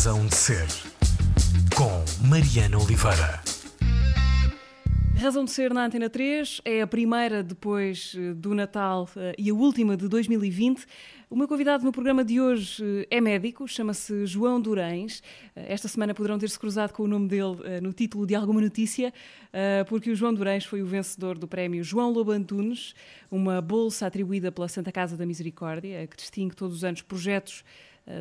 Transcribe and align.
Razão 0.00 0.26
de 0.26 0.34
Ser, 0.34 0.66
com 1.76 2.26
Mariana 2.26 2.78
Oliveira. 2.78 3.38
Razão 5.14 5.44
de 5.44 5.50
Ser 5.50 5.74
na 5.74 5.84
Antena 5.84 6.08
3 6.08 6.62
é 6.64 6.80
a 6.80 6.86
primeira 6.86 7.42
depois 7.42 8.16
eh, 8.16 8.32
do 8.32 8.54
Natal 8.54 9.06
eh, 9.14 9.34
e 9.36 9.50
a 9.50 9.54
última 9.54 9.98
de 9.98 10.08
2020. 10.08 10.86
O 11.28 11.36
meu 11.36 11.46
convidado 11.46 11.84
no 11.84 11.92
programa 11.92 12.24
de 12.24 12.40
hoje 12.40 12.82
eh, 13.10 13.18
é 13.18 13.20
médico, 13.20 13.68
chama-se 13.68 14.24
João 14.24 14.58
Durães. 14.58 15.22
Esta 15.54 15.86
semana 15.86 16.14
poderão 16.14 16.38
ter-se 16.38 16.58
cruzado 16.58 16.94
com 16.94 17.02
o 17.02 17.06
nome 17.06 17.28
dele 17.28 17.58
no 17.82 17.92
título 17.92 18.26
de 18.26 18.34
alguma 18.34 18.62
notícia, 18.62 19.12
porque 19.86 20.10
o 20.10 20.16
João 20.16 20.32
Durães 20.32 20.64
foi 20.64 20.80
o 20.82 20.86
vencedor 20.86 21.36
do 21.36 21.46
prémio 21.46 21.84
João 21.84 22.10
Lobo 22.10 22.30
Antunes, 22.30 22.94
uma 23.30 23.60
bolsa 23.60 24.06
atribuída 24.06 24.50
pela 24.50 24.66
Santa 24.66 24.90
Casa 24.90 25.14
da 25.14 25.26
Misericórdia, 25.26 26.06
que 26.06 26.16
distingue 26.16 26.56
todos 26.56 26.76
os 26.76 26.84
anos 26.84 27.02
projetos 27.02 27.62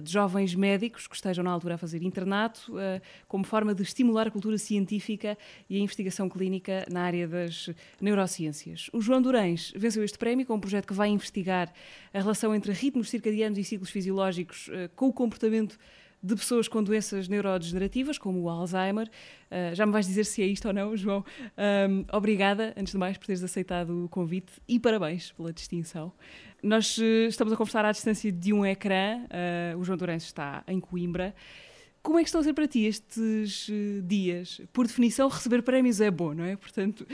de 0.01 0.11
jovens 0.11 0.55
médicos 0.55 1.07
que 1.07 1.15
estejam 1.15 1.43
na 1.43 1.51
altura 1.51 1.75
a 1.75 1.77
fazer 1.77 2.03
internato, 2.03 2.77
eh, 2.79 3.01
como 3.27 3.43
forma 3.43 3.73
de 3.73 3.83
estimular 3.83 4.27
a 4.27 4.31
cultura 4.31 4.57
científica 4.57 5.37
e 5.69 5.77
a 5.77 5.79
investigação 5.79 6.29
clínica 6.29 6.85
na 6.91 7.01
área 7.01 7.27
das 7.27 7.69
neurociências. 7.99 8.89
O 8.93 9.01
João 9.01 9.21
Durães 9.21 9.73
venceu 9.75 10.03
este 10.03 10.17
prémio 10.17 10.45
com 10.45 10.55
um 10.55 10.59
projeto 10.59 10.87
que 10.87 10.93
vai 10.93 11.09
investigar 11.09 11.73
a 12.13 12.19
relação 12.19 12.53
entre 12.53 12.71
ritmos 12.71 13.09
circadianos 13.09 13.57
e 13.57 13.63
ciclos 13.63 13.89
fisiológicos 13.89 14.69
eh, 14.71 14.89
com 14.95 15.07
o 15.07 15.13
comportamento 15.13 15.77
de 16.21 16.35
pessoas 16.35 16.67
com 16.67 16.83
doenças 16.83 17.27
neurodegenerativas, 17.27 18.17
como 18.17 18.41
o 18.41 18.49
Alzheimer. 18.49 19.07
Uh, 19.07 19.73
já 19.73 19.85
me 19.85 19.91
vais 19.91 20.05
dizer 20.05 20.25
se 20.25 20.41
é 20.41 20.45
isto 20.45 20.67
ou 20.67 20.73
não, 20.73 20.95
João. 20.95 21.23
Um, 21.89 22.05
obrigada, 22.11 22.73
antes 22.77 22.91
de 22.91 22.99
mais, 22.99 23.17
por 23.17 23.25
teres 23.25 23.43
aceitado 23.43 24.05
o 24.05 24.09
convite 24.09 24.51
e 24.67 24.79
parabéns 24.79 25.31
pela 25.31 25.53
distinção. 25.53 26.11
Nós 26.61 26.97
uh, 26.97 27.27
estamos 27.27 27.53
a 27.53 27.57
conversar 27.57 27.85
à 27.85 27.91
distância 27.91 28.31
de 28.31 28.51
um 28.51 28.65
ecrã. 28.65 29.23
Uh, 29.23 29.79
o 29.79 29.83
João 29.83 29.97
Dourenço 29.97 30.25
está 30.25 30.63
em 30.67 30.79
Coimbra. 30.79 31.33
Como 32.03 32.19
é 32.19 32.21
que 32.21 32.27
estão 32.27 32.41
a 32.41 32.43
ser 32.43 32.53
para 32.53 32.67
ti 32.67 32.85
estes 32.85 33.69
dias? 34.05 34.61
Por 34.71 34.87
definição, 34.87 35.27
receber 35.27 35.61
prémios 35.61 35.99
é 35.99 36.09
bom, 36.09 36.33
não 36.33 36.45
é? 36.45 36.55
Portanto, 36.55 37.05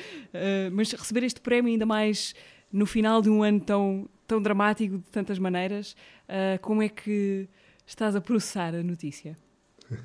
mas 0.72 0.92
receber 0.92 1.24
este 1.24 1.42
prémio 1.42 1.72
ainda 1.72 1.88
mais 1.88 2.36
no 2.72 2.86
final 2.86 3.20
de 3.20 3.28
um 3.28 3.42
ano 3.42 3.60
tão, 3.60 4.08
tão 4.28 4.40
dramático 4.40 5.00
de 5.00 5.06
tantas 5.06 5.40
maneiras, 5.40 5.96
como 6.62 6.84
é 6.84 6.88
que 6.88 7.50
estás 7.86 8.16
a 8.16 8.22
processar 8.22 8.76
a 8.76 8.84
notícia? 8.84 9.38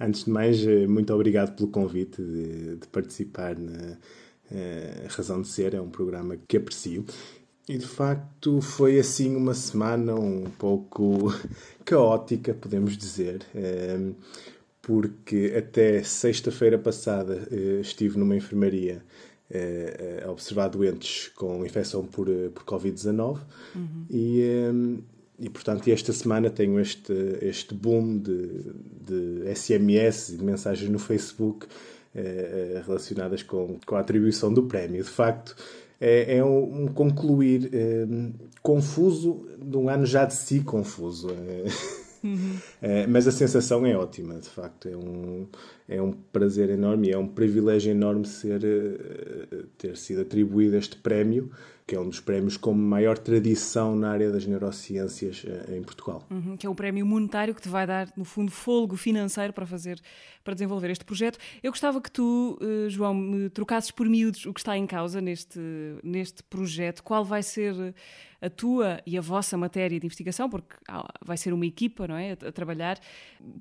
Antes 0.00 0.24
de 0.24 0.30
mais, 0.30 0.64
eh, 0.66 0.86
muito 0.86 1.12
obrigado 1.12 1.56
pelo 1.56 1.68
convite 1.68 2.22
de, 2.22 2.76
de 2.76 2.88
participar 2.88 3.58
na 3.58 3.92
uh, 3.92 5.08
Razão 5.08 5.42
de 5.42 5.48
Ser, 5.48 5.74
é 5.74 5.80
um 5.80 5.90
programa 5.90 6.36
que 6.46 6.56
aprecio. 6.56 7.04
E 7.68 7.76
de 7.76 7.86
facto 7.86 8.60
foi 8.62 8.98
assim 8.98 9.36
uma 9.36 9.54
semana 9.54 10.14
um 10.14 10.44
pouco 10.58 11.32
caótica, 11.84 12.54
podemos 12.54 12.96
dizer, 12.96 13.42
uh, 13.54 14.14
porque 14.80 15.54
até 15.56 16.02
sexta-feira 16.02 16.78
passada 16.78 17.46
estive 17.80 18.18
numa 18.18 18.34
enfermaria 18.34 19.04
a 20.24 20.30
observar 20.30 20.68
doentes 20.68 21.28
com 21.34 21.64
infecção 21.64 22.04
por, 22.06 22.26
por 22.54 22.64
Covid-19 22.64 23.38
uhum. 23.74 24.06
e 24.10 24.42
e 25.38 25.48
portanto 25.48 25.88
esta 25.88 26.12
semana 26.12 26.50
tenho 26.50 26.80
este, 26.80 27.12
este 27.40 27.74
boom 27.74 28.18
de, 28.18 28.72
de 29.06 29.54
SMS 29.54 30.30
e 30.30 30.36
de 30.36 30.44
mensagens 30.44 30.90
no 30.90 30.98
Facebook 30.98 31.66
eh, 32.14 32.74
eh, 32.74 32.82
relacionadas 32.84 33.42
com, 33.42 33.78
com 33.86 33.94
a 33.94 34.00
atribuição 34.00 34.52
do 34.52 34.64
prémio. 34.64 35.04
De 35.04 35.10
facto, 35.10 35.54
é, 36.00 36.38
é 36.38 36.44
um, 36.44 36.88
concluir 36.88 37.70
eh, 37.72 38.06
confuso 38.62 39.46
de 39.62 39.76
um 39.76 39.88
ano 39.88 40.04
já 40.04 40.24
de 40.24 40.34
si 40.34 40.60
confuso. 40.60 41.28
Uhum. 42.24 42.56
mas 43.08 43.28
a 43.28 43.30
sensação 43.30 43.86
é 43.86 43.96
ótima, 43.96 44.34
de 44.34 44.48
facto. 44.48 44.88
É 44.88 44.96
um, 44.96 45.46
é 45.88 46.02
um 46.02 46.12
prazer 46.32 46.70
enorme 46.70 47.08
e 47.08 47.12
é 47.12 47.18
um 47.18 47.28
privilégio 47.28 47.92
enorme 47.92 48.26
ser, 48.26 48.60
ter 49.76 49.96
sido 49.96 50.22
atribuído 50.22 50.76
este 50.76 50.96
prémio 50.96 51.50
que 51.88 51.96
é 51.96 52.00
um 52.00 52.06
dos 52.06 52.20
prémios 52.20 52.58
com 52.58 52.74
maior 52.74 53.16
tradição 53.16 53.96
na 53.96 54.10
área 54.10 54.30
das 54.30 54.44
neurociências 54.44 55.42
eh, 55.46 55.78
em 55.78 55.82
Portugal. 55.82 56.22
Uhum, 56.30 56.54
que 56.54 56.66
é 56.66 56.70
um 56.70 56.74
prémio 56.74 57.06
monetário 57.06 57.54
que 57.54 57.62
te 57.62 57.68
vai 57.70 57.86
dar, 57.86 58.12
no 58.14 58.26
fundo, 58.26 58.50
fôlego 58.50 58.94
financeiro 58.94 59.54
para 59.54 59.64
fazer, 59.64 59.98
para 60.44 60.52
desenvolver 60.52 60.90
este 60.90 61.02
projeto. 61.02 61.38
Eu 61.62 61.72
gostava 61.72 61.98
que 61.98 62.10
tu, 62.10 62.58
eh, 62.60 62.90
João, 62.90 63.14
me 63.14 63.48
trocasses 63.48 63.90
por 63.90 64.06
miúdos 64.06 64.44
o 64.44 64.52
que 64.52 64.60
está 64.60 64.76
em 64.76 64.86
causa 64.86 65.18
neste, 65.22 65.58
neste 66.04 66.42
projeto. 66.42 67.02
Qual 67.02 67.24
vai 67.24 67.42
ser 67.42 67.94
a 68.42 68.50
tua 68.50 69.00
e 69.06 69.16
a 69.16 69.22
vossa 69.22 69.56
matéria 69.56 69.98
de 69.98 70.04
investigação, 70.04 70.50
porque 70.50 70.76
vai 71.24 71.38
ser 71.38 71.54
uma 71.54 71.64
equipa, 71.64 72.06
não 72.06 72.16
é, 72.16 72.32
a, 72.32 72.48
a 72.48 72.52
trabalhar. 72.52 73.00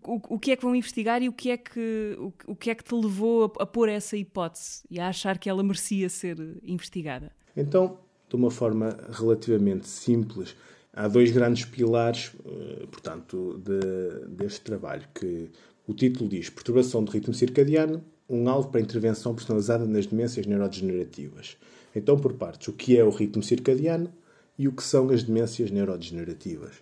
O, 0.04 0.36
o, 0.36 0.38
que 0.38 0.52
é 0.52 0.58
que 0.58 0.64
vão 0.64 0.76
investigar 0.76 1.24
e 1.24 1.30
o 1.30 1.34
que 1.34 1.50
é 1.50 1.56
que, 1.56 2.18
o, 2.20 2.34
o 2.46 2.56
que, 2.58 2.72
é 2.72 2.76
que 2.76 2.84
te 2.84 2.94
levou 2.94 3.46
a, 3.46 3.64
a 3.64 3.66
pôr 3.66 3.88
essa 3.88 4.18
hipótese 4.18 4.84
e 4.92 5.00
a 5.00 5.08
achar 5.08 5.38
que 5.38 5.50
ela 5.50 5.64
merecia 5.64 6.10
ser 6.10 6.38
investigada? 6.62 7.32
Então, 7.56 7.98
de 8.30 8.36
uma 8.36 8.52
forma 8.52 8.98
relativamente 9.12 9.88
simples. 9.88 10.56
Há 10.94 11.08
dois 11.08 11.32
grandes 11.32 11.66
pilares, 11.66 12.32
eh, 12.46 12.86
portanto, 12.92 13.62
de, 13.64 14.28
deste 14.28 14.62
trabalho, 14.62 15.08
que 15.14 15.50
o 15.88 15.94
título 15.94 16.30
diz 16.30 16.50
Perturbação 16.50 17.04
do 17.04 17.12
ritmo 17.12 17.34
circadiano, 17.34 18.04
um 18.30 18.50
alvo 18.50 18.70
para 18.70 18.82
intervenção 18.82 19.34
personalizada 19.34 19.86
nas 19.86 20.06
demências 20.06 20.46
neurodegenerativas. 20.46 21.56
Então, 21.96 22.18
por 22.20 22.34
partes, 22.34 22.68
o 22.68 22.74
que 22.74 22.98
é 22.98 23.04
o 23.04 23.10
ritmo 23.10 23.42
circadiano 23.42 24.12
e 24.58 24.68
o 24.68 24.72
que 24.72 24.84
são 24.84 25.10
as 25.10 25.24
demências 25.24 25.72
neurodegenerativas. 25.72 26.74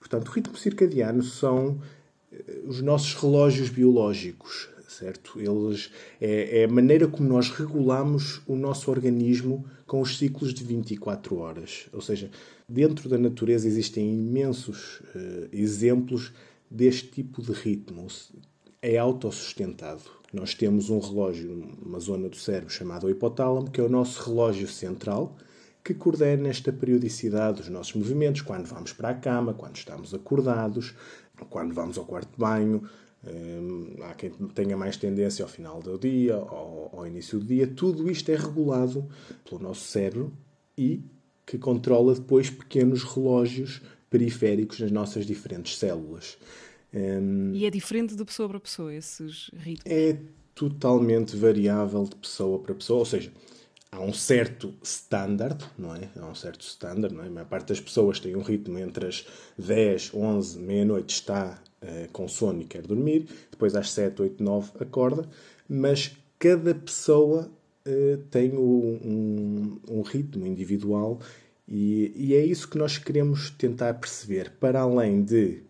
Portanto, 0.00 0.28
o 0.28 0.30
ritmo 0.30 0.56
circadiano 0.56 1.22
são 1.22 1.80
eh, 2.32 2.62
os 2.66 2.80
nossos 2.80 3.14
relógios 3.14 3.68
biológicos, 3.68 4.68
certo? 4.98 5.40
Eles 5.40 5.90
é, 6.20 6.60
é, 6.60 6.64
a 6.64 6.68
maneira 6.68 7.06
como 7.06 7.28
nós 7.28 7.50
regulamos 7.50 8.40
o 8.46 8.56
nosso 8.56 8.90
organismo 8.90 9.64
com 9.86 10.00
os 10.00 10.18
ciclos 10.18 10.52
de 10.52 10.64
24 10.64 11.36
horas. 11.36 11.88
Ou 11.92 12.00
seja, 12.00 12.30
dentro 12.68 13.08
da 13.08 13.16
natureza 13.16 13.66
existem 13.66 14.12
imensos 14.12 15.00
uh, 15.14 15.48
exemplos 15.52 16.32
deste 16.70 17.08
tipo 17.08 17.40
de 17.40 17.52
ritmo. 17.52 18.06
É 18.82 18.98
autossustentado. 18.98 20.02
Nós 20.32 20.54
temos 20.54 20.90
um 20.90 20.98
relógio, 20.98 21.76
uma 21.84 21.98
zona 22.00 22.28
do 22.28 22.36
cérebro 22.36 22.70
chamada 22.70 23.10
hipotálamo, 23.10 23.70
que 23.70 23.80
é 23.80 23.84
o 23.84 23.88
nosso 23.88 24.22
relógio 24.28 24.68
central, 24.68 25.36
que 25.82 25.94
coordena 25.94 26.48
esta 26.48 26.70
periodicidade 26.70 27.58
dos 27.58 27.68
nossos 27.70 27.94
movimentos, 27.94 28.42
quando 28.42 28.66
vamos 28.66 28.92
para 28.92 29.10
a 29.10 29.14
cama, 29.14 29.54
quando 29.54 29.76
estamos 29.76 30.12
acordados, 30.12 30.94
quando 31.48 31.72
vamos 31.72 31.96
ao 31.96 32.04
quarto 32.04 32.30
de 32.32 32.38
banho, 32.38 32.82
Hum, 33.26 33.96
há 34.02 34.14
quem 34.14 34.30
tenha 34.30 34.76
mais 34.76 34.96
tendência 34.96 35.44
ao 35.44 35.48
final 35.48 35.82
do 35.82 35.98
dia, 35.98 36.34
ao, 36.34 36.90
ao 36.94 37.06
início 37.06 37.38
do 37.38 37.44
dia. 37.44 37.66
Tudo 37.66 38.10
isto 38.10 38.30
é 38.30 38.36
regulado 38.36 39.08
pelo 39.44 39.60
nosso 39.60 39.84
cérebro 39.86 40.32
e 40.76 41.02
que 41.44 41.58
controla 41.58 42.14
depois 42.14 42.50
pequenos 42.50 43.02
relógios 43.02 43.82
periféricos 44.08 44.80
nas 44.80 44.90
nossas 44.90 45.26
diferentes 45.26 45.76
células. 45.76 46.38
Um, 46.92 47.52
e 47.52 47.66
é 47.66 47.70
diferente 47.70 48.14
de 48.14 48.24
pessoa 48.24 48.48
para 48.48 48.60
pessoa 48.60 48.94
esses 48.94 49.50
ritmos? 49.54 49.92
É 49.92 50.18
totalmente 50.54 51.36
variável 51.36 52.04
de 52.04 52.16
pessoa 52.16 52.58
para 52.58 52.74
pessoa, 52.74 53.00
ou 53.00 53.04
seja, 53.04 53.32
há 53.92 54.00
um 54.00 54.12
certo 54.12 54.74
standard, 54.82 55.64
não 55.78 55.94
é? 55.94 56.08
Há 56.16 56.26
um 56.26 56.34
certo 56.34 56.62
standard, 56.62 57.14
não 57.14 57.24
é? 57.24 57.26
A 57.26 57.30
maior 57.30 57.48
parte 57.48 57.68
das 57.68 57.80
pessoas 57.80 58.20
tem 58.20 58.36
um 58.36 58.42
ritmo 58.42 58.78
entre 58.78 59.06
as 59.06 59.26
10, 59.58 60.12
11, 60.14 60.58
meia-noite 60.58 61.14
está 61.14 61.62
uh, 61.82 62.10
com 62.12 62.28
sono 62.28 62.62
e 62.62 62.64
quer 62.64 62.82
dormir, 62.82 63.26
depois 63.50 63.74
às 63.74 63.90
7, 63.90 64.22
8, 64.22 64.42
9 64.42 64.70
acorda, 64.80 65.28
mas 65.68 66.16
cada 66.38 66.74
pessoa 66.74 67.50
uh, 67.86 68.16
tem 68.30 68.52
um, 68.52 69.78
um, 69.90 70.02
ritmo 70.02 70.46
individual 70.46 71.20
e, 71.66 72.12
e 72.16 72.34
é 72.34 72.44
isso 72.44 72.68
que 72.68 72.78
nós 72.78 72.98
queremos 72.98 73.50
tentar 73.50 73.94
perceber, 73.94 74.52
para 74.58 74.80
além 74.80 75.22
de 75.22 75.62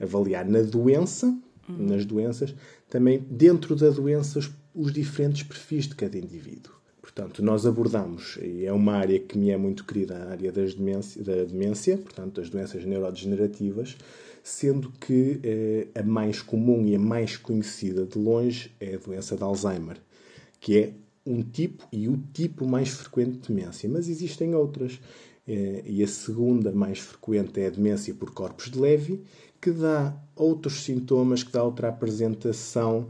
avaliar 0.00 0.44
na 0.44 0.62
doença, 0.62 1.26
uhum. 1.68 1.86
nas 1.86 2.04
doenças, 2.04 2.54
também 2.88 3.18
dentro 3.18 3.76
da 3.76 3.90
doença 3.90 4.38
os, 4.38 4.50
os 4.74 4.92
diferentes 4.92 5.42
perfis 5.42 5.86
de 5.86 5.94
cada 5.94 6.16
indivíduo. 6.18 6.72
Portanto, 7.14 7.44
nós 7.44 7.64
abordamos, 7.64 8.38
e 8.42 8.64
é 8.64 8.72
uma 8.72 8.94
área 8.94 9.20
que 9.20 9.38
me 9.38 9.50
é 9.50 9.56
muito 9.56 9.84
querida, 9.84 10.16
a 10.16 10.30
área 10.30 10.50
das 10.50 10.74
demência, 10.74 11.22
da 11.22 11.44
demência, 11.44 11.96
portanto, 11.96 12.40
das 12.40 12.50
doenças 12.50 12.84
neurodegenerativas, 12.84 13.96
sendo 14.42 14.90
que 14.90 15.38
eh, 15.44 15.86
a 15.94 16.02
mais 16.02 16.42
comum 16.42 16.84
e 16.84 16.96
a 16.96 16.98
mais 16.98 17.36
conhecida 17.36 18.04
de 18.04 18.18
longe 18.18 18.72
é 18.80 18.96
a 18.96 18.98
doença 18.98 19.36
de 19.36 19.44
Alzheimer, 19.44 19.96
que 20.58 20.76
é 20.76 20.92
um 21.24 21.40
tipo 21.40 21.86
e 21.92 22.08
o 22.08 22.16
tipo 22.32 22.66
mais 22.66 22.88
frequente 22.88 23.38
de 23.38 23.54
demência, 23.54 23.88
mas 23.88 24.08
existem 24.08 24.52
outras. 24.56 25.00
Eh, 25.46 25.84
e 25.86 26.02
a 26.02 26.08
segunda 26.08 26.72
mais 26.72 26.98
frequente 26.98 27.60
é 27.60 27.68
a 27.68 27.70
demência 27.70 28.12
por 28.12 28.32
corpos 28.32 28.70
de 28.72 28.78
Levy, 28.78 29.22
que 29.60 29.70
dá 29.70 30.20
outros 30.34 30.82
sintomas, 30.82 31.44
que 31.44 31.52
dá 31.52 31.62
outra 31.62 31.90
apresentação 31.90 33.06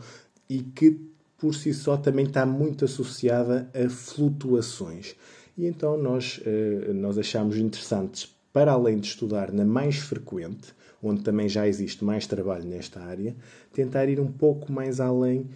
e 0.48 0.58
que 0.60 1.13
por 1.44 1.54
si 1.54 1.74
só 1.74 1.98
também 1.98 2.24
está 2.24 2.46
muito 2.46 2.86
associada 2.86 3.70
a 3.74 3.90
flutuações. 3.90 5.14
E 5.58 5.66
então 5.66 5.94
nós, 5.98 6.40
eh, 6.42 6.90
nós 6.94 7.18
achamos 7.18 7.58
interessantes, 7.58 8.34
para 8.50 8.72
além 8.72 8.96
de 8.96 9.08
estudar 9.08 9.52
na 9.52 9.62
mais 9.62 9.98
frequente, 9.98 10.72
onde 11.02 11.22
também 11.22 11.46
já 11.46 11.68
existe 11.68 12.02
mais 12.02 12.26
trabalho 12.26 12.64
nesta 12.64 12.98
área, 12.98 13.36
tentar 13.74 14.08
ir 14.08 14.18
um 14.20 14.32
pouco 14.32 14.72
mais 14.72 15.00
além 15.00 15.50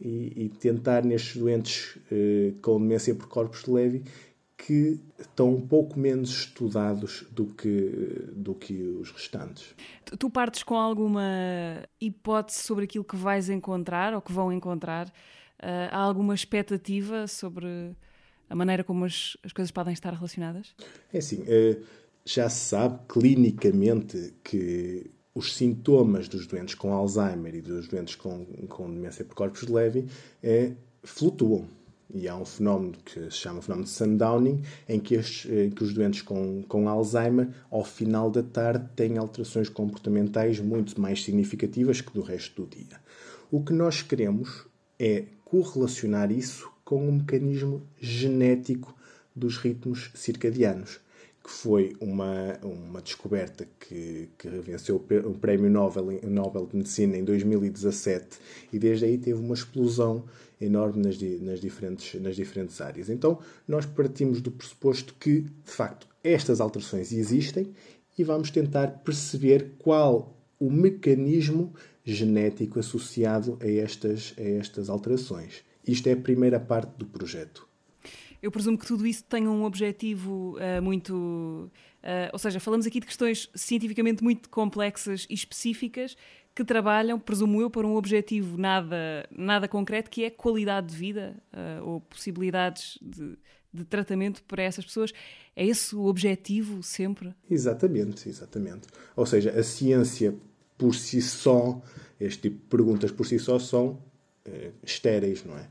e, 0.00 0.44
e 0.44 0.48
tentar 0.48 1.04
nestes 1.04 1.36
doentes 1.36 1.98
eh, 2.12 2.52
com 2.62 2.80
demência 2.80 3.12
por 3.12 3.26
corpos 3.26 3.64
de 3.64 3.70
Levy 3.72 4.04
que 4.66 5.00
estão 5.18 5.54
um 5.54 5.60
pouco 5.60 5.98
menos 5.98 6.30
estudados 6.30 7.24
do 7.32 7.46
que, 7.46 8.30
do 8.32 8.54
que 8.54 8.80
os 8.80 9.10
restantes. 9.10 9.74
Tu 10.18 10.30
partes 10.30 10.62
com 10.62 10.76
alguma 10.76 11.82
hipótese 12.00 12.60
sobre 12.60 12.84
aquilo 12.84 13.04
que 13.04 13.16
vais 13.16 13.48
encontrar 13.48 14.14
ou 14.14 14.22
que 14.22 14.32
vão 14.32 14.52
encontrar? 14.52 15.08
Uh, 15.58 15.90
há 15.90 15.98
alguma 15.98 16.34
expectativa 16.34 17.26
sobre 17.26 17.66
a 18.48 18.54
maneira 18.54 18.84
como 18.84 19.04
as, 19.04 19.36
as 19.42 19.52
coisas 19.52 19.72
podem 19.72 19.92
estar 19.92 20.12
relacionadas? 20.12 20.74
É 21.12 21.18
assim, 21.18 21.42
uh, 21.42 21.82
já 22.24 22.48
se 22.48 22.68
sabe 22.68 23.00
clinicamente 23.08 24.32
que 24.44 25.10
os 25.34 25.56
sintomas 25.56 26.28
dos 26.28 26.46
doentes 26.46 26.76
com 26.76 26.92
Alzheimer 26.92 27.56
e 27.56 27.60
dos 27.60 27.88
doentes 27.88 28.14
com, 28.14 28.44
com 28.68 28.88
demência 28.92 29.24
por 29.24 29.34
corpos 29.34 29.66
de 29.66 29.72
Levy 29.72 30.06
é, 30.40 30.72
flutuam. 31.02 31.66
E 32.14 32.28
há 32.28 32.36
um 32.36 32.44
fenómeno 32.44 32.94
que 33.04 33.30
se 33.30 33.38
chama 33.38 33.62
fenómeno 33.62 33.86
de 33.86 33.90
sundowning, 33.90 34.62
em 34.88 35.00
que, 35.00 35.14
estes, 35.14 35.50
que 35.74 35.82
os 35.82 35.94
doentes 35.94 36.20
com, 36.20 36.62
com 36.64 36.88
Alzheimer, 36.88 37.48
ao 37.70 37.84
final 37.84 38.30
da 38.30 38.42
tarde, 38.42 38.86
têm 38.94 39.16
alterações 39.16 39.68
comportamentais 39.68 40.60
muito 40.60 41.00
mais 41.00 41.24
significativas 41.24 42.00
que 42.00 42.12
do 42.12 42.20
resto 42.20 42.62
do 42.62 42.76
dia. 42.76 43.00
O 43.50 43.62
que 43.62 43.72
nós 43.72 44.02
queremos 44.02 44.66
é 44.98 45.24
correlacionar 45.44 46.30
isso 46.30 46.70
com 46.84 47.08
um 47.08 47.12
mecanismo 47.12 47.82
genético 47.98 48.94
dos 49.34 49.56
ritmos 49.56 50.10
circadianos 50.14 51.00
que 51.42 51.50
foi 51.50 51.96
uma, 52.00 52.58
uma 52.62 53.02
descoberta 53.02 53.66
que, 53.80 54.28
que 54.38 54.48
venceu 54.48 54.96
o 54.96 55.34
Prémio 55.34 55.68
Nobel, 55.68 56.20
Nobel 56.22 56.66
de 56.66 56.76
Medicina 56.76 57.16
em 57.16 57.24
2017 57.24 58.38
e 58.72 58.78
desde 58.78 59.04
aí 59.04 59.18
teve 59.18 59.40
uma 59.40 59.54
explosão 59.54 60.24
enorme 60.60 61.02
nas, 61.04 61.20
nas, 61.40 61.60
diferentes, 61.60 62.20
nas 62.20 62.36
diferentes 62.36 62.80
áreas. 62.80 63.10
Então, 63.10 63.40
nós 63.66 63.84
partimos 63.84 64.40
do 64.40 64.52
pressuposto 64.52 65.14
que, 65.18 65.40
de 65.40 65.70
facto, 65.70 66.06
estas 66.22 66.60
alterações 66.60 67.12
existem 67.12 67.72
e 68.16 68.22
vamos 68.22 68.50
tentar 68.50 69.02
perceber 69.02 69.72
qual 69.78 70.36
o 70.60 70.70
mecanismo 70.70 71.72
genético 72.04 72.78
associado 72.78 73.58
a 73.60 73.68
estas, 73.68 74.34
a 74.38 74.42
estas 74.42 74.88
alterações. 74.88 75.64
Isto 75.86 76.08
é 76.08 76.12
a 76.12 76.16
primeira 76.16 76.60
parte 76.60 76.96
do 76.96 77.06
projeto. 77.06 77.66
Eu 78.42 78.50
presumo 78.50 78.76
que 78.76 78.84
tudo 78.84 79.06
isso 79.06 79.22
tenha 79.22 79.48
um 79.48 79.62
objetivo 79.64 80.56
uh, 80.56 80.82
muito. 80.82 81.14
Uh, 82.02 82.28
ou 82.32 82.38
seja, 82.40 82.58
falamos 82.58 82.84
aqui 82.84 82.98
de 82.98 83.06
questões 83.06 83.48
cientificamente 83.54 84.24
muito 84.24 84.50
complexas 84.50 85.24
e 85.30 85.34
específicas 85.34 86.16
que 86.52 86.64
trabalham, 86.64 87.20
presumo 87.20 87.62
eu, 87.62 87.70
para 87.70 87.86
um 87.86 87.94
objetivo 87.94 88.58
nada, 88.58 89.26
nada 89.30 89.68
concreto, 89.68 90.10
que 90.10 90.24
é 90.24 90.28
qualidade 90.30 90.88
de 90.88 90.96
vida 90.96 91.36
uh, 91.52 91.86
ou 91.86 92.00
possibilidades 92.00 92.98
de, 93.00 93.38
de 93.72 93.84
tratamento 93.84 94.42
para 94.42 94.64
essas 94.64 94.84
pessoas. 94.84 95.12
É 95.54 95.64
esse 95.64 95.94
o 95.94 96.04
objetivo 96.06 96.82
sempre? 96.82 97.32
Exatamente, 97.48 98.28
exatamente. 98.28 98.88
Ou 99.14 99.24
seja, 99.24 99.50
a 99.52 99.62
ciência 99.62 100.34
por 100.76 100.96
si 100.96 101.22
só, 101.22 101.80
este 102.18 102.50
tipo 102.50 102.56
de 102.56 102.68
perguntas 102.68 103.12
por 103.12 103.24
si 103.24 103.38
só 103.38 103.60
são 103.60 104.02
estéreis, 104.82 105.44
não 105.44 105.56
é? 105.56 105.68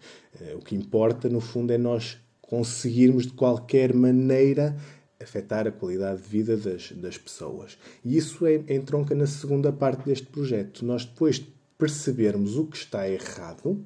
O 0.55 0.59
que 0.59 0.73
importa, 0.73 1.27
no 1.27 1.41
fundo, 1.41 1.73
é 1.73 1.77
nós 1.77 2.17
conseguirmos 2.51 3.27
de 3.27 3.31
qualquer 3.31 3.93
maneira 3.93 4.75
afetar 5.17 5.65
a 5.65 5.71
qualidade 5.71 6.21
de 6.21 6.27
vida 6.27 6.57
das, 6.57 6.91
das 6.91 7.17
pessoas. 7.17 7.77
E 8.03 8.17
isso 8.17 8.45
é, 8.45 8.55
entronca 8.67 9.15
na 9.15 9.25
segunda 9.25 9.71
parte 9.71 10.03
deste 10.03 10.27
projeto. 10.27 10.83
Nós 10.83 11.05
depois 11.05 11.37
de 11.37 11.47
percebermos 11.77 12.57
o 12.57 12.65
que 12.65 12.75
está 12.75 13.09
errado 13.09 13.81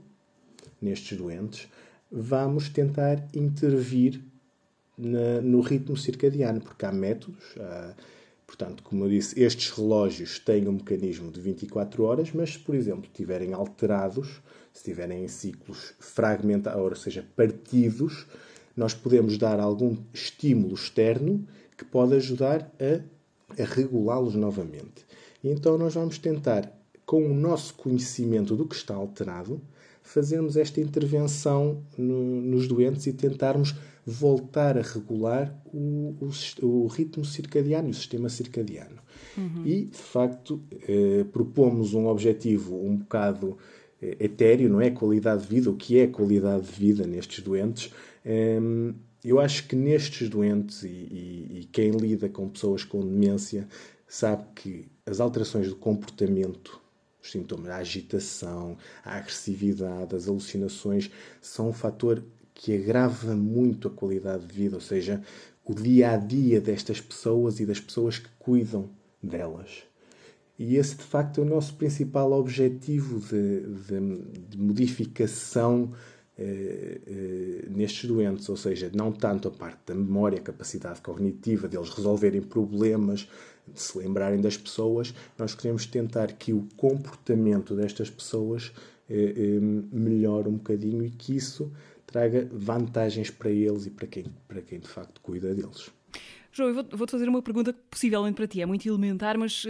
nestes 0.81 1.15
doentes, 1.15 1.67
vamos 2.11 2.67
tentar 2.67 3.23
intervir 3.35 4.19
na, 4.97 5.41
no 5.41 5.61
ritmo 5.61 5.95
circadiano, 5.95 6.59
porque 6.59 6.87
há 6.87 6.91
métodos. 6.91 7.43
Há, 7.59 7.93
portanto, 8.47 8.81
como 8.81 9.05
eu 9.05 9.09
disse, 9.09 9.39
estes 9.39 9.69
relógios 9.69 10.39
têm 10.39 10.67
um 10.67 10.73
mecanismo 10.73 11.31
de 11.31 11.39
24 11.39 12.03
horas, 12.03 12.31
mas 12.33 12.53
se, 12.53 12.59
por 12.59 12.73
exemplo, 12.73 13.05
estiverem 13.05 13.53
alterados, 13.53 14.41
se 14.73 14.79
estiverem 14.79 15.23
em 15.23 15.27
ciclos 15.27 15.93
fragmentados, 15.99 16.81
ou 16.81 16.95
seja, 16.95 17.23
partidos, 17.35 18.25
nós 18.75 18.93
podemos 18.93 19.37
dar 19.37 19.59
algum 19.59 19.95
estímulo 20.13 20.73
externo 20.73 21.45
que 21.77 21.85
pode 21.85 22.15
ajudar 22.15 22.71
a, 22.79 23.61
a 23.61 23.65
regulá-los 23.65 24.35
novamente. 24.35 25.05
E 25.43 25.49
então 25.49 25.77
nós 25.77 25.93
vamos 25.93 26.17
tentar, 26.17 26.71
com 27.05 27.25
o 27.25 27.33
nosso 27.33 27.73
conhecimento 27.75 28.55
do 28.55 28.65
que 28.65 28.75
está 28.75 28.95
alterado, 28.95 29.61
fazermos 30.01 30.55
esta 30.55 30.79
intervenção 30.79 31.83
no, 31.97 32.41
nos 32.41 32.67
doentes 32.67 33.07
e 33.07 33.13
tentarmos 33.13 33.75
voltar 34.05 34.77
a 34.77 34.81
regular 34.81 35.53
o, 35.73 36.15
o, 36.21 36.65
o 36.65 36.87
ritmo 36.87 37.25
circadiano, 37.25 37.89
o 37.89 37.93
sistema 37.93 38.29
circadiano. 38.29 39.03
Uhum. 39.35 39.65
E, 39.65 39.85
de 39.85 39.97
facto, 39.97 40.61
eh, 40.87 41.25
propomos 41.31 41.93
um 41.93 42.07
objetivo 42.07 42.75
um 42.75 42.97
bocado 42.97 43.57
eh, 44.01 44.15
etéreo, 44.19 44.69
não 44.69 44.79
é? 44.79 44.91
Qualidade 44.91 45.41
de 45.43 45.47
vida, 45.47 45.69
o 45.71 45.75
que 45.75 45.99
é 45.99 46.07
qualidade 46.07 46.65
de 46.65 46.71
vida 46.71 47.07
nestes 47.07 47.43
doentes, 47.43 47.91
eu 49.23 49.39
acho 49.39 49.67
que 49.67 49.75
nestes 49.75 50.29
doentes 50.29 50.83
e, 50.83 50.87
e, 50.87 51.59
e 51.59 51.69
quem 51.71 51.91
lida 51.91 52.27
com 52.27 52.49
pessoas 52.49 52.83
com 52.83 52.99
demência 52.99 53.67
sabe 54.07 54.45
que 54.55 54.87
as 55.05 55.19
alterações 55.19 55.67
do 55.67 55.75
comportamento 55.75 56.81
os 57.25 57.31
sintomas, 57.31 57.69
a 57.69 57.77
agitação, 57.77 58.77
a 59.03 59.17
agressividade, 59.17 60.15
as 60.15 60.27
alucinações, 60.27 61.09
são 61.41 61.69
um 61.69 61.73
fator 61.73 62.23
que 62.53 62.73
agrava 62.73 63.35
muito 63.35 63.87
a 63.87 63.91
qualidade 63.91 64.45
de 64.45 64.53
vida, 64.53 64.75
ou 64.75 64.81
seja, 64.81 65.21
o 65.63 65.73
dia 65.73 66.11
a 66.11 66.17
dia 66.17 66.61
destas 66.61 67.01
pessoas 67.01 67.59
e 67.59 67.65
das 67.65 67.79
pessoas 67.79 68.19
que 68.19 68.29
cuidam 68.37 68.89
delas. 69.21 69.83
E 70.57 70.77
esse, 70.77 70.95
de 70.95 71.03
facto, 71.03 71.41
é 71.41 71.43
o 71.43 71.47
nosso 71.47 71.73
principal 71.73 72.31
objetivo 72.31 73.19
de, 73.19 73.61
de, 73.61 74.47
de 74.49 74.57
modificação 74.57 75.91
nestes 77.69 78.09
doentes, 78.09 78.49
ou 78.49 78.57
seja, 78.57 78.91
não 78.93 79.11
tanto 79.11 79.47
a 79.47 79.51
parte 79.51 79.79
da 79.87 79.95
memória, 79.95 80.37
a 80.37 80.41
capacidade 80.41 81.01
cognitiva 81.01 81.67
deles 81.67 81.89
resolverem 81.89 82.41
problemas, 82.41 83.27
de 83.67 83.81
se 83.81 83.97
lembrarem 83.97 84.39
das 84.41 84.57
pessoas, 84.57 85.13
nós 85.37 85.55
queremos 85.55 85.85
tentar 85.85 86.33
que 86.33 86.53
o 86.53 86.67
comportamento 86.75 87.75
destas 87.75 88.09
pessoas 88.09 88.71
eh, 89.09 89.59
melhore 89.91 90.49
um 90.49 90.53
bocadinho 90.53 91.03
e 91.03 91.09
que 91.09 91.35
isso 91.35 91.71
traga 92.05 92.47
vantagens 92.51 93.29
para 93.29 93.49
eles 93.49 93.85
e 93.85 93.89
para 93.89 94.07
quem, 94.07 94.25
para 94.47 94.61
quem 94.61 94.79
de 94.79 94.87
facto 94.87 95.19
cuida 95.21 95.53
deles. 95.53 95.89
João, 96.51 96.69
eu 96.69 96.85
vou-te 96.97 97.11
fazer 97.11 97.27
uma 97.27 97.41
pergunta 97.41 97.73
que 97.73 97.79
possivelmente 97.89 98.35
para 98.35 98.47
ti 98.47 98.61
é 98.61 98.65
muito 98.65 98.87
elementar, 98.87 99.37
mas 99.37 99.65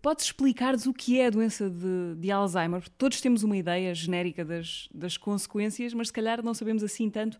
Podes 0.00 0.26
explicar-nos 0.26 0.86
o 0.86 0.92
que 0.92 1.20
é 1.20 1.26
a 1.26 1.30
doença 1.30 1.68
de, 1.68 2.14
de, 2.16 2.30
Alzheimer? 2.30 2.88
Todos 2.96 3.20
temos 3.20 3.42
uma 3.42 3.56
ideia 3.56 3.92
genérica 3.94 4.44
das, 4.44 4.88
das, 4.94 5.16
consequências, 5.16 5.92
mas 5.92 6.08
se 6.08 6.12
calhar 6.12 6.42
não 6.42 6.54
sabemos 6.54 6.84
assim 6.84 7.10
tanto 7.10 7.36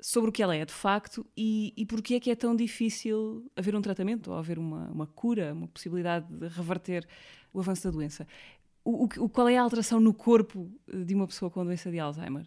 sobre 0.00 0.30
o 0.30 0.32
que 0.32 0.42
ela 0.42 0.56
é 0.56 0.64
de 0.64 0.72
facto 0.72 1.24
e, 1.36 1.72
e 1.76 1.86
porque 1.86 2.14
é 2.14 2.20
que 2.20 2.30
é 2.30 2.34
tão 2.34 2.56
difícil 2.56 3.46
haver 3.54 3.76
um 3.76 3.80
tratamento 3.80 4.32
ou 4.32 4.36
haver 4.36 4.58
uma, 4.58 4.90
uma 4.90 5.06
cura, 5.06 5.52
uma 5.52 5.68
possibilidade 5.68 6.26
de 6.28 6.48
reverter 6.48 7.06
o 7.54 7.60
avanço 7.60 7.84
da 7.84 7.90
doença. 7.90 8.26
O, 8.84 9.04
o, 9.04 9.28
qual 9.28 9.48
é 9.48 9.56
a 9.56 9.62
alteração 9.62 10.00
no 10.00 10.12
corpo 10.12 10.68
de 10.92 11.14
uma 11.14 11.28
pessoa 11.28 11.50
com 11.52 11.64
doença 11.64 11.88
de 11.88 12.00
Alzheimer? 12.00 12.46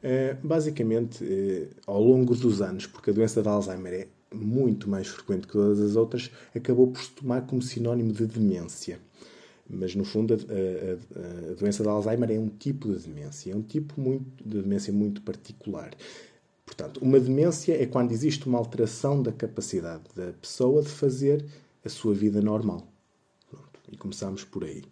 É, 0.00 0.34
basicamente, 0.34 1.24
é, 1.24 1.68
ao 1.86 2.00
longo 2.00 2.36
dos 2.36 2.62
anos, 2.62 2.86
porque 2.86 3.10
a 3.10 3.12
doença 3.12 3.42
de 3.42 3.48
Alzheimer 3.48 3.92
é 3.92 4.08
muito 4.34 4.88
mais 4.88 5.08
frequente 5.08 5.46
que 5.46 5.52
todas 5.52 5.80
as 5.80 5.96
outras, 5.96 6.30
acabou 6.54 6.88
por 6.88 7.02
se 7.02 7.10
tomar 7.10 7.42
como 7.42 7.62
sinónimo 7.62 8.12
de 8.12 8.26
demência. 8.26 9.00
Mas, 9.68 9.94
no 9.94 10.04
fundo, 10.04 10.34
a, 10.34 10.36
a, 10.36 11.50
a, 11.50 11.54
doença 11.54 11.82
de 11.82 11.88
Alzheimer 11.88 12.30
é 12.30 12.38
um 12.38 12.48
tipo 12.48 12.92
de 12.92 13.06
demência, 13.06 13.52
é 13.52 13.56
um 13.56 13.62
tipo 13.62 13.98
muito, 14.00 14.24
de 14.44 14.60
demência 14.60 14.92
muito 14.92 15.22
particular. 15.22 15.92
Portanto, 16.66 17.00
uma 17.02 17.18
demência 17.18 17.80
é 17.80 17.86
quando 17.86 18.12
existe 18.12 18.46
uma 18.46 18.58
alteração 18.58 19.22
da 19.22 19.32
capacidade 19.32 20.04
da 20.14 20.32
pessoa 20.32 20.82
de 20.82 20.88
fazer 20.88 21.44
a 21.84 21.88
sua 21.88 22.14
vida 22.14 22.40
normal. 22.40 22.86
Pronto, 23.50 23.80
e 23.90 23.96
começamos 23.96 24.44
por 24.44 24.64
aí. 24.64 24.82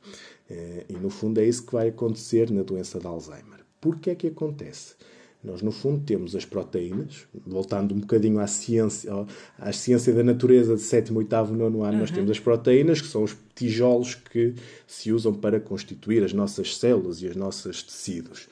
Eh, 0.49 0.87
e, 0.89 0.93
no 0.95 1.11
fundo, 1.11 1.41
é 1.41 1.45
isso 1.45 1.65
que 1.65 1.73
vai 1.73 1.89
acontecer 1.89 2.51
na 2.51 2.63
doença 2.63 2.99
de 2.99 3.07
Alzheimer. 3.07 3.61
Por 3.81 3.99
que 3.99 4.11
é 4.11 4.15
que 4.15 4.27
acontece? 4.27 4.95
Nós, 5.43 5.63
no 5.63 5.73
fundo, 5.73 6.05
temos 6.05 6.37
as 6.37 6.45
proteínas, 6.45 7.27
voltando 7.47 7.95
um 7.95 8.01
bocadinho 8.01 8.39
à 8.41 8.47
ciência, 8.47 9.11
à 9.59 9.73
ciência 9.73 10.13
da 10.13 10.23
natureza 10.23 10.77
de 10.77 10.83
sétimo, 10.83 11.19
oitavo, 11.19 11.55
nono 11.55 11.83
ano, 11.83 11.95
uhum. 11.95 12.01
nós 12.01 12.11
temos 12.11 12.31
as 12.31 12.39
proteínas, 12.39 13.01
que 13.01 13.07
são 13.07 13.23
os 13.23 13.35
tijolos 13.55 14.15
que 14.15 14.55
se 14.87 15.11
usam 15.11 15.33
para 15.33 15.59
constituir 15.59 16.23
as 16.23 16.35
nossas 16.35 16.77
células 16.77 17.23
e 17.23 17.27
os 17.27 17.37
nossos 17.37 17.83
tecidos. 17.83 18.49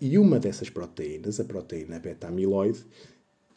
E 0.00 0.18
uma 0.18 0.40
dessas 0.40 0.68
proteínas, 0.68 1.38
a 1.38 1.44
proteína 1.44 2.00
beta-amiloide, 2.00 2.84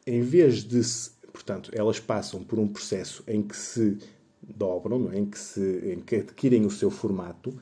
em 0.05 0.21
vez 0.21 0.63
de 0.63 0.83
se, 0.83 1.11
portanto, 1.33 1.71
elas 1.73 1.99
passam 1.99 2.43
por 2.43 2.59
um 2.59 2.67
processo 2.67 3.23
em 3.27 3.41
que 3.41 3.57
se 3.57 3.97
dobram, 4.41 5.11
em, 5.13 5.25
que 5.25 5.39
se, 5.39 5.93
em 5.93 5.99
que 5.99 6.17
adquirem 6.17 6.63
o 6.65 6.69
seu 6.69 6.91
formato, 6.91 7.57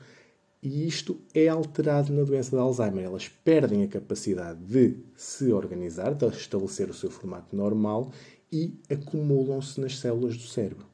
e 0.66 0.84
isto 0.84 1.16
é 1.32 1.46
alterado 1.46 2.12
na 2.12 2.24
doença 2.24 2.50
de 2.50 2.56
Alzheimer. 2.56 3.04
Elas 3.04 3.28
perdem 3.28 3.84
a 3.84 3.88
capacidade 3.88 4.58
de 4.64 4.96
se 5.14 5.52
organizar, 5.52 6.12
de 6.12 6.26
estabelecer 6.26 6.90
o 6.90 6.94
seu 6.94 7.08
formato 7.08 7.54
normal 7.54 8.10
e 8.50 8.74
acumulam-se 8.90 9.80
nas 9.80 9.96
células 9.96 10.36
do 10.36 10.42
cérebro. 10.42 10.84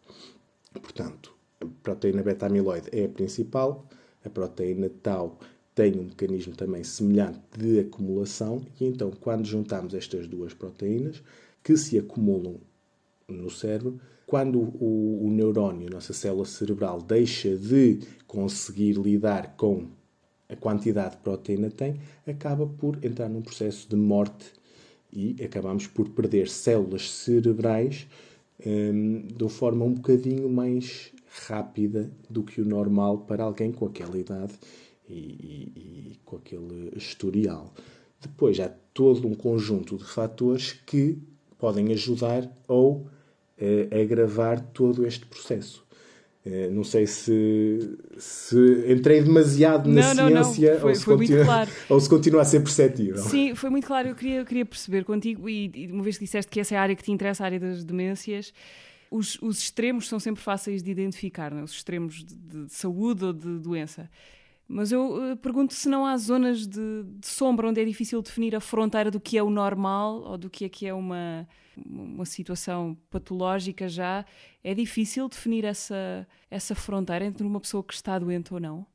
Portanto, 0.75 1.35
a 1.59 1.65
proteína 1.83 2.23
beta-amiloide 2.23 2.91
é 2.93 3.07
a 3.07 3.09
principal, 3.09 3.89
a 4.23 4.29
proteína 4.29 4.91
tau 5.03 5.39
tem 5.75 5.99
um 5.99 6.05
mecanismo 6.05 6.55
também 6.55 6.85
semelhante 6.85 7.41
de 7.57 7.81
acumulação, 7.81 8.61
e 8.79 8.85
então, 8.85 9.11
quando 9.11 9.47
juntamos 9.47 9.95
estas 9.95 10.29
duas 10.29 10.53
proteínas, 10.53 11.23
que 11.63 11.79
se 11.79 11.99
acumulam 11.99 12.61
no 13.29 13.51
cérebro, 13.51 14.01
quando 14.27 14.59
o, 14.61 15.27
o 15.27 15.31
neurónio, 15.31 15.91
nossa 15.91 16.13
célula 16.13 16.45
cerebral, 16.45 17.01
deixa 17.01 17.57
de 17.57 18.01
conseguir 18.27 18.95
lidar 18.95 19.57
com 19.57 19.89
a 20.49 20.57
quantidade 20.57 21.17
de 21.17 21.23
proteína 21.23 21.69
que 21.69 21.77
tem, 21.77 22.01
acaba 22.27 22.67
por 22.67 22.99
entrar 23.05 23.29
num 23.29 23.43
processo 23.43 23.89
de 23.89 23.97
morte 23.97 24.53
e 25.13 25.37
acabamos 25.45 25.87
por 25.87 26.09
perder 26.11 26.49
células 26.49 27.11
cerebrais 27.11 28.07
hum, 28.65 29.27
de 29.35 29.43
uma 29.43 29.51
forma 29.51 29.85
um 29.85 29.93
bocadinho 29.93 30.49
mais 30.49 31.13
rápida 31.47 32.11
do 32.29 32.43
que 32.43 32.61
o 32.61 32.65
normal 32.65 33.19
para 33.19 33.45
alguém 33.45 33.73
com 33.73 33.87
aquela 33.87 34.19
idade 34.19 34.55
e, 35.09 35.15
e, 35.15 35.73
e 35.77 36.17
com 36.25 36.37
aquele 36.37 36.93
historial. 36.97 37.73
Depois 38.21 38.61
há 38.61 38.69
todo 38.95 39.27
um 39.27 39.35
conjunto 39.35 39.97
de 39.97 40.05
fatores 40.05 40.73
que 40.73 41.19
podem 41.63 41.93
ajudar 41.93 42.43
ou 42.67 43.07
eh, 43.57 43.89
agravar 44.03 44.59
todo 44.59 45.07
este 45.07 45.25
processo. 45.25 45.87
Eh, 46.45 46.69
não 46.71 46.83
sei 46.83 47.07
se, 47.07 47.99
se 48.19 48.93
entrei 48.93 49.23
demasiado 49.23 49.89
na 49.89 50.13
não, 50.13 50.43
ciência 50.43 50.71
não, 50.71 50.75
não. 50.75 50.81
Foi, 50.81 50.91
ou, 50.91 50.97
se 50.97 51.05
continua, 51.05 51.45
claro. 51.45 51.71
ou 51.89 52.01
se 52.01 52.09
continua 52.09 52.43
a 52.43 52.45
ser 52.45 52.59
perceptível. 52.65 53.23
Sim, 53.23 53.55
foi 53.55 53.71
muito 53.71 53.87
claro. 53.87 54.09
Eu 54.09 54.17
queria, 54.17 54.39
eu 54.39 54.45
queria 54.45 54.67
perceber 54.67 55.05
contigo, 55.05 55.49
e, 55.49 55.71
e 55.73 55.87
uma 55.87 56.03
vez 56.03 56.19
que 56.19 56.25
disseste 56.25 56.51
que 56.51 56.59
essa 56.59 56.75
é 56.75 56.79
a 56.79 56.83
área 56.83 56.97
que 56.97 57.05
te 57.05 57.13
interessa, 57.13 57.45
a 57.45 57.47
área 57.47 57.61
das 57.61 57.85
demências, 57.85 58.53
os, 59.09 59.41
os 59.41 59.61
extremos 59.61 60.09
são 60.09 60.19
sempre 60.19 60.43
fáceis 60.43 60.83
de 60.83 60.91
identificar, 60.91 61.53
é? 61.53 61.63
os 61.63 61.71
extremos 61.71 62.25
de, 62.25 62.35
de, 62.35 62.73
saúde 62.75 63.25
ou 63.25 63.33
de 63.33 63.61
doença. 63.61 64.11
Mas 64.73 64.91
eu 64.91 65.33
uh, 65.33 65.37
pergunto 65.37 65.75
se 65.75 65.87
não 65.87 66.07
há 66.07 66.17
zonas 66.17 66.67
de, 66.67 67.05
de, 67.21 67.27
sombra 67.27 67.69
onde 67.69 67.79
é 67.79 67.85
difícil 67.85 68.23
definir 68.23 68.57
a 68.57 68.61
fronteira 68.61 69.11
do 69.11 69.21
que 69.21 69.37
é 69.37 69.43
o 69.43 69.51
normal 69.51 70.23
ou 70.23 70.39
do 70.39 70.49
que 70.49 70.65
é 70.65 70.69
que 70.71 70.87
é 70.87 70.95
uma, 70.95 71.47
uma 71.87 72.25
situação 72.25 72.97
patológica 73.11 73.87
já. 73.87 74.25
É 74.65 74.73
difícil 74.73 75.29
definir 75.29 75.67
essa, 75.67 76.27
essa 76.51 76.75
fronteira 76.75 77.23
entre 77.27 77.47
uma 77.47 77.61
pessoa 77.61 77.85
que 77.85 77.93
está 77.93 78.19
doente 78.19 78.55
ou 78.55 78.59
não? 78.59 78.87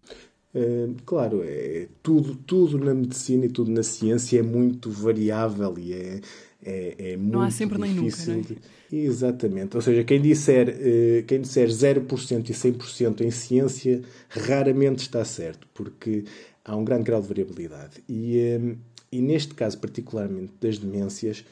É, 0.51 0.89
claro, 1.05 1.43
é, 1.43 1.87
tudo, 2.01 2.35
tudo 2.35 2.79
na 2.79 2.95
medicina 2.95 3.45
e 3.45 3.49
tudo 3.49 3.69
na 3.69 3.83
ciência 3.83 4.39
é 4.39 4.41
muito 4.41 4.89
variável 4.89 5.77
e 5.77 5.93
é, 5.93 6.21
é, 6.63 7.11
é 7.11 7.17
muito 7.17 7.33
Não 7.33 7.41
há 7.41 7.51
sempre 7.51 7.77
difícil. 7.77 8.33
nem 8.33 8.41
nunca, 8.41 8.55
não 8.55 8.57
é? 8.57 8.76
Exatamente. 8.91 9.75
Ou 9.75 9.81
seja, 9.81 10.03
quem 10.03 10.21
disser, 10.21 10.69
uh, 10.69 11.25
quem 11.25 11.41
disser 11.41 11.67
0% 11.67 12.49
e 12.49 12.53
100% 12.53 13.21
em 13.21 13.31
ciência 13.31 14.01
raramente 14.29 14.99
está 14.99 15.23
certo, 15.25 15.67
porque 15.73 16.23
há 16.63 16.75
um 16.75 16.83
grande 16.83 17.03
grau 17.03 17.21
de 17.21 17.27
variabilidade. 17.27 18.03
E, 18.07 18.57
um, 18.59 18.77
e 19.11 19.21
neste 19.21 19.53
caso, 19.53 19.77
particularmente 19.79 20.53
das 20.59 20.77
demências, 20.77 21.43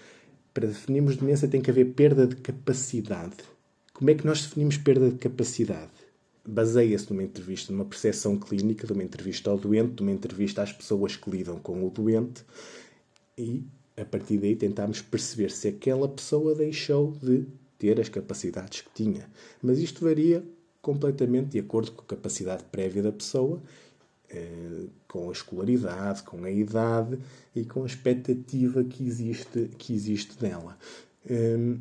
para 0.54 0.68
definirmos 0.68 1.18
demência 1.18 1.48
tem 1.48 1.62
que 1.62 1.70
haver 1.70 1.94
perda 1.94 2.26
de 2.26 2.38
capacidade. 2.38 3.36
Como 3.94 4.10
é 4.10 4.16
que 4.16 4.26
nós 4.26 4.42
definimos 4.42 4.78
perda 4.78 5.10
de 5.10 5.18
capacidade? 5.18 5.92
Baseia-se 6.48 7.10
numa 7.12 7.24
entrevista, 7.24 7.74
numa 7.74 7.86
percepção 7.86 8.38
clínica, 8.38 8.86
de 8.86 8.94
uma 8.94 9.04
entrevista 9.04 9.50
ao 9.50 9.58
doente, 9.58 9.96
de 9.96 10.02
uma 10.04 10.12
entrevista 10.12 10.62
às 10.62 10.72
pessoas 10.72 11.16
que 11.16 11.30
lidam 11.30 11.58
com 11.60 11.86
o 11.86 11.90
doente 11.90 12.46
e 13.38 13.64
a 13.98 14.04
partir 14.04 14.38
daí 14.38 14.56
tentámos 14.56 15.02
perceber 15.02 15.52
se 15.52 15.68
aquela 15.68 16.08
pessoa 16.08 16.54
deixou 16.54 17.12
de 17.22 17.46
ter 17.78 18.00
as 18.00 18.10
capacidades 18.10 18.82
que 18.82 18.90
tinha. 18.94 19.30
Mas 19.62 19.80
isto 19.80 20.04
varia 20.04 20.44
completamente 20.82 21.52
de 21.52 21.60
acordo 21.60 21.92
com 21.92 22.02
a 22.02 22.06
capacidade 22.06 22.64
prévia 22.66 23.02
da 23.02 23.12
pessoa, 23.12 23.62
eh, 24.30 24.86
com 25.08 25.30
a 25.30 25.32
escolaridade, 25.32 26.24
com 26.24 26.44
a 26.44 26.52
idade 26.52 27.18
e 27.56 27.64
com 27.66 27.84
a 27.84 27.86
expectativa 27.86 28.84
que 28.84 29.06
existe, 29.06 29.70
que 29.78 29.94
existe 29.94 30.38
dela. 30.38 30.78
Eh, 31.28 31.78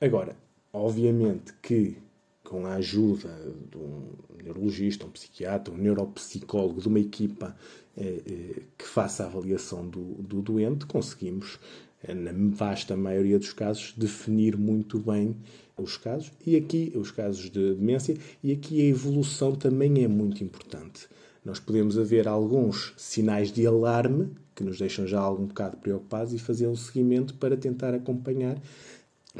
agora, 0.00 0.36
obviamente 0.72 1.52
que 1.60 1.98
com 2.46 2.64
a 2.64 2.74
ajuda 2.74 3.28
de 3.70 3.76
um 3.76 4.08
neurologista, 4.42 5.04
um 5.04 5.10
psiquiatra, 5.10 5.74
um 5.74 5.76
neuropsicólogo, 5.76 6.80
de 6.80 6.88
uma 6.88 7.00
equipa 7.00 7.56
eh, 7.96 8.22
eh, 8.24 8.62
que 8.78 8.86
faça 8.86 9.24
a 9.24 9.26
avaliação 9.26 9.86
do, 9.86 10.14
do 10.22 10.40
doente, 10.40 10.86
conseguimos, 10.86 11.58
eh, 12.04 12.14
na 12.14 12.30
vasta 12.54 12.96
maioria 12.96 13.38
dos 13.38 13.52
casos, 13.52 13.92
definir 13.96 14.56
muito 14.56 14.98
bem 14.98 15.36
os 15.76 15.96
casos 15.96 16.32
e 16.46 16.56
aqui 16.56 16.92
os 16.94 17.10
casos 17.10 17.50
de 17.50 17.74
demência 17.74 18.16
e 18.42 18.52
aqui 18.52 18.80
a 18.80 18.84
evolução 18.84 19.54
também 19.54 20.04
é 20.04 20.08
muito 20.08 20.44
importante. 20.44 21.08
Nós 21.44 21.58
podemos 21.58 21.98
haver 21.98 22.28
alguns 22.28 22.94
sinais 22.96 23.52
de 23.52 23.66
alarme 23.66 24.30
que 24.54 24.64
nos 24.64 24.78
deixam 24.78 25.06
já 25.06 25.20
algum 25.20 25.46
bocado 25.46 25.76
preocupados 25.78 26.32
e 26.32 26.38
fazer 26.38 26.66
um 26.66 26.76
seguimento 26.76 27.34
para 27.34 27.56
tentar 27.56 27.92
acompanhar 27.92 28.56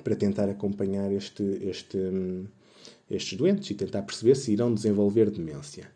para 0.03 0.15
tentar 0.15 0.49
acompanhar 0.49 1.11
este, 1.11 1.43
este, 1.63 1.97
hum, 1.97 2.45
estes 3.11 3.39
doentes 3.39 3.71
e 3.71 3.75
tentar 3.75 4.03
perceber 4.03 4.35
se 4.35 4.53
irão 4.53 4.73
desenvolver 4.73 5.31
demência. 5.31 5.91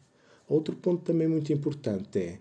Outro 0.48 0.74
ponto 0.76 1.02
também 1.02 1.28
muito 1.28 1.52
importante 1.52 2.18
é 2.18 2.38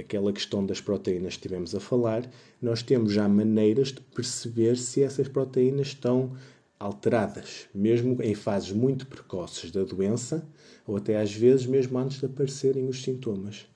aquela 0.00 0.32
questão 0.32 0.64
das 0.64 0.80
proteínas 0.80 1.34
que 1.34 1.40
estivemos 1.40 1.74
a 1.74 1.80
falar, 1.80 2.28
nós 2.62 2.82
temos 2.82 3.12
já 3.12 3.28
maneiras 3.28 3.88
de 3.88 4.00
perceber 4.00 4.76
se 4.76 5.02
essas 5.02 5.28
proteínas 5.28 5.88
estão 5.88 6.36
alteradas, 6.78 7.68
mesmo 7.74 8.22
em 8.22 8.34
fases 8.34 8.72
muito 8.72 9.06
precoces 9.06 9.70
da 9.70 9.82
doença, 9.84 10.48
ou 10.86 10.96
até 10.96 11.20
às 11.20 11.34
vezes 11.34 11.66
mesmo 11.66 11.98
antes 11.98 12.18
de 12.18 12.26
aparecerem 12.26 12.88
os 12.88 13.02
sintomas. 13.02 13.66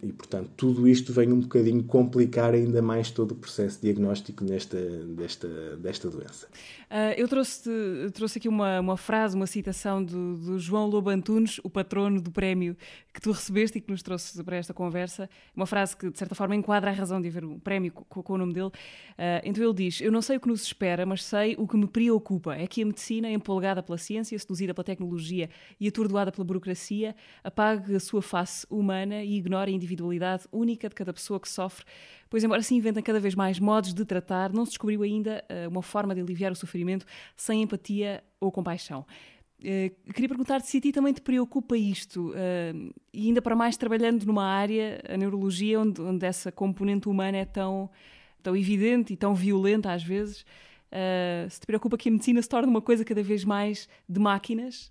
E, 0.00 0.12
portanto, 0.12 0.50
tudo 0.56 0.86
isto 0.86 1.12
vem 1.12 1.32
um 1.32 1.40
bocadinho 1.40 1.82
complicar 1.82 2.54
ainda 2.54 2.80
mais 2.80 3.10
todo 3.10 3.32
o 3.32 3.34
processo 3.34 3.80
diagnóstico 3.82 4.44
nesta, 4.44 4.78
desta, 4.78 5.76
desta 5.76 6.08
doença. 6.08 6.46
Uh, 6.88 7.12
eu 7.16 7.26
trouxe, 7.26 7.68
trouxe 8.14 8.38
aqui 8.38 8.48
uma, 8.48 8.78
uma 8.78 8.96
frase, 8.96 9.34
uma 9.34 9.46
citação 9.46 10.02
do, 10.02 10.36
do, 10.36 10.58
João 10.58 10.86
Lobo 10.86 11.10
Antunes, 11.10 11.60
o 11.64 11.68
patrono 11.68 12.20
do 12.20 12.30
prémio 12.30 12.76
que 13.12 13.20
tu 13.20 13.32
recebeste 13.32 13.78
e 13.78 13.80
que 13.80 13.90
nos 13.90 14.00
trouxe 14.00 14.42
para 14.44 14.56
esta 14.56 14.72
conversa. 14.72 15.28
Uma 15.54 15.66
frase 15.66 15.96
que, 15.96 16.08
de 16.08 16.16
certa 16.16 16.34
forma, 16.36 16.54
enquadra 16.54 16.90
a 16.90 16.94
razão 16.94 17.20
de 17.20 17.26
haver 17.26 17.44
um 17.44 17.58
prémio 17.58 17.90
com, 17.90 18.22
com 18.22 18.32
o 18.32 18.38
nome 18.38 18.54
dele. 18.54 18.68
Uh, 18.68 19.42
então 19.42 19.64
ele 19.64 19.74
diz: 19.74 20.00
Eu 20.00 20.12
não 20.12 20.22
sei 20.22 20.36
o 20.36 20.40
que 20.40 20.46
nos 20.46 20.62
espera, 20.62 21.04
mas 21.04 21.24
sei 21.24 21.56
o 21.58 21.66
que 21.66 21.76
me 21.76 21.88
preocupa. 21.88 22.54
É 22.54 22.68
que 22.68 22.82
a 22.82 22.86
medicina, 22.86 23.28
empolgada 23.28 23.82
pela 23.82 23.98
ciência, 23.98 24.38
seduzida 24.38 24.72
pela 24.72 24.84
tecnologia 24.84 25.50
e 25.80 25.88
atordoada 25.88 26.30
pela 26.30 26.44
burocracia, 26.44 27.16
apague 27.42 27.96
a 27.96 28.00
sua 28.00 28.22
face 28.22 28.64
humana 28.70 29.24
e 29.24 29.36
ignore 29.36 29.72
a 29.72 29.74
individualidade 29.88 30.44
única 30.52 30.88
de 30.88 30.94
cada 30.94 31.12
pessoa 31.12 31.40
que 31.40 31.48
sofre, 31.48 31.84
pois, 32.28 32.44
embora 32.44 32.62
se 32.62 32.74
inventem 32.74 33.02
cada 33.02 33.18
vez 33.18 33.34
mais 33.34 33.58
modos 33.58 33.94
de 33.94 34.04
tratar, 34.04 34.52
não 34.52 34.64
se 34.64 34.72
descobriu 34.72 35.02
ainda 35.02 35.44
uh, 35.50 35.68
uma 35.68 35.82
forma 35.82 36.14
de 36.14 36.20
aliviar 36.20 36.52
o 36.52 36.56
sofrimento 36.56 37.06
sem 37.36 37.62
empatia 37.62 38.22
ou 38.40 38.52
compaixão. 38.52 39.06
Uh, 39.58 40.12
queria 40.12 40.28
perguntar-te 40.28 40.68
se 40.68 40.78
a 40.78 40.80
ti 40.80 40.92
também 40.92 41.12
te 41.12 41.20
preocupa 41.20 41.76
isto, 41.76 42.30
uh, 42.30 42.94
e 43.12 43.26
ainda 43.26 43.42
para 43.42 43.56
mais 43.56 43.76
trabalhando 43.76 44.24
numa 44.24 44.44
área, 44.44 45.02
a 45.08 45.16
neurologia, 45.16 45.80
onde, 45.80 46.00
onde 46.00 46.24
essa 46.24 46.52
componente 46.52 47.08
humana 47.08 47.38
é 47.38 47.44
tão, 47.44 47.90
tão 48.42 48.56
evidente 48.56 49.12
e 49.12 49.16
tão 49.16 49.34
violenta 49.34 49.92
às 49.92 50.02
vezes. 50.02 50.44
Uh, 50.90 51.50
se 51.50 51.60
te 51.60 51.66
preocupa 51.66 51.98
que 51.98 52.08
a 52.08 52.12
medicina 52.12 52.40
se 52.40 52.48
torne 52.48 52.68
uma 52.68 52.80
coisa 52.80 53.04
cada 53.04 53.22
vez 53.22 53.44
mais 53.44 53.88
de 54.08 54.18
máquinas 54.18 54.90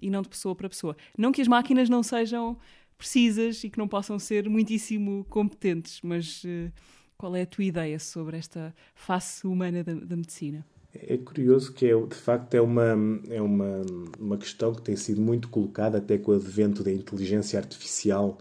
e 0.00 0.10
não 0.10 0.22
de 0.22 0.28
pessoa 0.28 0.54
para 0.54 0.68
pessoa. 0.68 0.96
Não 1.16 1.30
que 1.30 1.40
as 1.40 1.48
máquinas 1.48 1.88
não 1.88 2.02
sejam 2.02 2.58
precisas 2.98 3.62
e 3.62 3.70
que 3.70 3.78
não 3.78 3.86
possam 3.86 4.18
ser 4.18 4.48
muitíssimo 4.48 5.24
competentes, 5.30 6.00
mas 6.02 6.42
uh, 6.44 6.70
qual 7.16 7.34
é 7.36 7.42
a 7.42 7.46
tua 7.46 7.64
ideia 7.64 7.98
sobre 7.98 8.36
esta 8.36 8.74
face 8.94 9.46
humana 9.46 9.84
da, 9.84 9.94
da 9.94 10.16
medicina? 10.16 10.66
É 10.94 11.16
curioso 11.16 11.72
que, 11.72 11.86
é, 11.86 11.94
de 11.94 12.14
facto, 12.14 12.54
é, 12.54 12.60
uma, 12.60 12.96
é 13.28 13.40
uma, 13.40 13.82
uma 14.18 14.38
questão 14.38 14.74
que 14.74 14.82
tem 14.82 14.96
sido 14.96 15.20
muito 15.20 15.48
colocada 15.48 15.98
até 15.98 16.18
com 16.18 16.32
o 16.32 16.34
advento 16.34 16.82
da 16.82 16.90
inteligência 16.90 17.58
artificial 17.58 18.38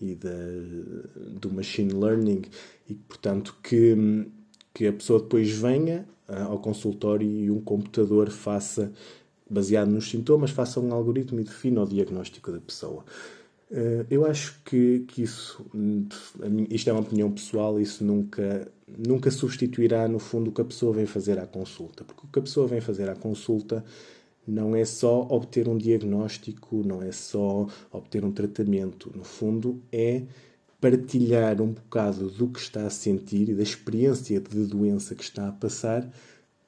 e 0.00 0.14
da, 0.14 0.30
do 1.40 1.52
machine 1.52 1.92
learning 1.92 2.42
e, 2.88 2.94
portanto, 2.94 3.56
que, 3.62 4.26
que 4.72 4.86
a 4.86 4.92
pessoa 4.92 5.20
depois 5.20 5.50
venha 5.50 6.06
ah, 6.28 6.44
ao 6.44 6.60
consultório 6.60 7.28
e 7.28 7.50
um 7.50 7.60
computador 7.60 8.30
faça, 8.30 8.92
baseado 9.50 9.88
nos 9.88 10.08
sintomas, 10.08 10.50
faça 10.50 10.78
um 10.78 10.92
algoritmo 10.94 11.40
e 11.40 11.44
defina 11.44 11.82
o 11.82 11.86
diagnóstico 11.86 12.52
da 12.52 12.60
pessoa. 12.60 13.04
Uh, 13.70 14.06
eu 14.08 14.24
acho 14.24 14.62
que, 14.64 15.00
que 15.00 15.22
isso, 15.22 15.64
isto 16.70 16.88
é 16.88 16.92
uma 16.92 17.02
opinião 17.02 17.30
pessoal, 17.30 17.78
isso 17.78 18.02
nunca, 18.02 18.70
nunca 18.86 19.30
substituirá, 19.30 20.08
no 20.08 20.18
fundo, 20.18 20.48
o 20.48 20.52
que 20.52 20.62
a 20.62 20.64
pessoa 20.64 20.94
vem 20.94 21.04
fazer 21.06 21.38
à 21.38 21.46
consulta. 21.46 22.02
Porque 22.04 22.26
o 22.26 22.28
que 22.30 22.38
a 22.38 22.42
pessoa 22.42 22.66
vem 22.66 22.80
fazer 22.80 23.10
à 23.10 23.14
consulta 23.14 23.84
não 24.46 24.74
é 24.74 24.84
só 24.86 25.26
obter 25.28 25.68
um 25.68 25.76
diagnóstico, 25.76 26.82
não 26.82 27.02
é 27.02 27.12
só 27.12 27.66
obter 27.92 28.24
um 28.24 28.32
tratamento. 28.32 29.12
No 29.14 29.24
fundo, 29.24 29.82
é 29.92 30.22
partilhar 30.80 31.60
um 31.60 31.72
bocado 31.72 32.30
do 32.30 32.48
que 32.48 32.60
está 32.60 32.86
a 32.86 32.90
sentir 32.90 33.50
e 33.50 33.54
da 33.54 33.62
experiência 33.62 34.40
de 34.40 34.64
doença 34.64 35.14
que 35.14 35.22
está 35.22 35.48
a 35.48 35.52
passar 35.52 36.08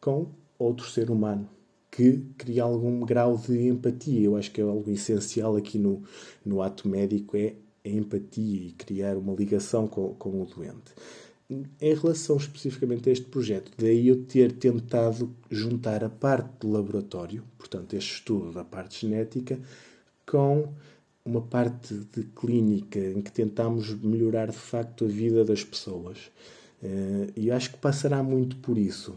com 0.00 0.28
outro 0.58 0.86
ser 0.86 1.10
humano 1.10 1.48
que 1.90 2.18
cria 2.38 2.62
algum 2.62 3.00
grau 3.00 3.36
de 3.36 3.66
empatia. 3.66 4.20
Eu 4.20 4.36
acho 4.36 4.50
que 4.50 4.60
é 4.60 4.64
algo 4.64 4.90
essencial 4.90 5.56
aqui 5.56 5.78
no, 5.78 6.02
no 6.44 6.62
ato 6.62 6.88
médico 6.88 7.36
é 7.36 7.54
a 7.84 7.88
empatia 7.88 8.68
e 8.68 8.72
criar 8.72 9.16
uma 9.16 9.34
ligação 9.34 9.86
com, 9.86 10.14
com 10.14 10.42
o 10.42 10.46
doente. 10.46 10.92
Em 11.50 11.94
relação 11.94 12.36
especificamente 12.36 13.08
a 13.08 13.12
este 13.12 13.26
projeto, 13.26 13.72
daí 13.76 14.06
eu 14.06 14.24
ter 14.24 14.52
tentado 14.52 15.34
juntar 15.50 16.04
a 16.04 16.08
parte 16.08 16.60
do 16.60 16.70
laboratório, 16.70 17.42
portanto, 17.58 17.94
este 17.94 18.14
estudo 18.14 18.52
da 18.52 18.62
parte 18.62 19.00
genética, 19.00 19.58
com 20.24 20.68
uma 21.24 21.40
parte 21.40 21.94
de 21.94 22.22
clínica 22.22 23.00
em 23.00 23.20
que 23.20 23.32
tentamos 23.32 23.92
melhorar 24.00 24.50
de 24.50 24.56
facto 24.56 25.04
a 25.04 25.08
vida 25.08 25.44
das 25.44 25.64
pessoas. 25.64 26.30
Eh, 26.82 27.30
e 27.36 27.50
acho 27.50 27.72
que 27.72 27.78
passará 27.78 28.22
muito 28.22 28.56
por 28.56 28.78
isso. 28.78 29.14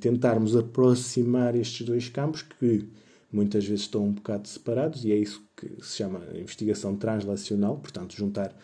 Tentarmos 0.00 0.56
aproximar 0.56 1.54
estes 1.54 1.86
dois 1.86 2.08
campos 2.08 2.42
que 2.42 2.88
muitas 3.32 3.64
vezes 3.64 3.82
estão 3.82 4.04
um 4.04 4.12
bocado 4.12 4.46
separados, 4.46 5.04
e 5.04 5.12
é 5.12 5.16
isso 5.16 5.42
que 5.56 5.66
se 5.82 5.96
chama 5.96 6.20
investigação 6.34 6.94
translacional, 6.96 7.78
portanto, 7.78 8.14
juntar 8.14 8.54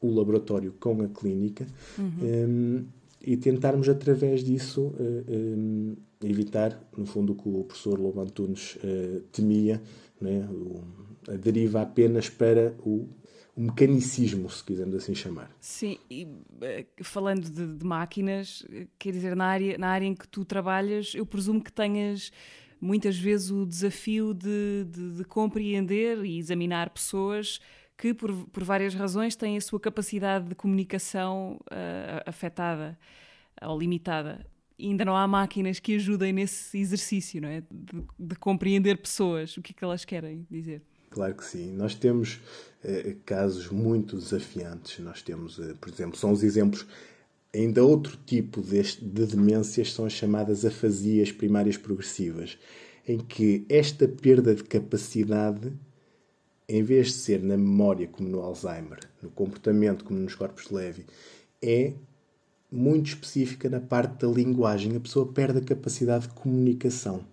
o 0.00 0.12
laboratório 0.12 0.74
com 0.78 1.02
a 1.02 1.08
clínica 1.08 1.66
uhum. 1.98 2.12
um, 2.22 2.84
e 3.22 3.36
tentarmos, 3.36 3.88
através 3.88 4.42
disso, 4.42 4.92
um, 5.28 5.94
evitar, 6.22 6.82
no 6.96 7.06
fundo, 7.06 7.32
o 7.32 7.36
que 7.36 7.48
o 7.48 7.64
professor 7.64 7.98
Lobo 7.98 8.20
Antunes 8.20 8.76
uh, 8.76 9.20
temia, 9.32 9.80
né? 10.20 10.46
a 11.28 11.36
deriva 11.36 11.82
apenas 11.82 12.28
para 12.28 12.74
o 12.84 13.06
mecanicismo, 13.60 14.48
se 14.48 14.64
quisermos 14.64 14.96
assim 14.96 15.14
chamar. 15.14 15.50
Sim, 15.60 15.98
e, 16.10 16.26
falando 17.02 17.50
de, 17.50 17.76
de, 17.76 17.84
máquinas, 17.84 18.64
quer 18.98 19.12
dizer, 19.12 19.36
na 19.36 19.46
área, 19.46 19.76
na 19.76 19.88
área 19.88 20.06
em 20.06 20.14
que 20.14 20.26
tu 20.26 20.44
trabalhas, 20.44 21.14
eu 21.14 21.26
presumo 21.26 21.62
que 21.62 21.72
tenhas 21.72 22.32
muitas 22.80 23.18
vezes 23.18 23.50
o 23.50 23.66
desafio 23.66 24.32
de, 24.32 24.86
de, 24.90 25.16
de 25.16 25.24
compreender 25.24 26.24
e 26.24 26.38
examinar 26.38 26.90
pessoas 26.90 27.60
que, 27.96 28.14
por, 28.14 28.32
por 28.46 28.64
várias 28.64 28.94
razões, 28.94 29.36
têm 29.36 29.58
a 29.58 29.60
sua 29.60 29.78
capacidade 29.78 30.48
de 30.48 30.54
comunicação 30.54 31.60
uh, 31.70 32.22
afetada 32.24 32.98
ou 33.60 33.78
limitada. 33.78 34.46
E 34.78 34.86
ainda 34.86 35.04
não 35.04 35.14
há 35.14 35.28
máquinas 35.28 35.78
que 35.78 35.96
ajudem 35.96 36.32
nesse 36.32 36.78
exercício, 36.78 37.42
não 37.42 37.48
é? 37.50 37.60
De, 37.60 38.02
de, 38.18 38.34
compreender 38.36 38.96
pessoas, 38.96 39.54
o 39.58 39.60
que 39.60 39.72
é 39.72 39.74
que 39.74 39.84
elas 39.84 40.06
querem 40.06 40.46
dizer. 40.50 40.82
Claro 41.10 41.34
que 41.34 41.44
sim. 41.44 41.72
Nós 41.72 41.94
temos 41.94 42.40
uh, 42.84 43.16
casos 43.26 43.68
muito 43.68 44.16
desafiantes. 44.16 44.98
Nós 45.00 45.22
temos, 45.22 45.58
uh, 45.58 45.76
por 45.80 45.88
exemplo, 45.88 46.16
são 46.16 46.32
os 46.32 46.42
exemplos. 46.42 46.86
Ainda 47.52 47.84
outro 47.84 48.16
tipo 48.24 48.60
deste, 48.60 49.04
de 49.04 49.26
demências 49.26 49.92
são 49.92 50.04
as 50.04 50.12
chamadas 50.12 50.64
afasias 50.64 51.32
primárias 51.32 51.76
progressivas, 51.76 52.56
em 53.06 53.18
que 53.18 53.66
esta 53.68 54.06
perda 54.06 54.54
de 54.54 54.62
capacidade 54.62 55.72
em 56.68 56.84
vez 56.84 57.08
de 57.08 57.14
ser 57.14 57.42
na 57.42 57.56
memória 57.56 58.06
como 58.06 58.28
no 58.28 58.40
Alzheimer, 58.40 59.00
no 59.20 59.28
comportamento 59.30 60.04
como 60.04 60.20
nos 60.20 60.36
corpos 60.36 60.68
de 60.68 60.74
Levy, 60.74 61.04
é 61.60 61.94
muito 62.70 63.08
específica 63.08 63.68
na 63.68 63.80
parte 63.80 64.24
da 64.24 64.32
linguagem. 64.32 64.94
A 64.94 65.00
pessoa 65.00 65.26
perde 65.26 65.58
a 65.58 65.62
capacidade 65.64 66.28
de 66.28 66.34
comunicação. 66.34 67.24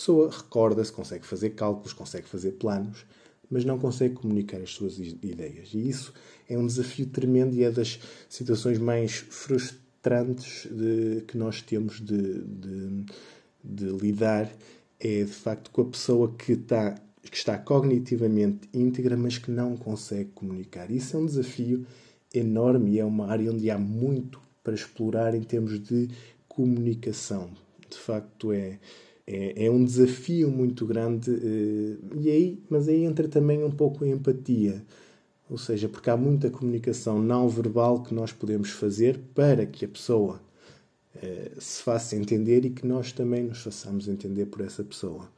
Pessoa 0.00 0.30
recorda-se, 0.30 0.90
consegue 0.90 1.26
fazer 1.26 1.50
cálculos, 1.50 1.92
consegue 1.92 2.26
fazer 2.26 2.52
planos, 2.52 3.04
mas 3.50 3.66
não 3.66 3.78
consegue 3.78 4.14
comunicar 4.14 4.56
as 4.56 4.70
suas 4.70 4.98
ideias. 4.98 5.74
E 5.74 5.90
isso 5.90 6.14
é 6.48 6.56
um 6.56 6.66
desafio 6.66 7.04
tremendo 7.04 7.54
e 7.54 7.64
é 7.64 7.70
das 7.70 8.00
situações 8.26 8.78
mais 8.78 9.16
frustrantes 9.16 10.66
de, 10.72 11.22
que 11.28 11.36
nós 11.36 11.60
temos 11.60 12.00
de, 12.00 12.42
de, 12.42 13.04
de 13.62 13.84
lidar. 13.90 14.50
É 14.98 15.24
de 15.24 15.32
facto 15.32 15.70
com 15.70 15.82
a 15.82 15.90
pessoa 15.90 16.34
que 16.34 16.52
está 16.52 16.94
que 17.22 17.36
está 17.36 17.58
cognitivamente 17.58 18.70
íntegra, 18.72 19.18
mas 19.18 19.36
que 19.36 19.50
não 19.50 19.76
consegue 19.76 20.30
comunicar. 20.30 20.90
Isso 20.90 21.14
é 21.14 21.20
um 21.20 21.26
desafio 21.26 21.84
enorme 22.32 22.92
e 22.92 23.00
é 23.00 23.04
uma 23.04 23.26
área 23.26 23.52
onde 23.52 23.70
há 23.70 23.76
muito 23.78 24.40
para 24.64 24.72
explorar 24.72 25.34
em 25.34 25.42
termos 25.42 25.78
de 25.78 26.08
comunicação. 26.48 27.50
De 27.90 27.98
facto, 27.98 28.50
é, 28.50 28.78
é, 29.26 29.66
é 29.66 29.70
um 29.70 29.84
desafio 29.84 30.50
muito 30.50 30.86
grande, 30.86 31.30
eh, 31.30 31.96
e 32.20 32.30
aí, 32.30 32.62
mas 32.68 32.88
aí 32.88 33.04
entra 33.04 33.28
também 33.28 33.62
um 33.64 33.70
pouco 33.70 34.04
a 34.04 34.08
empatia. 34.08 34.84
Ou 35.48 35.58
seja, 35.58 35.88
porque 35.88 36.08
há 36.08 36.16
muita 36.16 36.50
comunicação 36.50 37.20
não 37.20 37.48
verbal 37.48 38.02
que 38.02 38.14
nós 38.14 38.32
podemos 38.32 38.70
fazer 38.70 39.18
para 39.34 39.66
que 39.66 39.84
a 39.84 39.88
pessoa 39.88 40.40
eh, 41.16 41.50
se 41.58 41.82
faça 41.82 42.16
entender 42.16 42.64
e 42.64 42.70
que 42.70 42.86
nós 42.86 43.12
também 43.12 43.42
nos 43.44 43.58
façamos 43.62 44.08
entender 44.08 44.46
por 44.46 44.60
essa 44.60 44.84
pessoa. 44.84 45.28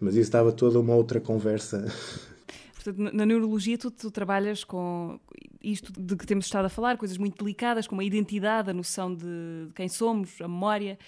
Mas 0.00 0.14
isso 0.14 0.22
estava 0.22 0.50
toda 0.52 0.80
uma 0.80 0.94
outra 0.94 1.20
conversa. 1.20 1.86
Portanto, 2.74 3.14
na 3.14 3.24
neurologia 3.24 3.78
tu, 3.78 3.90
tu, 3.90 4.10
trabalhas 4.10 4.64
com 4.64 5.20
isto 5.62 5.92
de 5.92 6.16
que 6.16 6.26
temos 6.26 6.46
estado 6.46 6.64
a 6.64 6.68
falar, 6.68 6.96
coisas 6.96 7.16
muito 7.16 7.38
delicadas, 7.38 7.86
como 7.86 8.00
a 8.00 8.04
identidade, 8.04 8.70
a 8.70 8.74
noção 8.74 9.14
de, 9.14 9.66
de 9.68 9.72
quem 9.74 9.88
somos, 9.88 10.40
a 10.40 10.48
memória, 10.48 10.98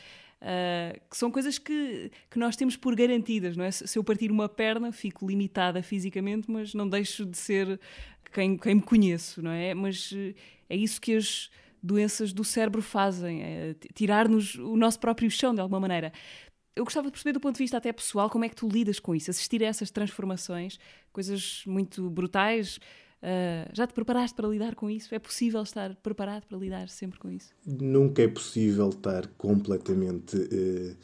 uh, 0.44 1.00
que 1.10 1.16
são 1.16 1.30
coisas 1.30 1.58
que, 1.58 2.10
que 2.30 2.38
nós 2.38 2.54
temos 2.54 2.76
por 2.76 2.94
garantidas, 2.94 3.56
não 3.56 3.64
é? 3.64 3.70
Se 3.70 3.98
eu 3.98 4.04
partir 4.04 4.30
uma 4.30 4.48
perna, 4.48 4.92
fico 4.92 5.26
limitada 5.26 5.82
fisicamente, 5.82 6.50
mas 6.50 6.74
não 6.74 6.88
deixo 6.88 7.24
de 7.24 7.36
ser 7.36 7.80
quem, 8.32 8.56
quem 8.56 8.76
me 8.76 8.82
conheço, 8.82 9.42
não 9.42 9.50
é? 9.50 9.74
Mas 9.74 10.12
uh, 10.12 10.34
é 10.68 10.76
isso 10.76 11.00
que 11.00 11.16
as 11.16 11.50
doenças 11.82 12.32
do 12.32 12.44
cérebro 12.44 12.80
fazem, 12.80 13.42
é 13.42 13.74
tirar-nos 13.94 14.54
o 14.54 14.76
nosso 14.76 14.98
próprio 14.98 15.30
chão, 15.30 15.54
de 15.54 15.60
alguma 15.60 15.80
maneira 15.80 16.12
eu 16.76 16.84
gostava 16.84 17.06
de 17.06 17.12
perceber 17.12 17.32
do 17.32 17.40
ponto 17.40 17.54
de 17.54 17.62
vista 17.62 17.76
até 17.76 17.92
pessoal 17.92 18.28
como 18.28 18.44
é 18.44 18.48
que 18.48 18.56
tu 18.56 18.68
lidas 18.68 18.98
com 18.98 19.14
isso, 19.14 19.30
assistir 19.30 19.62
a 19.62 19.66
essas 19.66 19.90
transformações, 19.90 20.78
coisas 21.12 21.62
muito 21.66 22.10
brutais. 22.10 22.80
Uh, 23.24 23.70
já 23.72 23.86
te 23.86 23.94
preparaste 23.94 24.36
para 24.36 24.46
lidar 24.46 24.74
com 24.74 24.90
isso? 24.90 25.14
É 25.14 25.18
possível 25.18 25.62
estar 25.62 25.94
preparado 25.96 26.44
para 26.46 26.58
lidar 26.58 26.90
sempre 26.90 27.18
com 27.18 27.30
isso? 27.30 27.54
Nunca 27.64 28.20
é 28.20 28.28
possível 28.28 28.90
estar 28.90 29.26
completamente 29.38 30.36
uh, 30.36 30.96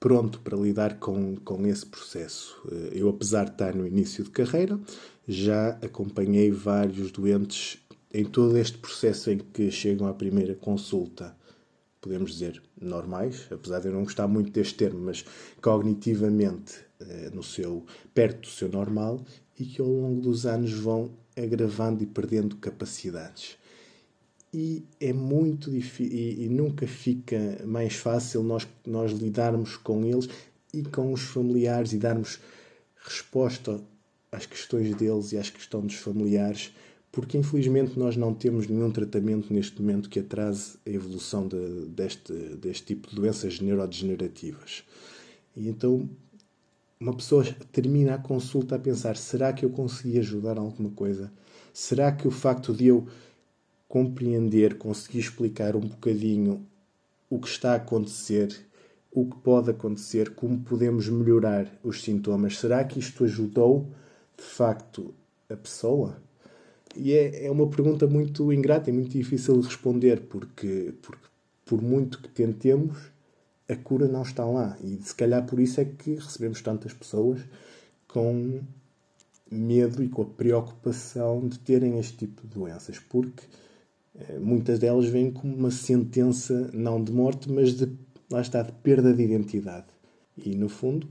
pronto 0.00 0.40
para 0.40 0.56
lidar 0.56 0.98
com, 0.98 1.36
com 1.36 1.64
esse 1.64 1.86
processo. 1.86 2.60
Uh, 2.64 2.90
eu, 2.92 3.08
apesar 3.08 3.44
de 3.44 3.52
estar 3.52 3.76
no 3.76 3.86
início 3.86 4.24
de 4.24 4.30
carreira, 4.30 4.80
já 5.28 5.70
acompanhei 5.82 6.50
vários 6.50 7.12
doentes 7.12 7.78
em 8.12 8.24
todo 8.24 8.58
este 8.58 8.78
processo 8.78 9.30
em 9.30 9.38
que 9.38 9.70
chegam 9.70 10.08
à 10.08 10.14
primeira 10.14 10.56
consulta 10.56 11.36
podemos 12.00 12.30
dizer, 12.30 12.62
normais, 12.80 13.48
apesar 13.50 13.80
de 13.80 13.88
eu 13.88 13.92
não 13.92 14.04
gostar 14.04 14.28
muito 14.28 14.52
deste 14.52 14.74
termo, 14.74 15.00
mas 15.00 15.24
cognitivamente 15.60 16.86
eh, 17.00 17.30
no 17.34 17.42
seu, 17.42 17.84
perto 18.14 18.42
do 18.42 18.46
seu 18.46 18.68
normal 18.68 19.24
e 19.58 19.64
que 19.64 19.82
ao 19.82 19.88
longo 19.88 20.20
dos 20.20 20.46
anos 20.46 20.72
vão 20.72 21.10
agravando 21.36 22.02
e 22.02 22.06
perdendo 22.06 22.56
capacidades. 22.56 23.56
E 24.52 24.84
é 25.00 25.12
muito 25.12 25.70
difícil 25.70 26.16
e, 26.16 26.44
e 26.44 26.48
nunca 26.48 26.86
fica 26.86 27.62
mais 27.66 27.94
fácil 27.94 28.42
nós, 28.42 28.66
nós 28.86 29.12
lidarmos 29.12 29.76
com 29.76 30.04
eles 30.04 30.28
e 30.72 30.82
com 30.82 31.12
os 31.12 31.22
familiares 31.22 31.92
e 31.92 31.98
darmos 31.98 32.40
resposta 32.96 33.80
às 34.32 34.46
questões 34.46 34.94
deles 34.94 35.32
e 35.32 35.38
às 35.38 35.50
questões 35.50 35.86
dos 35.86 35.96
familiares 35.96 36.72
porque 37.16 37.38
infelizmente 37.38 37.98
nós 37.98 38.14
não 38.14 38.34
temos 38.34 38.68
nenhum 38.68 38.90
tratamento 38.90 39.50
neste 39.50 39.80
momento 39.80 40.10
que 40.10 40.18
atrase 40.18 40.76
a 40.86 40.90
evolução 40.90 41.48
de, 41.48 41.86
deste, 41.86 42.30
deste 42.56 42.88
tipo 42.88 43.08
de 43.08 43.16
doenças 43.16 43.58
neurodegenerativas. 43.58 44.84
E 45.56 45.66
então 45.66 46.06
uma 46.98 47.14
pessoa 47.14 47.44
termina 47.72 48.14
a 48.14 48.18
consulta 48.18 48.76
a 48.76 48.78
pensar: 48.78 49.16
será 49.16 49.52
que 49.52 49.64
eu 49.64 49.70
consegui 49.70 50.18
ajudar 50.18 50.58
alguma 50.58 50.90
coisa? 50.90 51.30
Será 51.72 52.10
que 52.10 52.26
o 52.26 52.30
facto 52.30 52.72
de 52.72 52.86
eu 52.86 53.06
compreender, 53.88 54.78
conseguir 54.78 55.20
explicar 55.20 55.76
um 55.76 55.80
bocadinho 55.80 56.66
o 57.28 57.38
que 57.38 57.48
está 57.48 57.72
a 57.72 57.76
acontecer, 57.76 58.66
o 59.10 59.26
que 59.26 59.36
pode 59.38 59.70
acontecer, 59.70 60.34
como 60.34 60.60
podemos 60.60 61.08
melhorar 61.08 61.70
os 61.82 62.02
sintomas, 62.02 62.58
será 62.58 62.84
que 62.84 62.98
isto 62.98 63.24
ajudou 63.24 63.88
de 64.36 64.44
facto 64.44 65.14
a 65.48 65.56
pessoa? 65.56 66.20
E 66.94 67.12
é, 67.12 67.46
é 67.46 67.50
uma 67.50 67.66
pergunta 67.68 68.06
muito 68.06 68.52
ingrata 68.52 68.90
e 68.90 68.92
muito 68.92 69.10
difícil 69.10 69.60
de 69.60 69.66
responder, 69.66 70.22
porque, 70.22 70.94
porque 71.02 71.26
por 71.64 71.82
muito 71.82 72.20
que 72.20 72.28
tentemos, 72.28 72.96
a 73.68 73.76
cura 73.76 74.06
não 74.08 74.22
está 74.22 74.44
lá. 74.44 74.76
E 74.82 74.96
se 75.02 75.14
calhar 75.14 75.44
por 75.46 75.60
isso 75.60 75.80
é 75.80 75.84
que 75.84 76.14
recebemos 76.14 76.60
tantas 76.62 76.92
pessoas 76.92 77.40
com 78.08 78.60
medo 79.50 80.02
e 80.02 80.08
com 80.08 80.22
a 80.22 80.26
preocupação 80.26 81.46
de 81.46 81.58
terem 81.58 81.98
este 81.98 82.16
tipo 82.26 82.46
de 82.46 82.54
doenças, 82.54 82.98
porque 82.98 83.44
eh, 84.14 84.38
muitas 84.38 84.78
delas 84.78 85.06
vêm 85.08 85.30
como 85.30 85.54
uma 85.54 85.70
sentença 85.70 86.70
não 86.72 87.02
de 87.02 87.12
morte, 87.12 87.50
mas 87.50 87.74
de 87.74 87.90
lá 88.30 88.40
está 88.40 88.62
de 88.62 88.72
perda 88.72 89.12
de 89.12 89.22
identidade. 89.22 89.86
E 90.36 90.54
no 90.56 90.68
fundo 90.68 91.08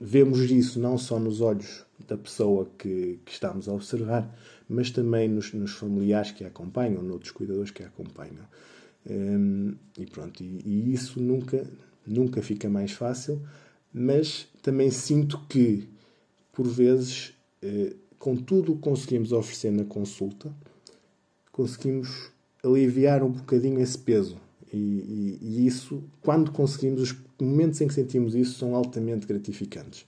vemos 0.00 0.38
isso 0.50 0.78
não 0.78 0.96
só 0.96 1.18
nos 1.18 1.40
olhos 1.40 1.84
da 2.06 2.16
pessoa 2.16 2.70
que, 2.78 3.18
que 3.24 3.32
estamos 3.32 3.68
a 3.68 3.72
observar, 3.72 4.32
mas 4.68 4.90
também 4.90 5.28
nos, 5.28 5.52
nos, 5.52 5.72
familiares 5.72 6.30
que 6.30 6.44
a 6.44 6.48
acompanham, 6.48 7.02
noutros 7.02 7.32
cuidadores 7.32 7.70
que 7.70 7.82
a 7.82 7.86
acompanham. 7.86 8.44
Um, 9.08 9.74
e 9.98 10.06
pronto, 10.06 10.42
e, 10.42 10.62
e, 10.64 10.92
isso 10.92 11.20
nunca, 11.20 11.66
nunca 12.08 12.42
fica 12.42 12.68
mais 12.68 12.92
fácil, 12.92 13.42
mas 13.92 14.46
também 14.62 14.90
sinto 14.90 15.40
que, 15.48 15.88
por 16.52 16.66
vezes, 16.66 17.34
eh, 17.62 17.94
com 18.18 18.36
tudo 18.36 18.72
o 18.72 18.76
que 18.76 18.82
conseguimos 18.82 19.32
oferecer 19.32 19.70
na 19.70 19.84
consulta, 19.84 20.52
conseguimos 21.52 22.30
aliviar 22.62 23.22
um 23.22 23.30
bocadinho 23.30 23.80
esse 23.80 23.98
peso. 23.98 24.36
E, 24.72 24.76
e, 24.76 25.38
e, 25.40 25.66
isso, 25.66 26.04
quando 26.20 26.52
conseguimos, 26.52 27.00
os 27.00 27.16
momentos 27.40 27.80
em 27.80 27.88
que 27.88 27.94
sentimos 27.94 28.34
isso 28.34 28.58
são 28.58 28.74
altamente 28.74 29.26
gratificantes. 29.26 30.06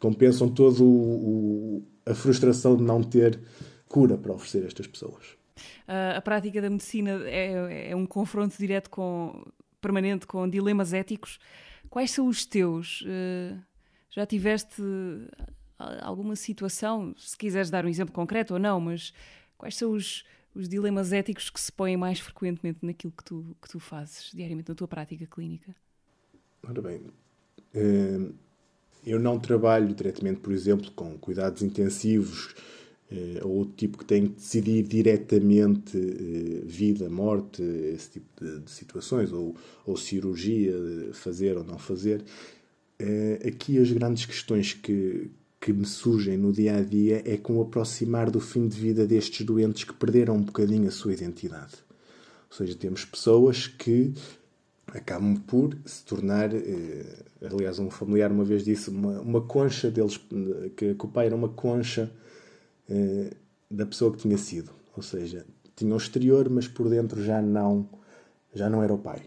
Compensam 0.00 0.52
o, 0.80 1.82
a 2.04 2.14
frustração 2.14 2.76
de 2.76 2.82
não 2.82 3.02
ter 3.02 3.38
cura 3.88 4.16
para 4.16 4.32
oferecer 4.32 4.62
a 4.62 4.66
estas 4.66 4.86
pessoas. 4.86 5.36
Uh, 5.88 6.16
a 6.16 6.20
prática 6.20 6.60
da 6.60 6.68
medicina 6.68 7.22
é, 7.24 7.90
é, 7.90 7.96
um 7.96 8.06
confronto 8.06 8.56
direto 8.58 8.90
com 8.90 9.44
permanente 9.80 10.26
com 10.26 10.48
dilemas 10.48 10.92
éticos. 10.92 11.38
Quais 11.88 12.10
são 12.10 12.26
os 12.26 12.44
teus? 12.44 13.02
Uh, 13.02 13.60
já 14.10 14.24
tiveste 14.24 14.82
alguma 15.78 16.34
situação, 16.36 17.14
se 17.18 17.36
quiseres 17.36 17.70
dar 17.70 17.84
um 17.84 17.88
exemplo 17.88 18.14
concreto 18.14 18.54
ou 18.54 18.60
não, 18.60 18.80
mas 18.80 19.12
quais 19.58 19.76
são 19.76 19.92
os, 19.92 20.24
os 20.54 20.68
dilemas 20.68 21.12
éticos 21.12 21.50
que 21.50 21.60
se 21.60 21.70
põem 21.70 21.96
mais 21.96 22.18
frequentemente 22.18 22.78
naquilo 22.82 23.12
que 23.12 23.22
tu, 23.22 23.56
que 23.60 23.68
tu 23.68 23.78
fazes 23.78 24.30
diariamente 24.32 24.70
na 24.70 24.74
tua 24.74 24.88
prática 24.88 25.26
clínica? 25.26 25.74
Ora 26.66 26.80
bem, 26.80 27.02
eh, 27.74 28.30
eu 29.04 29.20
não 29.20 29.38
trabalho 29.38 29.94
diretamente, 29.94 30.40
por 30.40 30.52
exemplo, 30.52 30.90
com 30.92 31.18
cuidados 31.18 31.62
intensivos 31.62 32.54
eh, 32.54 32.85
ou 33.44 33.58
outro 33.58 33.74
tipo 33.76 33.98
que 33.98 34.04
tem 34.04 34.26
que 34.26 34.34
decidir 34.34 34.82
diretamente 34.82 35.96
eh, 35.96 36.62
vida, 36.64 37.08
morte, 37.08 37.62
esse 37.62 38.10
tipo 38.10 38.44
de, 38.44 38.60
de 38.60 38.70
situações, 38.70 39.32
ou, 39.32 39.54
ou, 39.84 39.96
cirurgia, 39.96 40.72
fazer 41.12 41.56
ou 41.56 41.64
não 41.64 41.78
fazer. 41.78 42.24
Aqui 43.46 43.78
as 43.78 43.92
grandes 43.92 44.24
questões 44.24 44.72
que, 44.72 45.30
que 45.60 45.72
me 45.72 45.84
surgem 45.84 46.36
no 46.36 46.52
dia 46.52 46.76
a 46.76 46.80
dia 46.82 47.22
é 47.24 47.36
com 47.36 47.58
o 47.58 47.62
aproximar 47.62 48.30
do 48.30 48.40
fim 48.40 48.66
de 48.66 48.78
vida 48.78 49.06
destes 49.06 49.44
doentes 49.44 49.84
que 49.84 49.92
perderam 49.92 50.36
um 50.36 50.42
bocadinho 50.42 50.88
a 50.88 50.90
sua 50.90 51.12
identidade. 51.12 51.74
Ou 52.50 52.56
seja, 52.56 52.74
temos 52.74 53.04
pessoas 53.04 53.66
que 53.66 54.14
acabam 54.88 55.36
por 55.36 55.76
se 55.84 56.04
tornar, 56.04 56.54
eh, 56.54 57.24
aliás, 57.42 57.78
um 57.78 57.90
familiar 57.90 58.30
uma 58.30 58.44
vez 58.44 58.64
disse, 58.64 58.90
uma, 58.90 59.20
uma 59.20 59.40
concha 59.40 59.90
deles, 59.90 60.18
que, 60.76 60.94
que 60.94 61.04
o 61.04 61.08
pai 61.08 61.26
era 61.26 61.36
uma 61.36 61.48
concha 61.48 62.10
eh, 62.88 63.34
da 63.70 63.86
pessoa 63.86 64.12
que 64.12 64.18
tinha 64.18 64.38
sido. 64.38 64.70
Ou 64.96 65.02
seja, 65.02 65.46
tinha 65.74 65.92
o 65.92 65.96
exterior, 65.96 66.48
mas 66.48 66.66
por 66.66 66.88
dentro 66.88 67.22
já 67.22 67.42
não, 67.42 67.88
já 68.54 68.70
não 68.70 68.82
era 68.82 68.92
o 68.92 68.98
pai. 68.98 69.22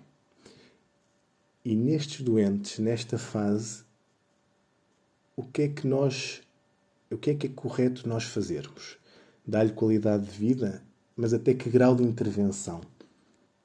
E 1.64 1.76
nestes 1.76 2.22
doentes, 2.22 2.80
nesta 2.80 3.18
fase, 3.18 3.84
o 5.36 5.44
que 5.44 5.64
é 5.64 5.68
que 5.68 5.86
nós, 5.86 6.42
o 7.12 7.18
que 7.18 7.32
é 7.32 7.36
que 7.36 7.48
é 7.48 7.50
correto 7.50 8.08
nós 8.08 8.24
fazermos? 8.24 8.98
Dar-lhe 9.46 9.72
qualidade 9.72 10.26
de 10.26 10.32
vida, 10.32 10.82
mas 11.16 11.34
até 11.34 11.54
que 11.54 11.70
grau 11.70 11.96
de 11.96 12.04
intervenção? 12.04 12.82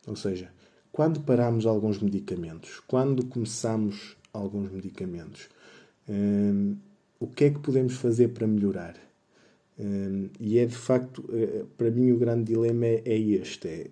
Ou 0.06 0.16
seja, 0.16 0.52
quando 0.92 1.20
paramos 1.20 1.66
alguns 1.66 2.00
medicamentos, 2.00 2.80
quando 2.86 3.24
começamos 3.26 4.16
alguns 4.32 4.70
medicamentos, 4.70 5.48
hum, 6.08 6.76
o 7.18 7.26
que 7.26 7.46
é 7.46 7.50
que 7.50 7.58
podemos 7.58 7.94
fazer 7.94 8.28
para 8.28 8.46
melhorar? 8.46 8.94
Hum, 9.78 10.28
e 10.38 10.58
é 10.58 10.66
de 10.66 10.76
facto, 10.76 11.24
eh, 11.32 11.64
para 11.76 11.90
mim, 11.90 12.12
o 12.12 12.18
grande 12.18 12.52
dilema 12.52 12.86
é, 12.86 13.02
é 13.04 13.18
este: 13.18 13.68
é 13.68 13.90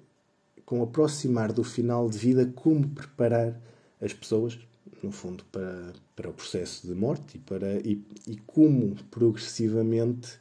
com 0.64 0.80
o 0.80 0.84
aproximar 0.84 1.52
do 1.52 1.64
final 1.64 2.08
de 2.08 2.18
vida, 2.18 2.50
como 2.54 2.88
preparar 2.88 3.60
as 4.00 4.12
pessoas 4.12 4.58
no 5.02 5.10
fundo, 5.10 5.44
para, 5.50 5.92
para 6.14 6.30
o 6.30 6.32
processo 6.32 6.86
de 6.86 6.94
morte 6.94 7.36
e, 7.36 7.40
para, 7.40 7.74
e, 7.80 8.00
e 8.26 8.36
como 8.46 8.94
progressivamente 9.10 10.38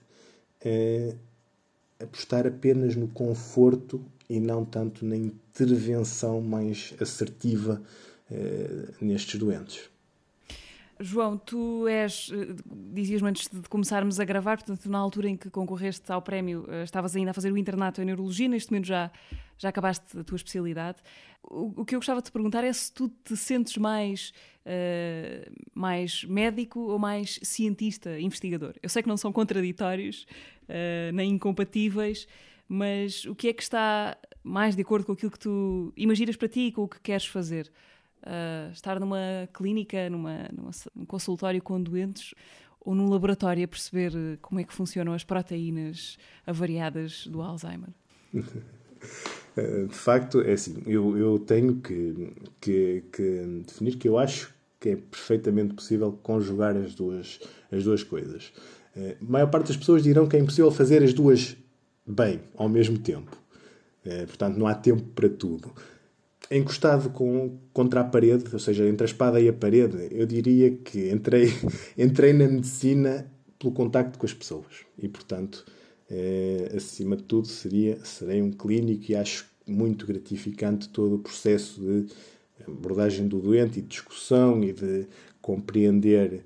é, 0.64 1.16
apostar 2.00 2.46
apenas 2.48 2.96
no 2.96 3.08
conforto 3.08 4.04
e 4.30 4.40
não 4.40 4.64
tanto 4.64 5.06
na 5.06 5.16
intervenção 5.16 6.42
mais 6.42 6.94
assertiva 7.00 7.82
é, 8.30 8.94
nestes 9.02 9.40
doentes. 9.40 9.91
João, 11.02 11.38
tu 11.38 11.88
és, 11.88 12.32
eh, 12.32 12.56
dizias-me 12.94 13.30
antes 13.30 13.48
de 13.48 13.68
começarmos 13.68 14.20
a 14.20 14.26
gravar, 14.26 14.58
portanto, 14.58 14.90
na 14.90 15.00
altura 15.00 15.30
em 15.30 15.36
que 15.36 15.50
concorreste 15.50 16.12
ao 16.12 16.22
prémio, 16.22 16.66
eh, 16.70 16.84
estavas 16.84 17.16
ainda 17.16 17.32
a 17.32 17.34
fazer 17.34 17.52
o 17.52 17.58
internato 17.58 18.02
em 18.02 18.06
neurologia, 18.06 18.48
neste 18.48 18.72
momento 18.72 18.86
já, 18.86 19.12
já 19.58 19.70
acabaste 19.70 20.20
a 20.20 20.24
tua 20.24 20.36
especialidade. 20.36 21.00
O, 21.44 21.82
o 21.82 21.86
que 21.86 21.96
eu 21.96 22.00
gostava 22.00 22.22
de 22.22 22.26
te 22.26 22.32
perguntar 22.32 22.64
é 22.64 22.72
se 22.72 22.94
tu 22.94 23.10
te 23.24 23.36
sentes 23.36 23.78
mais, 23.78 24.32
uh, 24.66 25.52
mais 25.74 26.24
médico 26.26 26.80
ou 26.80 27.00
mais 27.00 27.40
cientista, 27.42 28.20
investigador. 28.20 28.76
Eu 28.82 28.90
sei 28.90 29.02
que 29.02 29.10
não 29.10 29.18
são 29.18 29.32
contraditórios, 29.32 30.28
uh, 30.70 31.12
nem 31.14 31.32
incompatíveis, 31.32 32.28
mas 32.68 33.26
o 33.26 33.34
que 33.34 33.48
é 33.48 33.54
que 33.54 33.64
está 33.64 34.18
mais 34.44 34.76
de 34.76 34.82
acordo 34.82 35.06
com 35.06 35.14
aquilo 35.14 35.32
que 35.32 35.40
tu 35.40 35.92
imaginas 35.98 36.36
para 36.36 36.48
ti 36.48 36.68
e 36.68 36.72
com 36.72 36.84
o 36.84 36.88
que 36.88 37.00
queres 37.00 37.26
fazer? 37.26 37.72
Uh, 38.26 38.72
estar 38.72 39.00
numa 39.00 39.48
clínica, 39.54 40.10
numa, 40.10 40.50
numa, 40.56 40.72
num 40.96 41.06
consultório 41.06 41.62
com 41.62 41.82
doentes 41.82 42.34
ou 42.84 42.96
num 42.96 43.10
laboratório 43.10 43.64
a 43.64 43.68
perceber 43.68 44.12
eh, 44.16 44.38
como 44.42 44.60
é 44.60 44.64
que 44.64 44.74
funcionam 44.74 45.14
as 45.14 45.24
proteínas 45.24 46.18
avariadas 46.46 47.28
do 47.28 47.42
Alzheimer? 47.42 47.90
Eh, 49.58 49.86
de 49.86 49.96
facto, 49.96 50.40
é 50.40 50.54
assim, 50.54 50.82
eu, 50.86 51.18
eu 51.18 51.38
tenho 51.38 51.82
que, 51.82 52.32
que, 52.62 53.04
que, 53.12 53.64
definir 53.68 53.98
que 53.98 54.08
eu 54.08 54.18
acho 54.18 54.54
que 54.80 54.90
é 54.90 54.96
perfeitamente 54.96 55.74
possível 55.74 56.14
conjugar 56.24 56.78
as 56.78 56.96
duas, 56.96 57.40
as 57.70 57.84
duas 57.84 58.02
coisas. 58.02 58.54
A 58.96 59.16
maior 59.20 59.48
parte 59.48 59.68
das 59.68 59.76
pessoas 59.76 60.04
dirão 60.04 60.26
que 60.26 60.38
é 60.38 60.40
impossível 60.40 60.72
fazer 60.72 61.04
as 61.04 61.14
duas 61.14 61.58
bem, 62.08 62.40
ao 62.56 62.70
mesmo 62.70 62.98
tempo. 62.98 63.36
Portanto, 64.28 64.58
não 64.58 64.68
há 64.68 64.74
tempo 64.74 65.04
para 65.16 65.28
tudo 65.28 65.74
encostado 66.58 67.10
com, 67.10 67.58
contra 67.74 68.02
a 68.02 68.04
parede, 68.04 68.46
ou 68.52 68.60
seja, 68.60 68.88
entre 68.88 69.06
a 69.06 69.10
espada 69.10 69.40
e 69.40 69.48
a 69.48 69.54
parede, 69.54 70.10
eu 70.12 70.26
diria 70.26 70.72
que 70.72 71.10
entrei, 71.10 71.54
entrei 71.98 72.34
na 72.34 72.48
medicina 72.48 73.32
pelo 73.58 73.74
contacto 73.74 74.20
com 74.20 74.26
as 74.26 74.34
pessoas. 74.34 74.86
E, 74.98 75.08
portanto, 75.08 75.66
eh, 76.10 76.74
acima 76.76 77.16
de 77.16 77.24
tudo, 77.24 77.48
seria, 77.48 78.04
serei 78.04 78.42
um 78.42 78.52
clínico 78.52 79.12
e 79.12 79.16
acho 79.16 79.46
muito 79.66 80.06
gratificante 80.06 80.90
todo 80.90 81.16
o 81.16 81.20
processo 81.20 81.80
de 81.80 82.08
abordagem 82.68 83.28
do 83.28 83.40
doente 83.40 83.80
e 83.80 83.82
discussão 83.82 84.64
e 84.64 84.74
de 84.74 85.08
compreender 85.42 86.44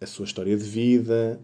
a 0.00 0.06
sua 0.06 0.24
história 0.24 0.56
de 0.56 0.62
vida, 0.62 1.40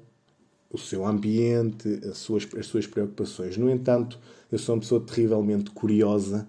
o 0.71 0.79
seu 0.79 1.07
ambiente, 1.07 2.01
as 2.09 2.19
suas, 2.19 2.47
as 2.57 2.67
suas 2.67 2.87
preocupações. 2.87 3.57
No 3.57 3.71
entanto, 3.71 4.19
eu 4.53 4.59
sou 4.59 4.75
uma 4.75 4.81
pessoa 4.81 5.01
terrivelmente 5.01 5.71
curiosa 5.71 6.47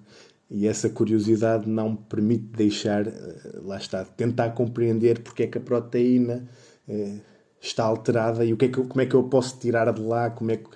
e 0.49 0.67
essa 0.67 0.89
curiosidade 0.89 1.69
não 1.69 1.91
me 1.91 1.97
permite 1.97 2.45
deixar, 2.45 3.05
eh, 3.07 3.59
lá 3.61 3.77
está, 3.77 4.03
tentar 4.03 4.49
compreender 4.51 5.19
porque 5.19 5.43
é 5.43 5.47
que 5.47 5.57
a 5.59 5.61
proteína 5.61 6.49
eh, 6.87 7.19
está 7.61 7.83
alterada 7.83 8.43
e 8.43 8.51
o 8.51 8.57
que 8.57 8.65
é 8.65 8.67
que, 8.69 8.81
como 8.83 9.01
é 9.01 9.05
que 9.05 9.13
eu 9.13 9.23
posso 9.23 9.59
tirar 9.59 9.91
de 9.93 10.01
lá, 10.01 10.29
como 10.29 10.51
é 10.51 10.57
que... 10.57 10.69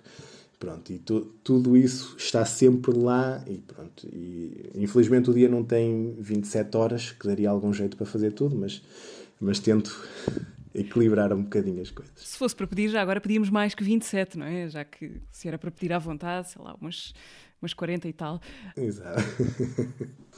Pronto, 0.59 0.93
e 0.93 0.99
tu, 0.99 1.21
tudo 1.43 1.75
isso 1.75 2.15
está 2.17 2.45
sempre 2.45 2.97
lá 2.97 3.43
e 3.47 3.57
pronto. 3.57 4.07
E, 4.07 4.71
infelizmente 4.75 5.29
o 5.29 5.33
dia 5.33 5.49
não 5.49 5.61
tem 5.61 6.15
27 6.19 6.77
horas, 6.77 7.11
que 7.11 7.27
daria 7.27 7.49
algum 7.49 7.73
jeito 7.73 7.97
para 7.97 8.05
fazer 8.05 8.31
tudo, 8.31 8.55
mas, 8.55 8.81
mas 9.41 9.59
tento 9.59 10.07
equilibrar 10.73 11.33
um 11.33 11.43
bocadinho 11.43 11.81
as 11.81 11.91
coisas. 11.91 12.13
Se 12.15 12.37
fosse 12.37 12.55
para 12.55 12.65
pedir, 12.65 12.89
já 12.89 13.01
agora 13.01 13.19
pedíamos 13.19 13.49
mais 13.49 13.75
que 13.75 13.83
27, 13.83 14.37
não 14.37 14.45
é? 14.45 14.69
Já 14.69 14.85
que 14.85 15.21
se 15.31 15.49
era 15.49 15.57
para 15.57 15.69
pedir 15.69 15.91
à 15.91 15.99
vontade, 15.99 16.51
sei 16.51 16.61
lá, 16.61 16.75
umas 16.79 17.13
umas 17.63 17.73
40 17.73 18.07
e 18.07 18.13
tal. 18.13 18.41
Exato. 18.75 19.21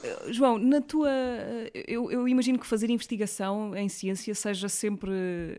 Eh, 0.02 0.32
João, 0.32 0.58
na 0.58 0.80
tua. 0.80 1.10
Eu, 1.86 2.10
eu, 2.10 2.28
imagino 2.28 2.58
que 2.58 2.66
fazer 2.66 2.90
investigação 2.90 3.74
em 3.74 3.88
ciência 3.88 4.34
seja 4.34 4.68
sempre 4.68 5.58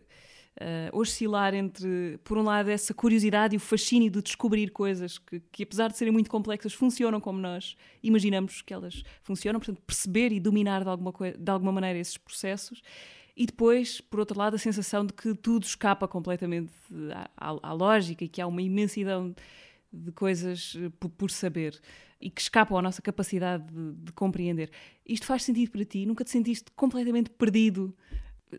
uh, 0.58 0.98
oscilar 0.98 1.54
entre, 1.54 2.18
por 2.24 2.38
um 2.38 2.42
lado, 2.42 2.70
essa 2.70 2.92
curiosidade 2.92 3.54
e 3.54 3.56
o 3.56 3.60
fascínio 3.60 4.10
de 4.10 4.22
descobrir 4.22 4.70
coisas 4.70 5.18
que, 5.18 5.40
que, 5.52 5.62
apesar 5.62 5.88
de 5.88 5.96
serem 5.96 6.12
muito 6.12 6.30
complexas, 6.30 6.72
funcionam 6.72 7.20
como 7.20 7.38
nós 7.38 7.76
imaginamos 8.02 8.62
que 8.62 8.72
elas 8.72 9.02
funcionam, 9.22 9.60
portanto, 9.60 9.82
perceber 9.86 10.32
e 10.32 10.40
dominar 10.40 10.82
de 10.82 10.88
alguma, 10.88 11.12
de 11.36 11.50
alguma 11.50 11.72
maneira 11.72 11.98
esses 11.98 12.16
processos. 12.16 12.82
E 13.36 13.46
depois, 13.46 14.00
por 14.00 14.18
outro 14.18 14.36
lado, 14.36 14.56
a 14.56 14.58
sensação 14.58 15.06
de 15.06 15.12
que 15.12 15.32
tudo 15.32 15.62
escapa 15.62 16.08
completamente 16.08 16.72
à, 17.14 17.50
à, 17.50 17.70
à 17.70 17.72
lógica 17.72 18.24
e 18.24 18.28
que 18.28 18.40
há 18.40 18.46
uma 18.46 18.60
imensidão 18.60 19.32
de 19.92 20.12
coisas 20.12 20.76
eh, 20.76 20.90
por, 20.98 21.10
por, 21.10 21.30
saber 21.30 21.78
e 22.20 22.30
que 22.30 22.40
escapam 22.40 22.78
à 22.78 22.82
nossa 22.82 23.00
capacidade 23.00 23.64
de, 23.72 23.92
de, 23.92 24.12
compreender. 24.12 24.70
Isto 25.06 25.26
faz 25.26 25.42
sentido 25.44 25.70
para 25.70 25.84
ti? 25.84 26.04
Nunca 26.04 26.24
te 26.24 26.30
sentiste 26.30 26.70
completamente 26.72 27.30
perdido 27.30 27.94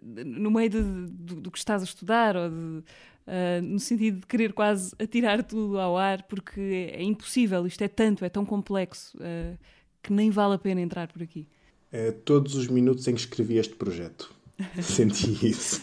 no 0.04 0.52
meio 0.52 0.70
de, 0.70 0.82
do, 0.82 1.42
do, 1.42 1.52
que 1.52 1.58
estás 1.58 1.82
a 1.82 1.86
estudar 1.86 2.36
ou 2.36 2.50
de, 2.50 2.56
uh, 2.56 3.62
no 3.64 3.80
sentido 3.80 4.20
de 4.20 4.28
querer 4.28 4.54
quase 4.54 4.94
atirar 5.00 5.44
tudo 5.44 5.80
ao 5.80 5.98
ar 5.98 6.24
porque 6.24 6.92
é, 6.94 7.02
impossível, 7.02 7.66
isto 7.66 7.84
é 7.84 7.88
tanto, 7.88 8.24
é 8.24 8.30
tão 8.30 8.46
complexo 8.46 9.18
uh, 9.18 9.58
que 10.02 10.14
nem 10.14 10.30
vale 10.30 10.56
a 10.56 10.58
pena 10.58 10.82
entrar 10.82 11.12
por 11.12 11.24
aqui. 11.24 11.48
É, 11.92 12.12
todos 12.12 12.56
os 12.56 12.68
minutos 12.68 13.08
em 13.08 13.16
que 13.16 13.22
escrevi 13.22 13.58
este 13.58 13.76
projeto 13.76 14.32
senti 14.82 15.48
isso. 15.48 15.82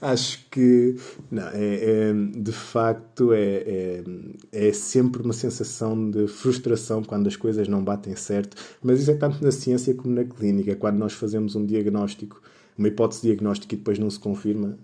Acho 0.00 0.46
que 0.50 0.96
não, 1.30 1.48
é, 1.48 2.10
é 2.10 2.12
de 2.12 2.52
facto 2.52 3.32
é, 3.32 3.42
é, 3.42 4.04
é, 4.52 4.72
sempre 4.72 5.22
uma 5.22 5.32
sensação 5.32 6.10
de 6.10 6.26
frustração 6.26 7.02
quando 7.02 7.26
as 7.26 7.36
coisas 7.36 7.68
não 7.68 7.82
batem 7.82 8.14
certo, 8.16 8.56
mas 8.82 9.00
isso 9.00 9.10
é 9.10 9.14
tanto 9.14 9.42
na 9.42 9.50
ciência 9.50 9.94
como 9.94 10.14
na 10.14 10.24
clínica. 10.24 10.76
Quando 10.76 10.98
nós 10.98 11.12
fazemos 11.12 11.54
um 11.54 11.64
diagnóstico, 11.64 12.42
uma 12.76 12.88
hipótese 12.88 13.22
diagnóstica 13.22 13.74
e 13.74 13.78
depois 13.78 13.98
não 13.98 14.10
se 14.10 14.18
confirma, 14.18 14.78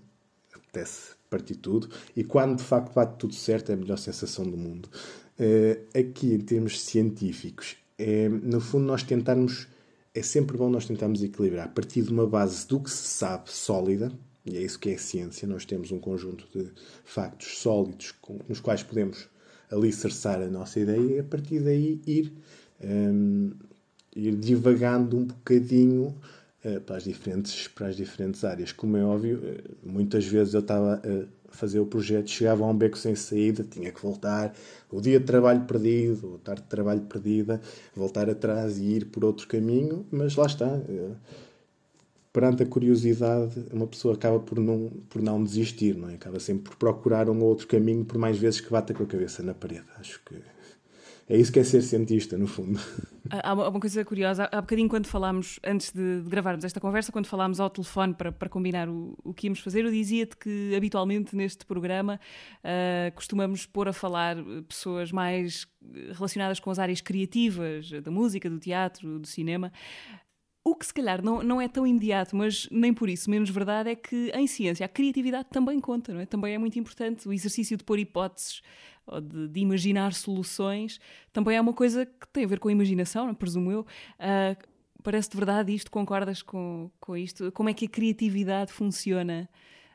apetece 0.55 1.17
partir 1.31 1.57
tudo. 1.57 1.89
E 2.17 2.25
quando 2.25 2.59
de 2.59 2.65
facto 2.65 2.95
bate 2.95 3.17
tudo 3.19 3.35
certo, 3.35 3.71
é 3.71 3.75
a 3.75 3.77
melhor 3.77 3.99
sensação 3.99 4.45
do 4.49 4.57
mundo. 4.57 4.89
Uh, 5.39 5.99
aqui, 5.99 6.35
em 6.35 6.41
termos 6.41 6.81
científicos, 6.81 7.77
é 7.99 8.29
no 8.29 8.61
fundo 8.61 8.87
nós 8.87 9.03
tentarmos 9.03 9.69
é 10.17 10.23
sempre 10.23 10.57
bom 10.57 10.71
nós 10.71 10.87
tentarmos 10.87 11.23
equilibrar 11.23 11.67
a 11.67 11.69
partir 11.69 12.03
de 12.03 12.11
uma 12.11 12.27
base 12.27 12.67
do 12.67 12.81
que 12.81 12.91
se 12.91 13.07
sabe 13.07 13.51
sólida, 13.51 14.11
e 14.47 14.57
é 14.57 14.63
isso 14.63 14.79
que 14.79 14.91
é 14.91 14.95
a 14.95 14.99
ciência, 14.99 15.47
nós 15.47 15.65
temos 15.65 15.93
um 15.93 15.99
conjunto 15.99 16.47
de 16.55 16.71
factos 17.05 17.59
sólidos 17.59 18.13
com, 18.21 18.39
nos 18.49 18.59
quais 18.61 18.83
podemos 18.83 19.29
alicerçar 19.71 20.41
a 20.41 20.47
nossa 20.47 20.81
ideia 20.81 21.17
e 21.17 21.19
a 21.19 21.25
partir 21.25 21.61
daí 21.61 22.01
ir, 22.07 22.33
um, 22.83 23.51
ir 24.15 24.37
divagando 24.37 25.19
um 25.19 25.25
bocadinho 25.25 26.15
uh, 26.65 26.81
para, 26.81 26.97
as 26.97 27.05
diferentes, 27.05 27.69
para 27.69 27.89
as 27.89 27.97
diferentes 27.97 28.45
áreas. 28.45 28.73
Como 28.73 28.97
é 28.97 29.05
óbvio, 29.05 29.39
uh, 29.39 29.77
muitas 29.85 30.25
vezes 30.25 30.55
eu 30.55 30.61
estava 30.61 31.03
uh, 31.05 31.29
fazer 31.51 31.81
o 31.81 31.87
projeto, 31.87 32.31
chegava 32.31 32.65
a 32.65 32.69
um 32.69 32.77
beco 32.77 32.99
sem 32.99 33.15
saída, 33.15 33.65
tinha 33.65 33.91
que 33.91 34.01
voltar, 34.03 34.55
o 34.91 35.01
dia 35.01 35.19
de 35.19 35.27
trabalho 35.27 35.63
perdido, 35.63 36.33
ou 36.33 36.39
tarde 36.39 36.63
de 36.63 36.69
trabalho 36.69 37.03
perdida, 37.03 37.61
voltar 37.95 38.29
atrás 38.29 38.79
e 38.79 38.85
ir 38.85 39.07
por 39.07 39.25
outro 39.25 39.47
caminho, 39.47 40.07
mas 40.11 40.37
lá 40.37 40.47
está. 40.47 40.67
Eh, 40.67 41.15
perante 42.33 42.63
a 42.63 42.67
curiosidade, 42.67 43.65
uma 43.73 43.87
pessoa 43.87 44.15
acaba 44.15 44.39
por 44.39 44.59
não, 44.59 44.91
por 45.09 45.23
não 45.23 45.43
desistir, 45.43 45.97
não 45.97 46.11
é? 46.11 46.15
Acaba 46.15 46.39
sempre 46.39 46.71
por 46.71 46.77
procurar 46.77 47.31
um 47.31 47.41
ou 47.41 47.49
outro 47.49 47.67
caminho, 47.67 48.05
por 48.05 48.19
mais 48.19 48.39
vezes 48.39 48.61
que 48.61 48.71
bata 48.71 48.93
com 48.93 49.05
a 49.05 49.07
cabeça 49.07 49.43
na 49.43 49.55
parede. 49.55 49.87
Acho 49.99 50.21
que 50.25 50.35
é 51.29 51.37
isso 51.37 51.53
que 51.53 51.59
é 51.59 51.65
ser 51.65 51.83
cientista, 51.83 52.39
no 52.39 52.47
fundo. 52.47 52.79
Há 53.31 53.53
uma 53.53 53.81
coisa 53.81 54.05
curiosa. 54.05 54.49
Há 54.53 54.61
bocadinho, 54.61 54.89
quando 54.89 55.07
falámos, 55.07 55.59
antes 55.65 55.91
de, 55.91 56.23
de 56.23 56.31
gravarmos 56.31 56.65
esta 56.65 56.79
conversa, 56.79 57.11
quando 57.11 57.27
falámos 57.27 57.59
ao 57.59 57.69
telefone 57.69 58.15
para, 58.15 58.31
para 58.31 58.49
combinar 58.49 58.89
o, 58.89 59.19
o 59.25 59.35
que 59.35 59.49
íamos 59.49 59.59
fazer, 59.59 59.85
eu 59.85 59.91
dizia-te 59.91 60.37
que 60.37 60.73
habitualmente 60.77 61.35
neste 61.35 61.67
programa 61.67 62.21
uh, 62.59 63.13
costumamos 63.15 63.67
pôr 63.67 63.89
a 63.89 63.93
falar 63.93 64.37
pessoas 64.69 65.11
mais 65.11 65.67
relacionadas 66.15 66.61
com 66.61 66.71
as 66.71 66.79
áreas 66.79 67.01
criativas, 67.01 67.91
da 67.91 68.11
música, 68.11 68.49
do 68.49 68.61
teatro, 68.61 69.19
do 69.19 69.27
cinema. 69.27 69.73
O 70.65 70.75
que 70.75 70.87
se 70.87 70.95
calhar 70.95 71.23
não, 71.23 71.43
não 71.43 71.61
é 71.61 71.69
tão 71.69 71.87
imediato, 71.87 72.37
mas 72.37 72.69
nem 72.73 72.93
por 72.93 73.09
isso 73.09 73.31
menos 73.31 73.51
verdade 73.51 73.91
é 73.91 73.95
que 73.95 74.33
em 74.35 74.49
ciência 74.49 74.85
a 74.85 74.89
criatividade 74.89 75.49
também 75.51 75.79
conta, 75.81 76.13
não 76.13 76.21
é? 76.21 76.27
Também 76.27 76.55
é 76.55 76.59
muito 76.59 76.77
importante 76.77 77.29
o 77.29 77.33
exercício 77.33 77.77
de 77.77 77.85
pôr 77.85 78.01
hipóteses 78.01 78.63
ou 79.07 79.21
de, 79.21 79.49
de 79.49 79.61
imaginar 79.61 80.13
soluções 80.13 81.01
também 81.33 81.57
é 81.57 81.61
uma 81.61 81.73
coisa 81.73 82.07
que 82.07 82.27
tem 82.33 82.45
a 82.45 82.49
ver 82.49 82.59
com 82.59 82.69
a 82.69 82.73
imaginação, 82.73 83.25
não, 83.25 83.33
é? 83.33 83.35
presumo 83.35 83.71
eu. 83.71 83.81
Uh, 83.81 84.57
parece 85.03 85.31
de 85.31 85.37
verdade 85.37 85.73
isto? 85.73 85.91
Concordas 85.91 86.43
com, 86.43 86.91
com 86.99 87.17
isto? 87.17 87.53
Como 87.53 87.69
é 87.69 87.75
que 87.75 87.85
a 87.85 87.89
criatividade 87.89 88.73
funciona 88.73 89.49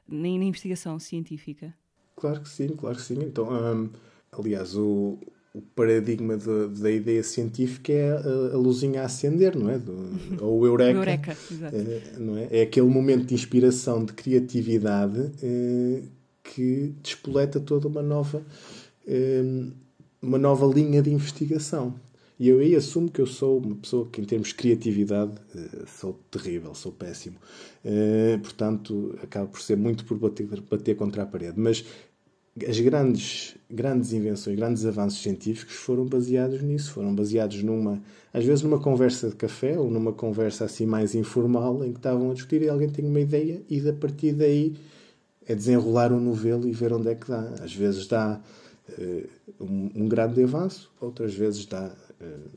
na, 0.08 0.17
na 0.17 0.28
investigação 0.28 0.97
científica? 1.00 1.74
Claro 2.15 2.41
que 2.41 2.50
sim, 2.50 2.69
claro 2.69 2.95
que 2.95 3.02
sim. 3.02 3.19
Então, 3.21 3.50
um, 3.50 3.89
aliás, 4.32 4.76
o, 4.76 5.17
o 5.54 5.62
paradigma 5.62 6.38
da 6.38 6.89
ideia 6.89 7.24
científica 7.24 7.91
é 7.91 8.12
a, 8.12 8.54
a, 8.54 8.58
luzinha 8.58 9.02
a 9.02 9.06
acender, 9.06 9.56
não 9.56 9.69
é? 9.69 9.78
Do, 9.78 9.93
ou 10.39 10.60
o 10.60 10.65
eureka. 10.65 10.97
eureka 10.97 11.38
é, 11.74 12.19
não 12.19 12.38
é? 12.38 12.47
é 12.52 12.62
aquele 12.62 12.88
momento 12.88 13.26
de 13.26 13.34
inspiração, 13.34 14.06
de 14.06 14.13
criatividade 14.13 15.32
é, 15.43 16.04
que 16.43 16.93
despoleta 17.02 17.60
toda 17.60 17.88
uma 17.88 18.02
nova, 18.02 18.41
uma 20.21 20.38
nova 20.38 20.65
linha 20.65 21.02
de 21.02 21.12
investigação. 21.12 21.95
E 22.39 22.47
eu 22.47 22.60
aí 22.60 22.76
assumo 22.76 23.10
que 23.10 23.21
eu 23.21 23.28
sou 23.28 23.60
uma 23.60 23.76
pessoa 23.76 24.08
que, 24.12 24.19
em 24.19 24.26
termos 24.26 24.47
de 24.47 24.56
criatividade, 24.56 25.34
eh, 25.56 25.84
sou 25.86 26.19
terrível, 26.32 26.74
sou 26.74 26.91
péssimo. 26.91 27.38
portanto, 28.43 29.15
acabo 29.24 29.50
por 29.50 29.62
ser 29.62 29.78
muito 29.78 30.06
por 30.06 30.17
bater, 30.17 30.47
bater 30.62 30.95
contra 30.95 31.24
a 31.24 31.26
parede. 31.26 31.60
Mas 31.60 31.86
as 32.67 32.80
grandes, 32.80 33.56
grandes 33.69 34.12
invenções, 34.12 34.58
grandes 34.58 34.86
avanços 34.86 35.21
científicos 35.21 35.76
foram 35.76 36.06
baseados 36.06 36.62
nisso, 36.62 36.91
foram 36.91 37.15
baseados 37.15 37.63
numa, 37.63 38.02
às 38.34 38.43
vezes 38.43 38.62
numa 38.62 38.80
conversa 38.80 39.30
de 39.30 39.36
café 39.36 39.80
ou 39.80 39.89
numa 39.89 40.12
conversa 40.12 40.65
assim 40.65 40.86
mais 40.86 41.15
informal 41.15 41.84
em 41.86 41.93
que 41.93 42.00
estavam 42.00 42.30
a 42.30 42.34
discutir 42.34 42.62
e 42.62 42.69
alguém 42.69 42.89
tem 42.89 43.06
uma 43.06 43.19
ideia 43.19 43.62
e 43.69 43.88
a 43.88 43.93
partir 43.93 44.34
daí 44.34 44.76
é 45.47 45.56
desenrolar 45.56 46.12
um 46.12 46.19
novelo 46.19 46.67
e 46.67 46.71
ver 46.71 46.91
onde 46.91 47.10
é 47.10 47.15
que 47.15 47.28
dá. 47.28 47.56
Às 47.62 47.74
vezes 47.74 48.06
dá 48.08 48.41
um, 49.60 49.89
um, 49.96 50.08
grande 50.08 50.44
avanço, 50.44 50.91
outras 51.00 51.34
vezes 51.34 51.65
dá 51.65 51.91
uh, 52.20 52.50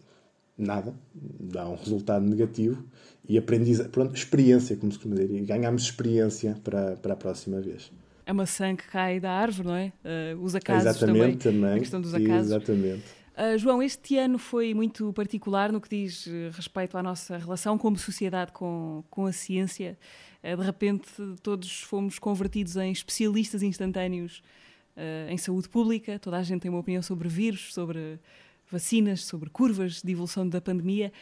nada, 0.57 0.95
dá 1.15 1.69
um 1.69 1.77
resultado 1.77 2.25
negativo 2.25 2.85
e 3.29 3.39
aprendizagem, 3.39 3.91
pronto, 3.91 4.15
experiência, 4.15 4.77
como 4.77 4.93
se 4.93 4.99
costuma 4.99 5.17
dizer, 5.17 5.37
e 5.37 5.45
ganhamos 5.45 5.83
experiência 5.83 6.59
para, 6.63 6.97
para 6.97 7.15
a 7.15 7.17
próxima 7.17 7.61
vez 7.61 7.91
a 8.27 8.33
maçã 8.33 8.75
que 8.75 8.87
cai 8.89 9.21
da 9.21 9.31
árvore, 9.31 9.69
não 9.69 9.75
é? 9.75 9.93
Uh, 10.05 10.43
os 10.43 10.55
acasos 10.55 10.87
Exatamente, 10.87 11.39
também, 11.39 11.61
também. 11.61 11.77
A 11.77 11.79
questão 11.79 12.01
dos 12.01 12.15
acasos. 12.15 12.51
Exatamente. 12.51 13.05
Uh, 13.37 13.59
João, 13.59 13.83
este 13.83 14.17
ano 14.17 14.39
foi 14.39 14.73
muito 14.73 15.13
particular 15.13 15.73
no 15.73 15.81
que 15.81 15.89
diz 15.89 16.27
eh, 16.29 16.51
respeito 16.53 16.97
à 16.97 17.03
nossa 17.03 17.37
relação 17.37 17.77
como 17.77 17.99
sociedade 17.99 18.53
com, 18.53 19.03
com 19.11 19.27
a 19.27 19.33
ciência. 19.33 19.99
Uh, 20.43 20.57
de 20.57 20.63
repente, 20.63 21.09
todos 21.43 21.83
fomos 21.83 22.19
convertidos 22.19 22.77
em 22.77 22.93
especialistas 22.93 23.63
instantâneos 23.63 24.41
uh, 24.96 25.30
em 25.30 25.37
saúde 25.37 25.68
pública. 25.68 26.18
Toda 26.18 26.38
a 26.38 26.42
gente 26.42 26.62
tem 26.62 26.70
uma 26.70 26.80
opinião 26.80 27.02
sobre 27.02 27.28
vírus, 27.28 27.72
sobre 27.72 28.18
vacinas, 28.70 29.24
sobre 29.24 29.50
curvas 29.50 30.02
de 30.02 30.12
evolução 30.12 30.48
da 30.48 30.61
pandemia. 30.61 31.12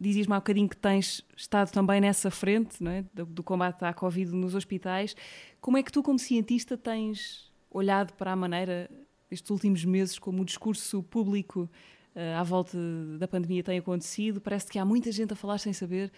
Dizias-me 0.00 0.34
há 0.34 0.36
bocadinho 0.36 0.68
que 0.68 0.76
tens 0.76 1.24
estado 1.36 1.70
também 1.70 2.00
nessa 2.00 2.30
frente 2.30 2.84
é? 2.86 3.04
do, 3.14 3.24
do 3.24 3.42
combate 3.42 3.84
à 3.84 3.92
Covid 3.92 4.32
nos 4.32 4.54
hospitais. 4.54 5.14
Como 5.60 5.76
é 5.76 5.82
que 5.82 5.92
tu, 5.92 6.02
como 6.02 6.18
cientista, 6.18 6.76
tens 6.76 7.52
olhado 7.70 8.12
para 8.14 8.32
a 8.32 8.36
maneira, 8.36 8.90
estes 9.30 9.50
últimos 9.50 9.84
meses, 9.84 10.18
como 10.18 10.42
o 10.42 10.44
discurso 10.44 11.02
público 11.04 11.70
uh, 12.16 12.38
à 12.38 12.42
volta 12.42 12.76
da 13.18 13.28
pandemia 13.28 13.62
tem 13.62 13.78
acontecido? 13.78 14.40
Parece 14.40 14.66
que 14.66 14.78
há 14.78 14.84
muita 14.84 15.12
gente 15.12 15.32
a 15.32 15.36
falar 15.36 15.58
sem 15.58 15.72
saber. 15.72 16.10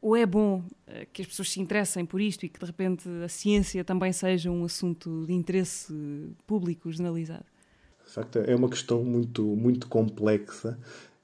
Ou 0.00 0.16
é 0.16 0.24
bom 0.24 0.58
uh, 0.58 1.06
que 1.12 1.22
as 1.22 1.28
pessoas 1.28 1.50
se 1.50 1.60
interessem 1.60 2.06
por 2.06 2.20
isto 2.20 2.44
e 2.46 2.48
que, 2.48 2.60
de 2.60 2.66
repente, 2.66 3.08
a 3.24 3.28
ciência 3.28 3.84
também 3.84 4.12
seja 4.12 4.50
um 4.50 4.64
assunto 4.64 5.26
de 5.26 5.32
interesse 5.32 5.92
público 6.46 6.90
generalizado? 6.90 7.44
De 8.06 8.12
facto, 8.12 8.38
é 8.38 8.54
uma 8.54 8.70
questão 8.70 9.04
muito, 9.04 9.42
muito 9.42 9.86
complexa 9.86 10.78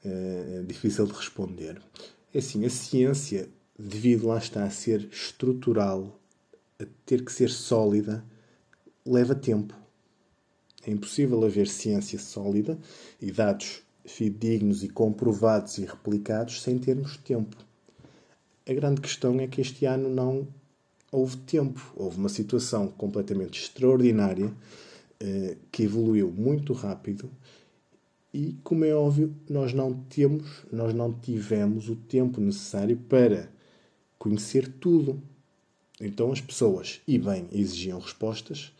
é, 0.04 0.62
difícil 0.66 1.06
de 1.06 1.12
responder. 1.12 1.80
É 2.32 2.38
assim, 2.38 2.64
a 2.66 2.70
ciência, 2.70 3.48
devido 3.78 4.26
lá 4.26 4.38
está 4.38 4.64
a 4.64 4.70
ser 4.70 5.08
estrutural, 5.10 6.20
a 6.78 6.84
ter 7.06 7.24
que 7.24 7.32
ser 7.32 7.48
sólida, 7.48 8.24
leva 9.06 9.34
tempo. 9.34 9.74
É 10.86 10.90
impossível 10.90 11.42
haver 11.44 11.68
ciência 11.68 12.18
sólida 12.18 12.78
e 13.20 13.32
dados 13.32 13.82
fidedignos 14.04 14.84
e 14.84 14.88
comprovados 14.88 15.78
e 15.78 15.86
replicados 15.86 16.60
sem 16.60 16.78
termos 16.78 17.16
tempo. 17.16 17.56
A 18.66 18.72
grande 18.72 19.00
questão 19.00 19.38
é 19.40 19.46
que 19.46 19.60
este 19.60 19.84
ano 19.84 20.08
não 20.08 20.48
houve 21.12 21.36
tempo. 21.38 21.92
Houve 21.96 22.18
uma 22.18 22.28
situação 22.28 22.88
completamente 22.88 23.60
extraordinária 23.60 24.52
eh, 25.20 25.56
que 25.70 25.82
evoluiu 25.82 26.30
muito 26.30 26.72
rápido 26.72 27.30
e, 28.34 28.56
como 28.64 28.84
é 28.84 28.92
óbvio, 28.92 29.32
nós 29.48 29.72
não 29.72 29.94
temos, 29.94 30.64
nós 30.72 30.92
não 30.92 31.12
tivemos 31.12 31.88
o 31.88 31.94
tempo 31.94 32.40
necessário 32.40 32.96
para 32.96 33.48
conhecer 34.18 34.66
tudo. 34.80 35.22
Então 36.00 36.32
as 36.32 36.40
pessoas, 36.40 37.00
e 37.06 37.16
bem, 37.16 37.46
exigiam 37.52 38.00
respostas, 38.00 38.72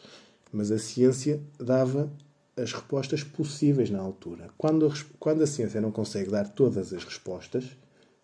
mas 0.53 0.73
a 0.73 0.79
ciência 0.79 1.41
dava 1.57 2.13
as 2.57 2.73
respostas 2.73 3.23
possíveis 3.23 3.91
na 3.91 4.01
altura. 4.01 4.51
Quando 4.59 4.89
a, 4.89 4.95
quando 5.21 5.43
a 5.43 5.47
ciência 5.47 5.81
não 5.81 5.93
consegue 5.93 6.31
dar 6.31 6.49
todas 6.49 6.93
as 6.93 7.05
respostas, 7.05 7.77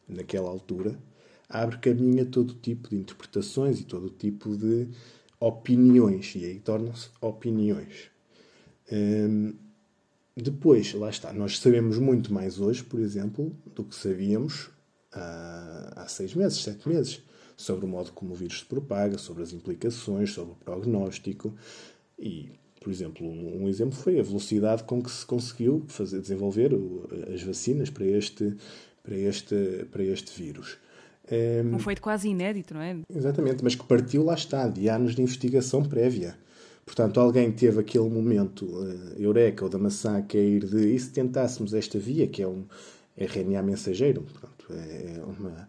naquela 0.08 0.48
altura, 0.48 0.98
abre 1.50 1.78
caminho 1.78 2.22
a 2.22 2.26
todo 2.26 2.54
tipo 2.54 2.88
de 2.88 2.96
interpretações 2.96 3.80
e 3.80 3.84
todo 3.84 4.08
tipo 4.08 4.56
de 4.56 4.88
opiniões, 5.40 6.34
e 6.36 6.44
aí 6.44 6.60
tornam-se 6.60 7.10
opiniões. 7.20 8.10
Hum, 8.92 9.54
depois, 10.36 10.94
lá 10.94 11.10
está, 11.10 11.32
nós 11.32 11.58
sabemos 11.58 11.98
muito 11.98 12.32
mais 12.32 12.60
hoje, 12.60 12.84
por 12.84 13.00
exemplo, 13.00 13.54
do 13.74 13.84
que 13.84 13.94
sabíamos 13.94 14.70
há, 15.12 15.92
há 15.96 16.08
seis 16.08 16.34
meses, 16.34 16.62
sete 16.62 16.88
meses. 16.88 17.22
sobre 17.56 17.84
o 17.84 17.88
modo 17.88 18.12
como 18.12 18.32
o 18.32 18.34
vírus 18.34 18.60
se 18.60 18.64
propaga, 18.64 19.18
sobre 19.18 19.42
as 19.42 19.52
implicações, 19.52 20.32
sobre 20.32 20.52
o 20.52 20.56
prognóstico 20.56 21.54
e, 22.18 22.48
por 22.80 22.90
exemplo, 22.90 23.26
um, 23.26 23.68
exemplo 23.68 23.94
foi 23.94 24.18
a 24.18 24.22
velocidade 24.22 24.84
com 24.84 25.02
que 25.02 25.10
se 25.10 25.26
conseguiu 25.26 25.84
fazer, 25.88 26.20
desenvolver 26.20 26.70
as 27.34 27.42
vacinas 27.42 27.90
para 27.90 28.06
este, 28.06 28.56
para 29.02 29.16
este, 29.16 29.86
para 29.90 30.02
este 30.02 30.42
vírus. 30.42 30.78
Um 31.64 31.78
feito 31.78 32.02
quase 32.02 32.28
inédito, 32.28 32.74
não 32.74 32.80
é? 32.80 32.96
Exatamente, 33.14 33.62
mas 33.62 33.74
que 33.74 33.84
partiu, 33.84 34.24
lá 34.24 34.34
está, 34.34 34.68
de 34.68 34.88
anos 34.88 35.14
de 35.14 35.22
investigação 35.22 35.82
prévia. 35.82 36.36
Portanto, 36.84 37.20
alguém 37.20 37.52
teve 37.52 37.78
aquele 37.78 38.08
momento 38.08 38.64
uh, 38.64 39.14
eureka 39.16 39.64
ou 39.64 39.70
da 39.70 39.78
maçã 39.78 40.20
que 40.22 40.36
é 40.36 40.42
ir 40.42 40.66
de 40.66 40.92
e 40.92 40.98
se 40.98 41.10
tentássemos 41.10 41.72
esta 41.72 41.98
via, 41.98 42.26
que 42.26 42.42
é 42.42 42.48
um 42.48 42.64
RNA 43.16 43.62
mensageiro, 43.62 44.22
portanto, 44.22 44.66
é, 44.70 45.18
é 45.18 45.22
uma, 45.24 45.68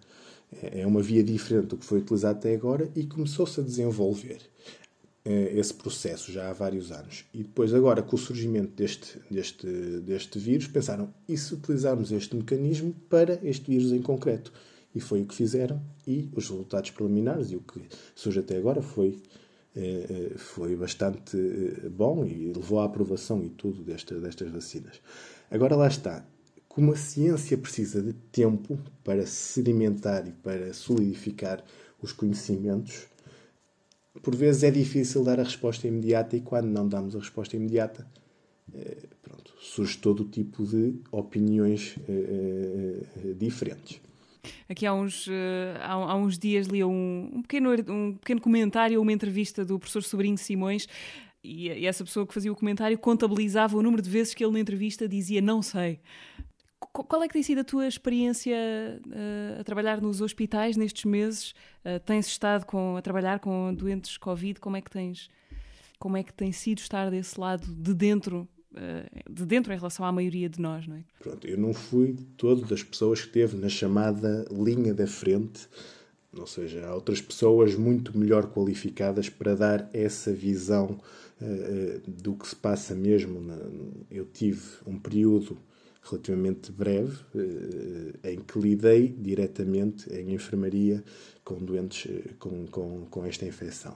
é 0.62 0.88
uma 0.88 1.02
via 1.02 1.24
diferente 1.24 1.68
do 1.68 1.78
que 1.78 1.86
foi 1.86 2.00
utilizado 2.00 2.40
até 2.40 2.54
agora 2.56 2.90
e 2.96 3.06
começou-se 3.06 3.60
a 3.60 3.64
desenvolver 3.64 4.40
uh, 5.26 5.60
esse 5.60 5.74
processo 5.76 6.32
já 6.32 6.50
há 6.50 6.54
vários 6.54 6.92
anos. 6.92 7.26
E 7.34 7.44
depois, 7.44 7.72
agora, 7.72 8.02
com 8.02 8.16
o 8.16 8.20
surgimento 8.20 8.72
deste, 8.76 9.20
deste, 9.30 9.68
deste 10.00 10.40
vírus, 10.40 10.68
pensaram, 10.68 11.14
e 11.30 11.38
se 11.38 11.54
utilizarmos 11.54 12.12
este 12.12 12.36
mecanismo 12.36 12.96
para 13.10 13.40
este 13.44 13.70
vírus 13.70 13.92
em 13.92 14.02
concreto? 14.02 14.52
E 14.94 15.00
foi 15.00 15.22
o 15.22 15.26
que 15.26 15.36
fizeram 15.36 15.82
e 16.06 16.30
os 16.36 16.50
resultados 16.50 16.92
preliminares 16.92 17.52
e 17.52 17.56
o 17.56 17.62
que 17.62 17.82
surge 18.16 18.40
até 18.40 18.58
agora 18.58 18.82
foi, 18.82 19.22
eh, 19.76 20.32
eh, 20.34 20.38
foi 20.38 20.76
bastante 20.76 21.38
eh, 21.38 21.90
bom 21.90 22.26
e 22.26 22.52
levou 22.52 22.80
à 22.80 22.86
aprovação 22.86 23.44
e 23.44 23.50
tudo 23.50 23.84
desta, 23.84 24.20
destas 24.20 24.52
vacinas. 24.52 25.00
Agora 25.50 25.76
lá 25.76 25.88
está. 25.88 26.26
Como 26.68 26.92
a 26.94 26.96
ciência 26.96 27.58
precisa 27.58 28.02
de 28.02 28.14
tempo 28.14 28.80
para 29.04 29.26
sedimentar 29.26 30.28
e 30.28 30.32
para 30.32 30.74
solidificar 30.74 31.64
os 32.02 32.14
conhecimentos, 32.14 33.08
por 34.22 34.36
vezes 34.36 34.64
é 34.64 34.72
difícil 34.72 35.24
dar 35.24 35.40
a 35.40 35.44
resposta 35.44 35.88
imediata 35.88 36.36
e 36.36 36.42
quando 36.42 36.68
não 36.68 36.88
damos 36.88 37.16
a 37.16 37.20
resposta 37.20 37.58
imediata, 37.58 38.08
pronto, 39.22 39.54
surge 39.60 39.98
todo 39.98 40.24
tipo 40.24 40.66
de 40.66 40.96
opiniões 41.12 41.96
diferentes. 43.38 44.00
Aqui 44.68 44.86
há 44.86 44.94
uns, 44.94 45.28
uh, 45.28 45.32
há, 45.82 45.94
há, 45.94 46.16
uns 46.16 46.38
dias 46.38 46.68
li 46.68 46.84
um, 46.84 47.32
um, 47.34 47.42
pequeno, 47.42 47.70
um 47.90 48.14
pequeno 48.14 48.42
comentário, 48.42 49.02
uma 49.02 49.12
entrevista 49.12 49.64
do 49.64 49.78
professor 49.78 50.04
Sobrinho 50.04 50.38
Simões, 50.38 50.88
e, 51.44 51.86
essa 51.86 52.04
pessoa 52.04 52.26
que 52.26 52.34
fazia 52.34 52.52
o 52.52 52.56
comentário 52.56 52.98
contabilizava 52.98 53.78
o 53.78 53.82
número 53.82 54.02
de 54.02 54.10
vezes 54.10 54.34
que 54.34 54.44
ele 54.44 54.54
na 54.54 54.60
entrevista 54.60 55.08
dizia 55.08 55.42
não 55.42 55.62
sei. 55.62 56.00
Qual 56.80 57.24
é 57.24 57.28
que 57.28 57.34
tem 57.34 57.44
sido 57.44 57.62
a 57.62 57.64
tua 57.64 57.88
experiência 57.88 58.58
uh, 59.06 59.62
a 59.62 59.64
trabalhar 59.64 60.02
nos 60.02 60.20
hospitais 60.20 60.76
nestes 60.76 61.06
meses? 61.06 61.54
Uh, 61.86 62.00
tens 62.04 62.28
estado 62.28 62.66
com, 62.66 62.98
a 62.98 63.02
trabalhar 63.02 63.40
com 63.40 63.74
doentes 63.74 64.18
Covid? 64.18 64.60
Como 64.60 64.76
é 64.76 64.82
que 64.82 64.90
tens, 64.90 65.30
como 66.00 66.18
é 66.18 66.24
que 66.24 66.34
tem 66.34 66.52
sido 66.52 66.80
estar 66.80 67.10
desse 67.12 67.40
lado 67.40 67.72
de 67.74 67.94
dentro 67.94 68.50
eh, 68.58 68.61
de 69.30 69.46
dentro 69.46 69.74
em 69.74 69.76
relação 69.76 70.06
à 70.06 70.12
maioria 70.12 70.50
de 70.50 70.60
nós, 70.60 70.88
não 70.88 70.96
é? 70.96 71.04
Pronto, 71.20 71.46
eu 71.48 71.58
não 71.58 71.74
fui 71.74 72.16
todo 72.38 72.66
das 72.66 72.84
pessoas 72.84 73.22
que 73.22 73.28
esteve 73.28 73.58
na 73.58 73.70
chamada 73.70 74.46
linha 74.52 74.94
da 74.94 75.08
frente, 75.08 75.68
ou 76.34 76.48
seja, 76.48 76.88
há 76.88 76.96
outras 76.96 77.20
pessoas 77.20 77.76
muito 77.76 78.18
melhor 78.18 78.48
qualificadas 78.48 79.30
para 79.30 79.56
dar 79.56 79.90
essa 79.94 80.32
visão 80.32 81.00
uh, 81.42 82.12
do 82.12 82.34
que 82.36 82.48
se 82.48 82.56
passa 82.56 82.96
mesmo. 82.96 83.42
Eu 84.10 84.26
tive 84.26 84.62
um 84.88 84.98
período 84.98 85.58
relativamente 86.04 86.72
breve 86.72 87.18
uh, 87.36 88.28
em 88.28 88.40
que 88.40 88.58
lidei 88.58 89.10
diretamente 89.10 90.12
em 90.14 90.34
enfermaria 90.34 91.04
com 91.44 91.56
doentes 91.56 92.10
com, 92.40 92.66
com, 92.68 93.06
com 93.10 93.26
esta 93.26 93.46
infecção. 93.46 93.96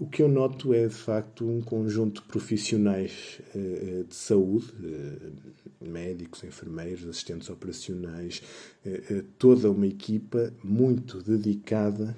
O 0.00 0.06
que 0.06 0.22
eu 0.22 0.28
noto 0.28 0.72
é, 0.72 0.86
de 0.86 0.94
facto, 0.94 1.46
um 1.46 1.60
conjunto 1.60 2.22
de 2.22 2.28
profissionais 2.28 3.38
uh, 3.54 4.04
de 4.04 4.14
saúde, 4.14 4.72
uh, 4.72 5.86
médicos, 5.86 6.42
enfermeiros, 6.42 7.06
assistentes 7.06 7.50
operacionais, 7.50 8.42
uh, 8.86 9.22
toda 9.38 9.70
uma 9.70 9.86
equipa 9.86 10.54
muito 10.64 11.22
dedicada 11.22 12.16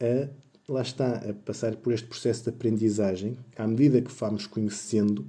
a, 0.00 0.30
lá 0.66 0.80
está, 0.80 1.16
a 1.16 1.34
passar 1.34 1.76
por 1.76 1.92
este 1.92 2.06
processo 2.06 2.44
de 2.44 2.48
aprendizagem, 2.48 3.36
à 3.54 3.66
medida 3.66 4.00
que 4.00 4.12
vamos 4.14 4.46
conhecendo 4.46 5.26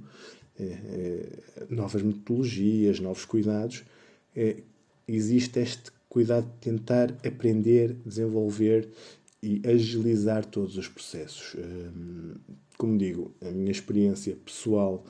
novas 1.70 2.02
metodologias, 2.02 3.00
novos 3.00 3.24
cuidados, 3.24 3.82
existe 5.08 5.58
este 5.58 5.90
cuidado 6.10 6.44
de 6.44 6.58
tentar 6.58 7.12
aprender, 7.24 7.94
desenvolver 8.04 8.90
e 9.42 9.62
agilizar 9.66 10.44
todos 10.44 10.76
os 10.76 10.88
processos. 10.88 11.56
Como 12.76 12.96
digo, 12.96 13.34
a 13.40 13.50
minha 13.50 13.70
experiência 13.70 14.36
pessoal 14.36 15.04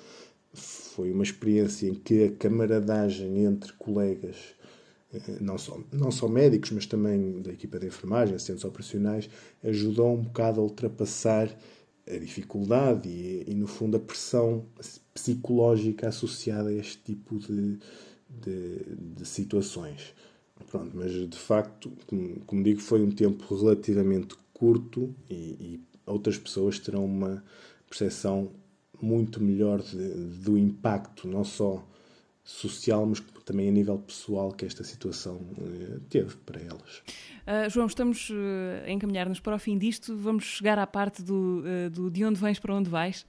foi 0.52 1.12
uma 1.12 1.22
experiência 1.22 1.88
em 1.88 1.94
que 1.94 2.24
a 2.24 2.32
camaradagem 2.32 3.44
entre 3.44 3.72
colegas, 3.74 4.36
eh, 5.12 5.38
não 5.40 5.56
só, 5.56 5.80
não 5.92 6.10
só 6.10 6.28
médicos, 6.28 6.72
mas 6.72 6.86
também 6.86 7.40
da 7.40 7.52
equipa 7.52 7.78
de 7.78 7.86
enfermagem, 7.86 8.34
assistentes 8.34 8.64
operacionais, 8.64 9.30
ajudou 9.62 10.14
um 10.14 10.22
bocado 10.22 10.60
a 10.60 10.64
ultrapassar 10.64 11.48
a 12.08 12.18
dificuldade 12.18 13.08
e, 13.08 13.44
e 13.46 13.54
no 13.54 13.66
fundo, 13.66 13.96
a 13.96 14.00
pressão 14.00 14.66
psicológica 15.14 16.08
associada 16.08 16.70
a 16.70 16.74
este 16.74 16.98
tipo 16.98 17.38
de, 17.38 17.78
de, 18.28 18.96
de 19.16 19.24
situações. 19.24 20.14
Pronto, 20.68 20.90
mas 20.94 21.12
de 21.28 21.36
facto, 21.36 21.92
como, 22.06 22.40
como, 22.40 22.62
digo, 22.62 22.80
foi 22.80 23.02
um 23.02 23.10
tempo 23.10 23.54
relativamente 23.54 24.36
curto 24.52 25.14
e, 25.28 25.34
e 25.34 25.80
outras 26.06 26.38
pessoas 26.38 26.78
terão 26.78 27.04
uma 27.04 27.42
percepção 27.88 28.50
muito 29.00 29.42
melhor 29.42 29.80
de, 29.82 30.08
do 30.42 30.58
impacto, 30.58 31.26
não 31.26 31.44
só 31.44 31.84
social, 32.44 33.06
mas 33.06 33.20
também 33.44 33.68
a 33.68 33.72
nível 33.72 33.98
pessoal 33.98 34.52
que 34.52 34.64
esta 34.64 34.82
situação 34.84 35.40
eh, 35.58 35.98
teve 36.08 36.36
para 36.36 36.60
elas. 36.60 37.02
Uh, 37.46 37.68
João, 37.70 37.86
estamos 37.86 38.30
uh, 38.30 38.86
a 38.86 38.90
encaminhar-nos 38.90 39.40
para 39.40 39.56
o 39.56 39.58
fim 39.58 39.78
disto. 39.78 40.16
Vamos 40.16 40.44
chegar 40.44 40.78
à 40.78 40.86
parte 40.86 41.22
do, 41.22 41.64
uh, 41.64 41.90
do 41.90 42.10
de 42.10 42.24
onde 42.24 42.40
vens 42.40 42.58
para 42.58 42.74
onde 42.74 42.88
vais. 42.88 43.26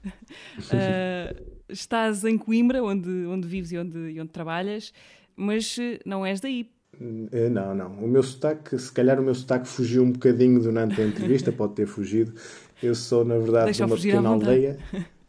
estás 1.69 2.23
em 2.23 2.37
Coimbra, 2.37 2.83
onde, 2.83 3.09
onde 3.25 3.47
vives 3.47 3.71
e 3.71 3.77
onde, 3.77 3.97
e 4.11 4.21
onde 4.21 4.31
trabalhas, 4.31 4.93
mas 5.35 5.77
não 6.05 6.25
és 6.25 6.39
daí. 6.39 6.69
Eh, 7.31 7.49
não, 7.49 7.73
não. 7.73 7.91
O 7.95 8.07
meu 8.07 8.21
sotaque, 8.21 8.77
se 8.77 8.91
calhar 8.91 9.19
o 9.19 9.23
meu 9.23 9.33
sotaque 9.33 9.67
fugiu 9.67 10.03
um 10.03 10.11
bocadinho 10.11 10.59
durante 10.59 11.01
a 11.01 11.05
entrevista, 11.05 11.51
pode 11.51 11.73
ter 11.73 11.87
fugido. 11.87 12.33
Eu 12.81 12.93
sou, 12.93 13.25
na 13.25 13.37
verdade, 13.37 13.65
Deixa 13.65 13.85
de 13.85 13.91
uma 13.91 13.97
pequena 13.97 14.29
aldeia. 14.29 14.77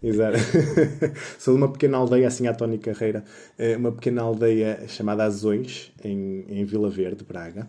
Exato. 0.03 0.39
sou 1.39 1.55
de 1.55 1.61
uma 1.61 1.73
pequena 1.73 1.97
aldeia, 1.97 2.29
assim 2.29 2.47
à 2.47 2.55
Tony 2.55 2.79
Carreira, 2.79 3.25
eh, 3.57 3.77
uma 3.77 3.93
pequena 3.93 4.23
aldeia 4.23 4.87
chamada 4.89 5.25
Azões, 5.25 5.93
em, 6.05 6.45
em 6.49 6.65
Vila 6.65 6.91
Verde, 6.91 7.25
Braga, 7.25 7.69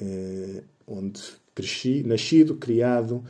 eh, 0.00 0.62
onde 0.86 1.20
cresci, 1.54 2.02
nascido, 2.06 2.54
criado, 2.56 3.24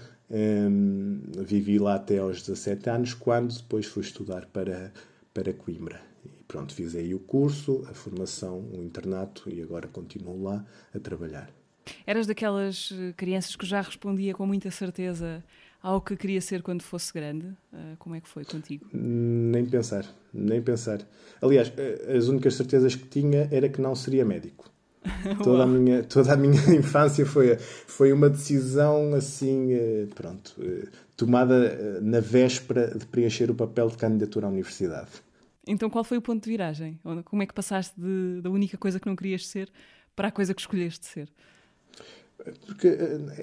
vivi 1.46 1.78
lá 1.78 1.94
até 1.94 2.18
aos 2.18 2.42
17 2.42 2.90
anos, 2.90 3.14
quando 3.14 3.54
depois 3.54 3.86
fui 3.86 4.02
estudar 4.02 4.44
para, 4.52 4.92
para 5.32 5.52
Coimbra 5.52 6.00
pronto, 6.46 6.74
fiz 6.74 6.94
aí 6.94 7.14
o 7.14 7.18
curso, 7.18 7.84
a 7.90 7.94
formação, 7.94 8.60
o 8.72 8.82
internato 8.82 9.48
e 9.48 9.60
agora 9.62 9.88
continuo 9.88 10.42
lá 10.42 10.64
a 10.94 10.98
trabalhar. 10.98 11.50
Eras 12.06 12.26
daquelas 12.26 12.92
eh, 12.92 13.12
crianças 13.16 13.54
que 13.54 13.66
já 13.66 13.80
respondia 13.80 14.34
com 14.34 14.46
muita 14.46 14.70
certeza 14.70 15.44
ao 15.82 16.00
que 16.00 16.16
queria 16.16 16.40
ser 16.40 16.62
quando 16.62 16.82
fosse 16.82 17.12
grande? 17.12 17.46
Uh, 17.72 17.96
como 17.98 18.14
é 18.16 18.20
que 18.20 18.28
foi 18.28 18.44
contigo? 18.44 18.86
Nem 18.92 19.64
pensar, 19.64 20.04
nem 20.34 20.60
pensar. 20.60 21.00
Aliás, 21.40 21.72
eh, 21.76 22.16
as 22.16 22.26
únicas 22.28 22.54
certezas 22.54 22.94
que 22.94 23.06
tinha 23.06 23.48
era 23.52 23.68
que 23.68 23.80
não 23.80 23.94
seria 23.94 24.24
médico. 24.24 24.70
toda, 25.44 25.62
a 25.62 25.66
minha, 25.66 26.02
toda 26.02 26.32
a 26.32 26.36
minha 26.36 26.60
infância 26.74 27.24
foi, 27.24 27.56
foi 27.56 28.12
uma 28.12 28.28
decisão 28.28 29.14
assim, 29.14 29.68
pronto, 30.16 30.56
tomada 31.16 32.00
na 32.00 32.18
véspera 32.18 32.92
de 32.98 33.06
preencher 33.06 33.48
o 33.48 33.54
papel 33.54 33.88
de 33.88 33.96
candidatura 33.96 34.46
à 34.46 34.50
universidade. 34.50 35.10
Então 35.66 35.90
qual 35.90 36.04
foi 36.04 36.18
o 36.18 36.22
ponto 36.22 36.44
de 36.44 36.50
viragem? 36.50 37.00
Como 37.24 37.42
é 37.42 37.46
que 37.46 37.54
passaste 37.54 37.98
de, 37.98 38.40
da 38.40 38.50
única 38.50 38.78
coisa 38.78 39.00
que 39.00 39.06
não 39.06 39.16
querias 39.16 39.46
ser 39.46 39.70
para 40.14 40.28
a 40.28 40.30
coisa 40.30 40.54
que 40.54 40.60
escolheste 40.60 41.06
ser? 41.06 41.28
Porque, 42.66 42.96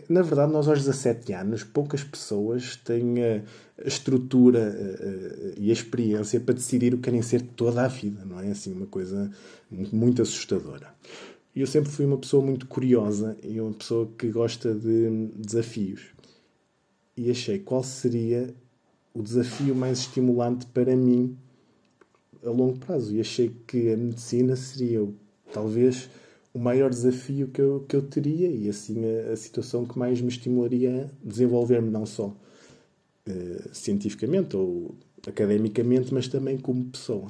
na 0.08 0.22
verdade, 0.22 0.54
nós 0.54 0.68
aos 0.68 0.80
17 0.80 1.34
anos, 1.34 1.64
poucas 1.64 2.04
pessoas 2.04 2.76
têm 2.78 3.16
a 3.24 3.42
estrutura 3.86 4.74
e 5.58 5.70
a 5.70 5.74
experiência 5.74 6.40
para 6.40 6.54
decidir 6.54 6.94
o 6.94 6.98
que 6.98 7.04
querem 7.04 7.22
ser 7.22 7.42
toda 7.42 7.84
a 7.84 7.88
vida, 7.88 8.24
não 8.24 8.40
é? 8.40 8.52
Assim, 8.52 8.72
uma 8.72 8.86
coisa 8.86 9.32
muito 9.92 10.22
assustadora. 10.22 10.94
Eu 11.56 11.68
sempre 11.68 11.92
fui 11.92 12.06
uma 12.06 12.18
pessoa 12.18 12.44
muito 12.46 12.66
curiosa 12.68 13.36
e 13.44 13.60
uma 13.60 13.74
pessoa 13.74 14.10
que 14.18 14.30
gosta 14.30 14.74
de 14.74 15.28
desafios. 15.36 16.02
E 17.18 17.30
achei 17.30 17.60
qual 17.60 17.84
seria 17.84 18.54
o 19.14 19.22
desafio 19.22 19.76
mais 19.76 20.00
estimulante 20.00 20.66
para 20.68 20.96
mim 20.96 21.38
a 22.46 22.50
longo 22.50 22.78
prazo 22.80 23.16
e 23.16 23.22
achei 23.22 23.52
que 23.68 23.92
a 23.92 23.98
medicina 23.98 24.56
seria 24.56 25.08
talvez 25.52 26.10
o 26.54 26.60
maior 26.60 26.90
desafio 26.90 27.48
que 27.48 27.62
eu, 27.62 27.86
que 27.88 27.96
eu 27.96 28.02
teria 28.02 28.50
e 28.50 28.70
assim 28.70 29.04
a, 29.06 29.32
a 29.34 29.36
situação 29.36 29.86
que 29.86 29.98
mais 29.98 30.22
me 30.22 30.30
estimularia 30.30 31.06
a 31.06 31.28
desenvolver-me 31.28 31.90
não 31.90 32.06
só 32.06 32.28
uh, 32.28 33.70
cientificamente 33.74 34.56
ou 34.56 34.96
academicamente, 35.28 36.14
mas 36.14 36.28
também 36.28 36.58
como 36.58 36.86
pessoa. 36.86 37.28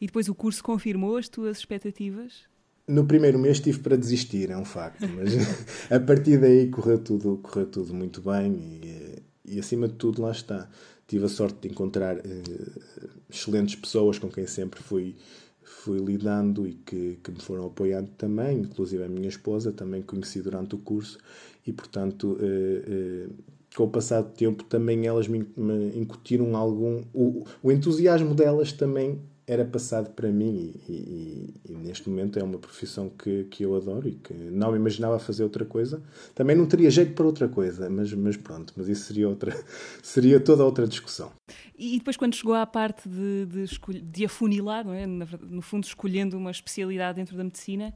E 0.00 0.06
depois 0.06 0.28
o 0.28 0.34
curso 0.34 0.62
confirmou 0.62 1.16
as 1.16 1.28
tuas 1.28 1.58
expectativas? 1.58 2.48
No 2.86 3.06
primeiro 3.06 3.38
mês 3.38 3.60
tive 3.60 3.78
para 3.80 3.96
desistir, 3.96 4.50
é 4.50 4.56
um 4.56 4.64
facto, 4.64 5.06
mas 5.08 5.32
a 5.90 6.00
partir 6.00 6.38
daí 6.38 6.68
correu 6.68 6.98
tudo, 6.98 7.38
correu 7.42 7.66
tudo 7.66 7.94
muito 7.94 8.20
bem 8.20 8.52
e, 8.52 9.22
e 9.44 9.58
acima 9.60 9.86
de 9.86 9.94
tudo 9.94 10.22
lá 10.22 10.30
está. 10.30 10.68
Tive 11.10 11.24
a 11.24 11.28
sorte 11.28 11.62
de 11.62 11.68
encontrar 11.68 12.18
uh, 12.18 12.80
excelentes 13.28 13.74
pessoas 13.74 14.16
com 14.16 14.28
quem 14.28 14.46
sempre 14.46 14.80
fui, 14.80 15.16
fui 15.60 15.98
lidando 15.98 16.68
e 16.68 16.74
que, 16.74 17.18
que 17.20 17.32
me 17.32 17.40
foram 17.40 17.66
apoiando 17.66 18.12
também, 18.16 18.60
inclusive 18.60 19.02
a 19.02 19.08
minha 19.08 19.28
esposa 19.28 19.72
também 19.72 20.02
conheci 20.02 20.40
durante 20.40 20.76
o 20.76 20.78
curso 20.78 21.18
e 21.66 21.72
portanto 21.72 22.38
uh, 22.40 23.28
uh, 23.28 23.34
com 23.74 23.82
o 23.82 23.90
passar 23.90 24.22
do 24.22 24.30
tempo 24.30 24.62
também 24.62 25.04
elas 25.04 25.26
me, 25.26 25.44
me 25.56 25.98
incutiram 25.98 26.56
algum 26.56 27.02
o, 27.12 27.44
o 27.60 27.72
entusiasmo 27.72 28.32
delas 28.32 28.72
também 28.72 29.18
era 29.50 29.64
passado 29.64 30.10
para 30.10 30.30
mim 30.30 30.72
e, 30.88 30.92
e, 30.92 31.72
e, 31.72 31.72
neste 31.74 32.08
momento 32.08 32.38
é 32.38 32.42
uma 32.42 32.56
profissão 32.56 33.08
que, 33.08 33.44
que 33.50 33.64
eu 33.64 33.74
adoro 33.74 34.08
e 34.08 34.12
que 34.12 34.32
não 34.32 34.70
me 34.70 34.78
imaginava 34.78 35.18
fazer 35.18 35.42
outra 35.42 35.64
coisa. 35.64 36.00
Também 36.36 36.54
não 36.54 36.66
teria 36.66 36.88
jeito 36.88 37.14
para 37.14 37.26
outra 37.26 37.48
coisa, 37.48 37.90
mas, 37.90 38.12
mas 38.12 38.36
pronto, 38.36 38.72
mas 38.76 38.88
isso 38.88 39.06
seria, 39.06 39.28
outra, 39.28 39.52
seria 40.04 40.38
toda 40.38 40.64
outra 40.64 40.86
discussão. 40.86 41.32
E 41.76 41.98
depois 41.98 42.16
quando 42.16 42.36
chegou 42.36 42.54
à 42.54 42.64
parte 42.64 43.08
de, 43.08 43.46
de, 43.46 44.00
de 44.00 44.24
afunilar, 44.24 44.86
é? 44.86 45.04
no 45.04 45.62
fundo 45.62 45.82
escolhendo 45.82 46.38
uma 46.38 46.52
especialidade 46.52 47.16
dentro 47.16 47.36
da 47.36 47.42
medicina, 47.42 47.92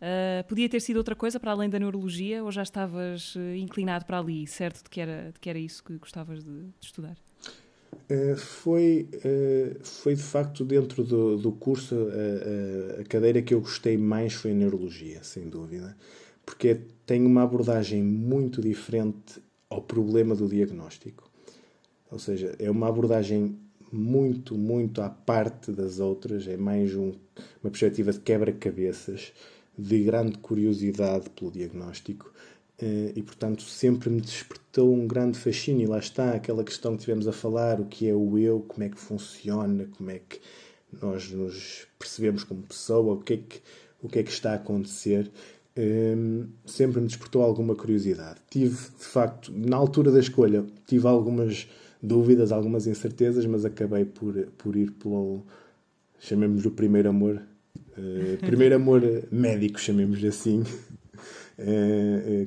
uh, 0.00 0.46
podia 0.46 0.68
ter 0.68 0.78
sido 0.78 0.98
outra 0.98 1.16
coisa 1.16 1.40
para 1.40 1.50
além 1.50 1.68
da 1.68 1.80
neurologia 1.80 2.44
ou 2.44 2.52
já 2.52 2.62
estavas 2.62 3.34
uh, 3.34 3.56
inclinado 3.56 4.04
para 4.04 4.20
ali, 4.20 4.46
certo 4.46 4.84
de 4.84 4.90
que 4.90 5.00
era, 5.00 5.32
de 5.32 5.40
que 5.40 5.50
era 5.50 5.58
isso 5.58 5.82
que 5.82 5.98
gostavas 5.98 6.44
de, 6.44 6.62
de 6.62 6.86
estudar? 6.86 7.16
Uh, 8.10 8.36
foi, 8.36 9.08
uh, 9.16 9.84
foi 9.84 10.14
de 10.14 10.22
facto 10.22 10.64
dentro 10.64 11.04
do, 11.04 11.36
do 11.36 11.52
curso 11.52 11.94
a, 11.94 13.00
a, 13.00 13.04
cadeira 13.04 13.40
que 13.42 13.54
eu 13.54 13.60
gostei 13.60 13.96
mais 13.96 14.34
foi 14.34 14.50
a 14.50 14.54
neurologia, 14.54 15.22
sem 15.22 15.48
dúvida, 15.48 15.96
porque 16.44 16.80
tem 17.06 17.24
uma 17.24 17.42
abordagem 17.42 18.02
muito 18.02 18.60
diferente 18.60 19.42
ao 19.68 19.82
problema 19.82 20.34
do 20.34 20.48
diagnóstico. 20.48 21.30
Ou 22.10 22.18
seja, 22.18 22.54
é 22.58 22.70
uma 22.70 22.88
abordagem 22.88 23.56
muito, 23.90 24.56
muito 24.56 25.00
à 25.02 25.10
parte 25.10 25.72
das 25.72 25.98
outras, 25.98 26.46
é 26.46 26.56
mais 26.56 26.94
um, 26.94 27.12
uma 27.62 27.70
perspectiva 27.70 28.12
de 28.12 28.20
quebra-cabeças, 28.20 29.32
de 29.76 30.02
grande 30.02 30.38
curiosidade 30.38 31.30
pelo 31.30 31.50
diagnóstico 31.50 32.30
eh, 32.30 32.61
e, 32.80 33.22
portanto, 33.22 33.62
sempre 33.62 34.10
me 34.10 34.20
despertou 34.20 34.92
um 34.92 35.06
grande 35.06 35.38
fascínio. 35.38 35.84
E 35.84 35.86
lá 35.86 35.98
está 35.98 36.32
aquela 36.32 36.64
questão 36.64 36.96
que 36.96 37.02
tivemos 37.02 37.28
a 37.28 37.32
falar: 37.32 37.80
o 37.80 37.84
que 37.84 38.08
é 38.08 38.14
o 38.14 38.38
eu, 38.38 38.60
como 38.60 38.82
é 38.82 38.88
que 38.88 38.98
funciona, 38.98 39.86
como 39.96 40.10
é 40.10 40.18
que 40.18 40.40
nós 41.00 41.30
nos 41.30 41.86
percebemos 41.98 42.44
como 42.44 42.62
pessoa, 42.62 43.14
o 43.14 43.20
que 43.20 43.34
é 43.34 43.36
que, 43.36 43.60
o 44.02 44.08
que, 44.08 44.18
é 44.18 44.22
que 44.22 44.30
está 44.30 44.52
a 44.52 44.56
acontecer. 44.56 45.30
Um, 45.74 46.48
sempre 46.66 47.00
me 47.00 47.06
despertou 47.06 47.42
alguma 47.42 47.74
curiosidade. 47.74 48.40
Tive, 48.50 48.76
de 48.76 49.04
facto, 49.04 49.50
na 49.54 49.76
altura 49.76 50.10
da 50.10 50.20
escolha, 50.20 50.66
tive 50.86 51.06
algumas 51.06 51.66
dúvidas, 52.02 52.52
algumas 52.52 52.86
incertezas, 52.86 53.46
mas 53.46 53.64
acabei 53.64 54.04
por, 54.04 54.34
por 54.58 54.76
ir 54.76 54.90
pelo, 54.92 55.42
chamemos-lhe 56.18 56.68
o 56.68 56.72
primeiro 56.72 57.08
amor, 57.08 57.40
uh, 57.96 58.36
primeiro 58.44 58.74
amor 58.74 59.02
médico, 59.30 59.80
chamemos-lhe 59.80 60.28
assim, 60.28 60.62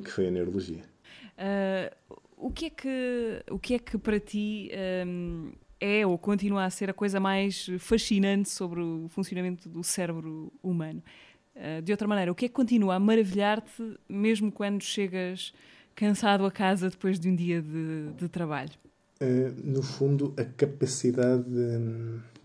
que 0.02 0.10
foi 0.10 0.28
a 0.28 0.30
neurologia. 0.30 0.82
Uh, 1.36 2.14
o, 2.36 2.50
que 2.50 2.66
é 2.66 2.70
que, 2.70 3.44
o 3.50 3.58
que 3.58 3.74
é 3.74 3.78
que 3.78 3.98
para 3.98 4.18
ti 4.18 4.70
um, 5.06 5.52
é 5.80 6.06
ou 6.06 6.16
continua 6.18 6.64
a 6.64 6.70
ser 6.70 6.90
a 6.90 6.94
coisa 6.94 7.20
mais 7.20 7.68
fascinante 7.78 8.48
sobre 8.48 8.80
o 8.80 9.08
funcionamento 9.08 9.68
do 9.68 9.84
cérebro 9.84 10.52
humano? 10.62 11.02
Uh, 11.54 11.82
de 11.82 11.92
outra 11.92 12.06
maneira, 12.08 12.30
o 12.32 12.34
que 12.34 12.46
é 12.46 12.48
que 12.48 12.54
continua 12.54 12.94
a 12.94 12.98
maravilhar-te 13.00 13.98
mesmo 14.08 14.50
quando 14.50 14.82
chegas 14.82 15.52
cansado 15.94 16.44
a 16.44 16.50
casa 16.50 16.90
depois 16.90 17.18
de 17.18 17.28
um 17.28 17.34
dia 17.34 17.62
de, 17.62 18.12
de 18.16 18.28
trabalho? 18.28 18.72
no 19.64 19.82
fundo, 19.82 20.34
a 20.36 20.44
capacidade. 20.44 21.44
De 21.44 21.58
eh, 21.58 22.35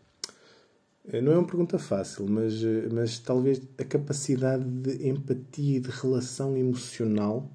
não 1.20 1.34
é 1.34 1.38
uma 1.38 1.47
pergunta 1.47 1.78
fácil, 1.78 2.26
mas, 2.26 2.64
eh, 2.64 2.88
mas 2.89 3.20
talvez 3.20 3.62
a 3.78 3.84
capacidade 3.84 4.64
de 4.64 5.09
empatia 5.09 5.78
e 5.78 5.80
de 5.80 5.89
relação 5.89 6.55
emocional 6.55 7.51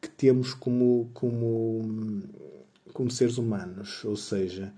que 0.00 0.08
temos 0.10 0.52
como, 0.52 1.10
como, 1.14 2.22
como 2.92 3.10
seres 3.10 3.38
humanos. 3.38 4.04
Ou 4.04 4.16
seja, 4.16 4.72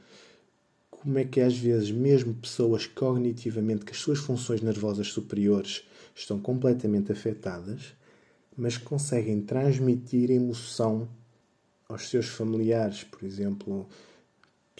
como 0.90 1.18
é 1.18 1.24
que 1.24 1.40
às 1.40 1.56
vezes, 1.58 1.90
mesmo 1.90 2.34
pessoas 2.34 2.86
cognitivamente, 2.86 3.84
que 3.84 3.92
as 3.92 3.98
suas 3.98 4.18
funções 4.18 4.60
nervosas 4.60 5.08
superiores 5.08 5.84
estão 6.14 6.38
completamente 6.38 7.10
afetadas, 7.10 7.94
mas 8.56 8.76
conseguem 8.76 9.40
transmitir 9.40 10.30
emoção 10.30 11.08
aos 11.88 12.08
seus 12.08 12.26
familiares, 12.26 13.02
por 13.02 13.24
exemplo 13.24 13.88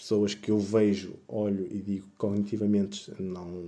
pessoas 0.01 0.33
que 0.33 0.49
eu 0.49 0.57
vejo, 0.57 1.13
olho 1.27 1.67
e 1.69 1.77
digo 1.77 2.07
cognitivamente 2.17 3.13
não, 3.19 3.65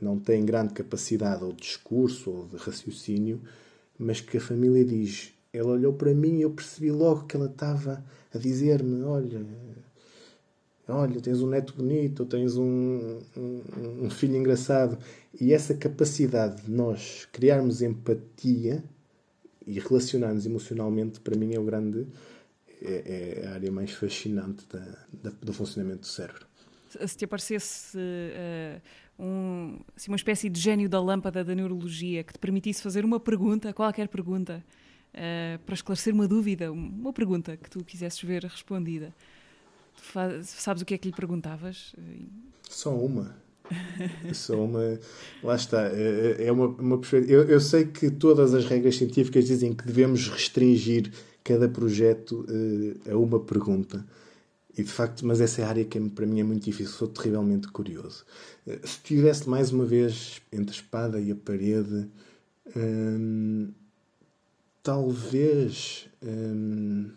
não 0.00 0.18
têm 0.18 0.44
grande 0.44 0.74
capacidade 0.74 1.44
ou 1.44 1.52
de 1.52 1.62
discurso 1.62 2.28
ou 2.28 2.46
de 2.48 2.56
raciocínio, 2.56 3.40
mas 3.96 4.20
que 4.20 4.36
a 4.36 4.40
família 4.40 4.84
diz. 4.84 5.32
Ela 5.52 5.68
olhou 5.68 5.92
para 5.92 6.12
mim 6.12 6.38
e 6.38 6.42
eu 6.42 6.50
percebi 6.50 6.90
logo 6.90 7.24
que 7.26 7.36
ela 7.36 7.46
estava 7.46 8.04
a 8.34 8.36
dizer-me: 8.36 9.04
Olha, 9.04 9.46
olha, 10.88 11.20
tens 11.20 11.40
um 11.40 11.46
neto 11.46 11.72
bonito, 11.76 12.26
tens 12.26 12.56
um, 12.56 13.20
um, 13.36 13.62
um 14.06 14.10
filho 14.10 14.36
engraçado. 14.36 14.98
E 15.40 15.52
essa 15.52 15.72
capacidade 15.72 16.62
de 16.62 16.70
nós 16.70 17.28
criarmos 17.32 17.80
empatia 17.80 18.82
e 19.64 19.78
relacionarmos 19.78 20.46
emocionalmente, 20.46 21.20
para 21.20 21.36
mim, 21.36 21.54
é 21.54 21.60
o 21.60 21.64
grande 21.64 22.06
é, 22.82 23.42
é 23.42 23.46
a 23.48 23.54
área 23.54 23.70
mais 23.72 23.90
fascinante 23.92 24.66
da, 24.72 24.98
da, 25.12 25.30
do 25.42 25.52
funcionamento 25.52 26.00
do 26.00 26.06
cérebro. 26.06 26.46
Se 26.88 27.16
te 27.16 27.24
aparecesse 27.24 27.98
uh, 27.98 29.22
um, 29.22 29.80
assim, 29.96 30.10
uma 30.10 30.16
espécie 30.16 30.48
de 30.48 30.60
gênio 30.60 30.88
da 30.88 31.00
lâmpada 31.00 31.44
da 31.44 31.54
neurologia 31.54 32.22
que 32.24 32.32
te 32.32 32.38
permitisse 32.38 32.82
fazer 32.82 33.04
uma 33.04 33.20
pergunta, 33.20 33.72
qualquer 33.72 34.08
pergunta, 34.08 34.64
uh, 35.14 35.58
para 35.64 35.74
esclarecer 35.74 36.14
uma 36.14 36.28
dúvida, 36.28 36.72
uma 36.72 37.12
pergunta 37.12 37.56
que 37.56 37.68
tu 37.68 37.84
quisesses 37.84 38.20
ver 38.22 38.44
respondida, 38.44 39.12
sabes 40.42 40.82
o 40.82 40.84
que 40.84 40.94
é 40.94 40.98
que 40.98 41.08
lhe 41.08 41.14
perguntavas? 41.14 41.94
Só 42.68 42.94
uma. 42.94 43.36
Só 44.32 44.64
uma. 44.64 44.98
Lá 45.42 45.56
está. 45.56 45.88
É, 45.88 46.46
é 46.46 46.52
uma, 46.52 46.68
uma 46.68 47.00
eu, 47.26 47.48
eu 47.48 47.60
sei 47.60 47.86
que 47.86 48.10
todas 48.10 48.54
as 48.54 48.64
regras 48.64 48.96
científicas 48.96 49.46
dizem 49.46 49.74
que 49.74 49.84
devemos 49.84 50.28
restringir 50.28 51.10
cada 51.46 51.68
projeto 51.68 52.44
uh, 52.48 53.12
a 53.12 53.16
uma 53.16 53.38
pergunta. 53.38 54.04
E 54.76 54.82
de 54.82 54.90
facto, 54.90 55.24
mas 55.24 55.40
essa 55.40 55.62
é 55.62 55.64
a 55.64 55.68
área 55.68 55.84
que 55.84 55.98
para 56.10 56.26
mim 56.26 56.40
é 56.40 56.44
muito 56.44 56.64
difícil, 56.64 56.92
sou 56.92 57.08
terrivelmente 57.08 57.68
curioso. 57.68 58.24
Uh, 58.66 58.84
se 58.86 58.98
tivesse 59.00 59.48
mais 59.48 59.70
uma 59.70 59.84
vez 59.84 60.42
entre 60.52 60.74
a 60.74 60.74
espada 60.74 61.20
e 61.20 61.30
a 61.30 61.36
parede, 61.36 62.08
hum, 62.76 63.70
talvez. 64.82 66.08
Hum, 66.20 67.10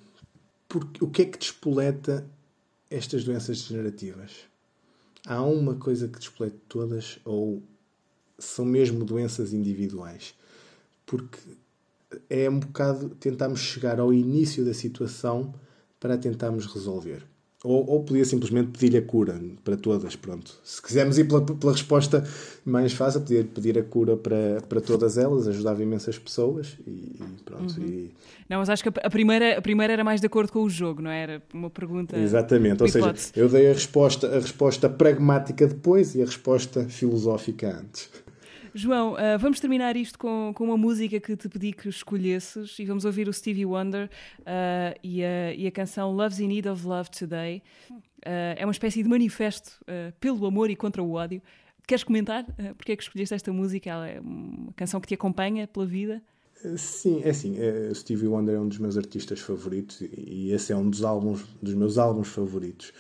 porque, 0.67 1.03
o 1.03 1.09
que 1.09 1.23
é 1.23 1.25
que 1.25 1.39
despoleta 1.39 2.23
estas 2.91 3.23
doenças 3.23 3.63
degenerativas? 3.63 4.31
Há 5.25 5.41
uma 5.41 5.73
coisa 5.73 6.07
que 6.07 6.19
despoleta 6.19 6.57
todas 6.69 7.19
ou 7.25 7.63
são 8.37 8.63
mesmo 8.63 9.03
doenças 9.03 9.53
individuais? 9.53 10.35
Porque 11.07 11.39
é 12.29 12.49
um 12.49 12.59
bocado 12.59 13.09
tentarmos 13.09 13.59
chegar 13.59 13.99
ao 13.99 14.13
início 14.13 14.65
da 14.65 14.73
situação 14.73 15.53
para 15.99 16.17
tentarmos 16.17 16.65
resolver. 16.65 17.23
Ou, 17.61 17.89
ou 17.89 18.03
podia 18.05 18.23
simplesmente 18.23 18.69
pedir 18.69 18.97
a 18.97 19.01
cura 19.01 19.37
para 19.65 19.75
todas, 19.75 20.15
pronto. 20.15 20.57
Se 20.63 20.81
quisermos 20.81 21.17
ir 21.17 21.25
pela, 21.27 21.41
pela 21.41 21.73
resposta 21.73 22.23
mais 22.63 22.93
fácil, 22.93 23.19
podia 23.19 23.43
pedir 23.43 23.77
a 23.77 23.83
cura 23.83 24.15
para, 24.15 24.61
para 24.69 24.79
todas 24.79 25.17
elas, 25.17 25.45
ajudava 25.45 25.83
imensas 25.83 26.17
pessoas 26.17 26.77
e, 26.87 27.17
e 27.19 27.43
pronto. 27.43 27.77
Uhum. 27.77 27.85
E... 27.85 28.11
Não, 28.49 28.59
mas 28.59 28.69
acho 28.69 28.81
que 28.81 28.89
a 29.03 29.09
primeira, 29.09 29.57
a 29.57 29.61
primeira 29.61 29.91
era 29.91 30.05
mais 30.05 30.21
de 30.21 30.27
acordo 30.27 30.53
com 30.53 30.63
o 30.63 30.69
jogo, 30.69 31.01
não 31.01 31.11
é? 31.11 31.21
era? 31.21 31.43
Uma 31.53 31.69
pergunta. 31.69 32.17
Exatamente, 32.17 32.81
ou 32.81 32.87
seja, 32.87 33.13
eu 33.35 33.49
dei 33.49 33.69
a 33.69 33.73
resposta, 33.73 34.27
a 34.27 34.39
resposta 34.39 34.89
pragmática 34.89 35.67
depois 35.67 36.15
e 36.15 36.21
a 36.21 36.25
resposta 36.25 36.85
filosófica 36.85 37.77
antes. 37.77 38.09
João, 38.73 39.13
uh, 39.13 39.39
vamos 39.39 39.59
terminar 39.59 39.95
isto 39.95 40.17
com, 40.17 40.51
com 40.55 40.63
uma 40.65 40.77
música 40.77 41.19
que 41.19 41.35
te 41.35 41.49
pedi 41.49 41.73
que 41.73 41.89
escolhesses 41.89 42.77
e 42.79 42.85
vamos 42.85 43.05
ouvir 43.05 43.27
o 43.27 43.33
Stevie 43.33 43.65
Wonder 43.65 44.09
uh, 44.39 44.99
e, 45.03 45.23
a, 45.23 45.53
e, 45.53 45.67
a, 45.67 45.71
canção 45.71 46.11
Love's 46.11 46.39
in 46.39 46.47
Need 46.47 46.67
of 46.67 46.85
Love 46.85 47.09
Today. 47.09 47.63
Uh, 47.89 48.55
é 48.57 48.65
uma 48.65 48.71
espécie 48.71 49.01
de 49.01 49.09
manifesto 49.09 49.71
pelo 50.19 50.45
amor 50.45 50.69
e 50.69 50.75
contra 50.75 51.01
o 51.01 51.13
ódio. 51.13 51.41
Queres 51.87 52.03
comentar 52.03 52.43
uh, 52.43 52.75
porque 52.75 52.91
é 52.91 52.95
que 52.95 53.03
escolheste 53.03 53.33
esta 53.33 53.51
música? 53.51 53.89
Ela 53.89 54.07
é 54.07 54.19
uma 54.19 54.71
canção 54.73 55.01
que 55.01 55.07
te 55.07 55.15
acompanha 55.15 55.67
pela 55.67 55.85
vida? 55.85 56.21
Sim, 56.75 57.21
é 57.23 57.29
assim, 57.29 57.55
uh, 57.57 57.95
Stevie 57.95 58.27
Wonder 58.27 58.55
é 58.55 58.59
um 58.59 58.67
dos 58.67 58.79
meus 58.79 58.97
artistas 58.97 59.39
favoritos 59.39 60.01
e 60.01 60.51
esse 60.51 60.73
é 60.73 60.75
um 60.75 60.89
dos 60.89 61.03
álbuns, 61.03 61.45
dos 61.61 61.73
meus 61.73 61.97
álbuns 61.97 62.27
favoritos. 62.27 62.91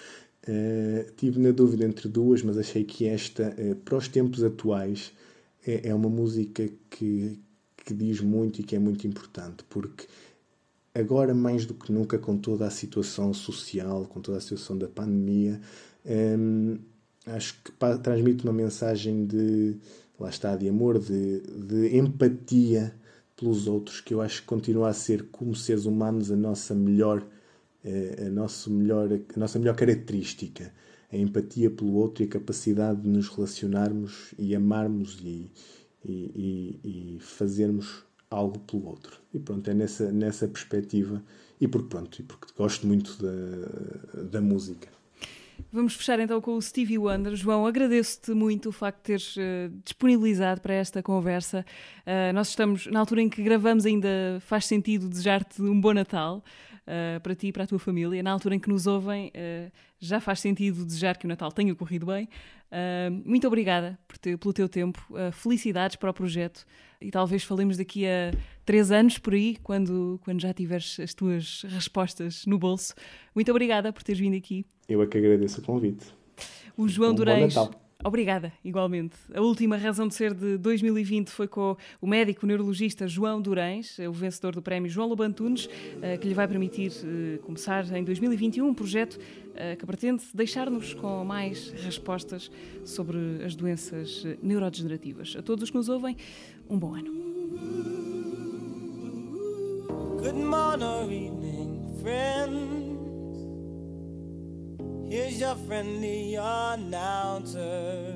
Uh, 0.47 1.11
tive 1.17 1.39
na 1.39 1.51
dúvida 1.51 1.85
entre 1.85 2.07
duas, 2.07 2.41
mas 2.41 2.57
achei 2.57 2.83
que 2.85 3.05
esta, 3.05 3.53
uh, 3.59 3.75
para 3.75 3.97
os 3.97 4.07
tempos 4.07 4.43
atuais, 4.43 5.11
é, 5.65 5.89
é, 5.89 5.95
uma 5.95 6.09
música 6.09 6.69
que, 6.89 7.39
que 7.77 7.93
diz 7.93 8.21
muito 8.21 8.61
e 8.61 8.63
que 8.63 8.75
é 8.75 8.79
muito 8.79 9.05
importante, 9.07 9.63
porque 9.69 10.07
agora, 10.93 11.33
mais 11.33 11.65
do 11.65 11.73
que 11.73 11.91
nunca, 11.91 12.17
com 12.17 12.37
toda 12.37 12.65
a 12.65 12.69
situação 12.69 13.33
social, 13.33 14.05
com 14.05 14.21
toda 14.21 14.37
a 14.37 14.41
situação 14.41 14.77
da 14.77 14.87
pandemia, 14.87 15.59
um, 16.05 16.77
acho 17.25 17.61
que 17.63 17.71
transmite 18.01 18.43
uma 18.43 18.53
mensagem 18.53 19.25
de, 19.25 19.77
lá 20.19 20.29
está, 20.29 20.55
de 20.55 20.67
amor, 20.67 20.99
de, 20.99 21.41
de 21.41 21.97
empatia 21.97 22.93
pelos 23.35 23.67
outros, 23.67 24.01
que 24.01 24.13
eu 24.13 24.21
acho 24.21 24.41
que 24.41 24.47
continua 24.47 24.89
a 24.89 24.93
ser, 24.93 25.27
como 25.31 25.55
seres 25.55 25.85
humanos, 25.85 26.31
a 26.31 26.35
nossa 26.35 26.75
melhor, 26.75 27.25
eh, 27.83 28.25
a 28.27 28.29
nossa 28.29 28.69
melhor, 28.69 29.09
a 29.11 29.39
nossa 29.39 29.57
melhor 29.57 29.75
característica. 29.75 30.73
A 31.11 31.17
empatia 31.17 31.69
pelo 31.69 31.93
outro 31.93 32.23
e 32.23 32.27
a 32.27 32.29
capacidade 32.29 33.01
de 33.01 33.09
nos 33.09 33.27
relacionarmos 33.29 34.33
e 34.37 34.55
amarmos 34.55 35.19
e, 35.23 35.49
e, 36.05 36.79
e, 36.83 37.17
fazermos 37.19 38.03
algo 38.29 38.59
pelo 38.59 38.87
outro. 38.87 39.19
E 39.33 39.39
pronto, 39.39 39.67
é 39.69 39.73
nessa, 39.73 40.11
nessa 40.11 40.47
perspectiva 40.47 41.23
e 41.59 41.67
porque 41.67 41.89
pronto, 41.89 42.19
e 42.19 42.23
porque 42.23 42.53
gosto 42.55 42.85
muito 42.85 43.17
da, 43.21 44.23
da 44.23 44.41
música. 44.41 44.87
Vamos 45.71 45.93
fechar 45.93 46.19
então 46.19 46.39
com 46.41 46.55
o 46.55 46.61
Stevie 46.61 46.97
Wonder. 46.97 47.35
João, 47.35 47.65
agradeço-te 47.65 48.31
muito 48.31 48.69
o 48.69 48.71
facto 48.71 48.97
de 48.97 49.03
teres 49.03 49.35
uh, 49.35 49.69
disponibilizado 49.83 50.61
para 50.61 50.73
esta 50.73 51.03
conversa. 51.03 51.65
Uh, 52.05 52.33
nós 52.33 52.49
estamos, 52.49 52.87
na 52.87 52.99
altura 52.99 53.21
em 53.21 53.29
que 53.29 53.43
gravamos, 53.43 53.85
ainda 53.85 54.39
faz 54.41 54.65
sentido 54.65 55.07
desejar-te 55.07 55.61
um 55.61 55.79
bom 55.79 55.93
Natal 55.93 56.43
uh, 56.89 57.19
para 57.21 57.35
ti 57.35 57.47
e 57.47 57.51
para 57.51 57.63
a 57.63 57.67
tua 57.67 57.79
família. 57.79 58.21
Na 58.23 58.31
altura 58.31 58.55
em 58.55 58.59
que 58.59 58.67
nos 58.67 58.87
ouvem, 58.87 59.31
já 59.99 60.19
faz 60.19 60.39
sentido 60.39 60.83
desejar 60.83 61.17
que 61.17 61.25
o 61.25 61.29
Natal 61.29 61.51
tenha 61.51 61.73
corrido 61.75 62.07
bem. 62.07 62.27
muito 63.25 63.47
obrigada 63.47 63.97
te, 64.21 64.35
pelo 64.37 64.53
teu 64.53 64.67
tempo. 64.67 64.99
felicidades 65.31 65.95
para 65.95 66.09
o 66.09 66.13
projeto 66.13 66.65
e 67.01 67.11
talvez 67.11 67.43
falemos 67.43 67.77
daqui 67.77 68.05
a 68.05 68.31
três 68.65 68.91
anos 68.91 69.17
por 69.17 69.33
aí, 69.33 69.55
quando, 69.63 70.19
quando 70.23 70.41
já 70.41 70.53
tiveres 70.53 70.99
as 70.99 71.13
tuas 71.13 71.63
respostas 71.69 72.45
no 72.45 72.57
bolso. 72.57 72.93
Muito 73.33 73.49
obrigada 73.51 73.93
por 73.93 74.03
teres 74.03 74.19
vindo 74.19 74.35
aqui. 74.35 74.65
Eu 74.87 75.01
é 75.01 75.07
que 75.07 75.17
agradeço 75.17 75.61
o 75.61 75.63
convite. 75.63 76.05
O 76.75 76.87
João 76.87 77.11
um 77.11 77.15
Durães. 77.15 77.55
Obrigada, 78.01 78.53
igualmente. 78.63 79.17
A 79.33 79.41
última 79.41 79.75
razão 79.75 80.07
de 80.07 80.15
ser 80.15 80.33
de 80.33 80.57
2020 80.57 81.29
foi 81.29 81.49
com 81.49 81.75
o 81.99 82.07
médico 82.07 82.45
neurologista 82.45 83.05
João 83.05 83.41
Durães, 83.41 83.99
o 83.99 84.13
vencedor 84.13 84.55
do 84.55 84.61
prémio 84.61 84.89
João 84.89 85.09
Lobantunes, 85.09 85.67
eh, 86.01 86.17
que 86.17 86.25
lhe 86.25 86.33
vai 86.33 86.47
permitir 86.47 86.93
eh, 87.03 87.39
começar 87.39 87.85
em 87.93 88.01
2021 88.01 88.65
um 88.65 88.73
projeto 88.73 89.19
eh, 89.53 89.75
que 89.75 89.85
pretende 89.85 90.23
deixar-nos 90.33 90.93
com 90.93 91.25
mais 91.25 91.71
respostas 91.71 92.49
sobre 92.85 93.17
as 93.43 93.53
doenças 93.53 94.23
neurodegenerativas. 94.41 95.35
A 95.37 95.41
todos 95.41 95.63
os 95.63 95.69
que 95.69 95.75
nos 95.75 95.89
ouvem, 95.89 96.15
um 96.69 96.79
bom 96.79 96.95
ano. 96.95 97.11
Good 100.21 100.35
morning. 100.35 101.29
Here's 105.09 105.39
your 105.39 105.55
friendly 105.55 106.35
announcer. 106.35 108.15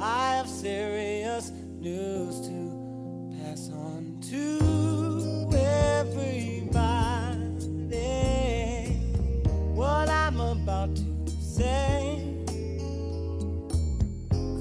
I 0.00 0.36
have 0.36 0.48
serious 0.48 1.50
news 1.50 2.40
to 2.46 3.34
pass 3.36 3.68
on 3.70 4.20
to 4.30 5.50
everybody. 5.56 6.38
What 9.74 10.08
I'm 10.08 10.38
about 10.38 10.94
to 10.94 11.32
say 11.40 12.22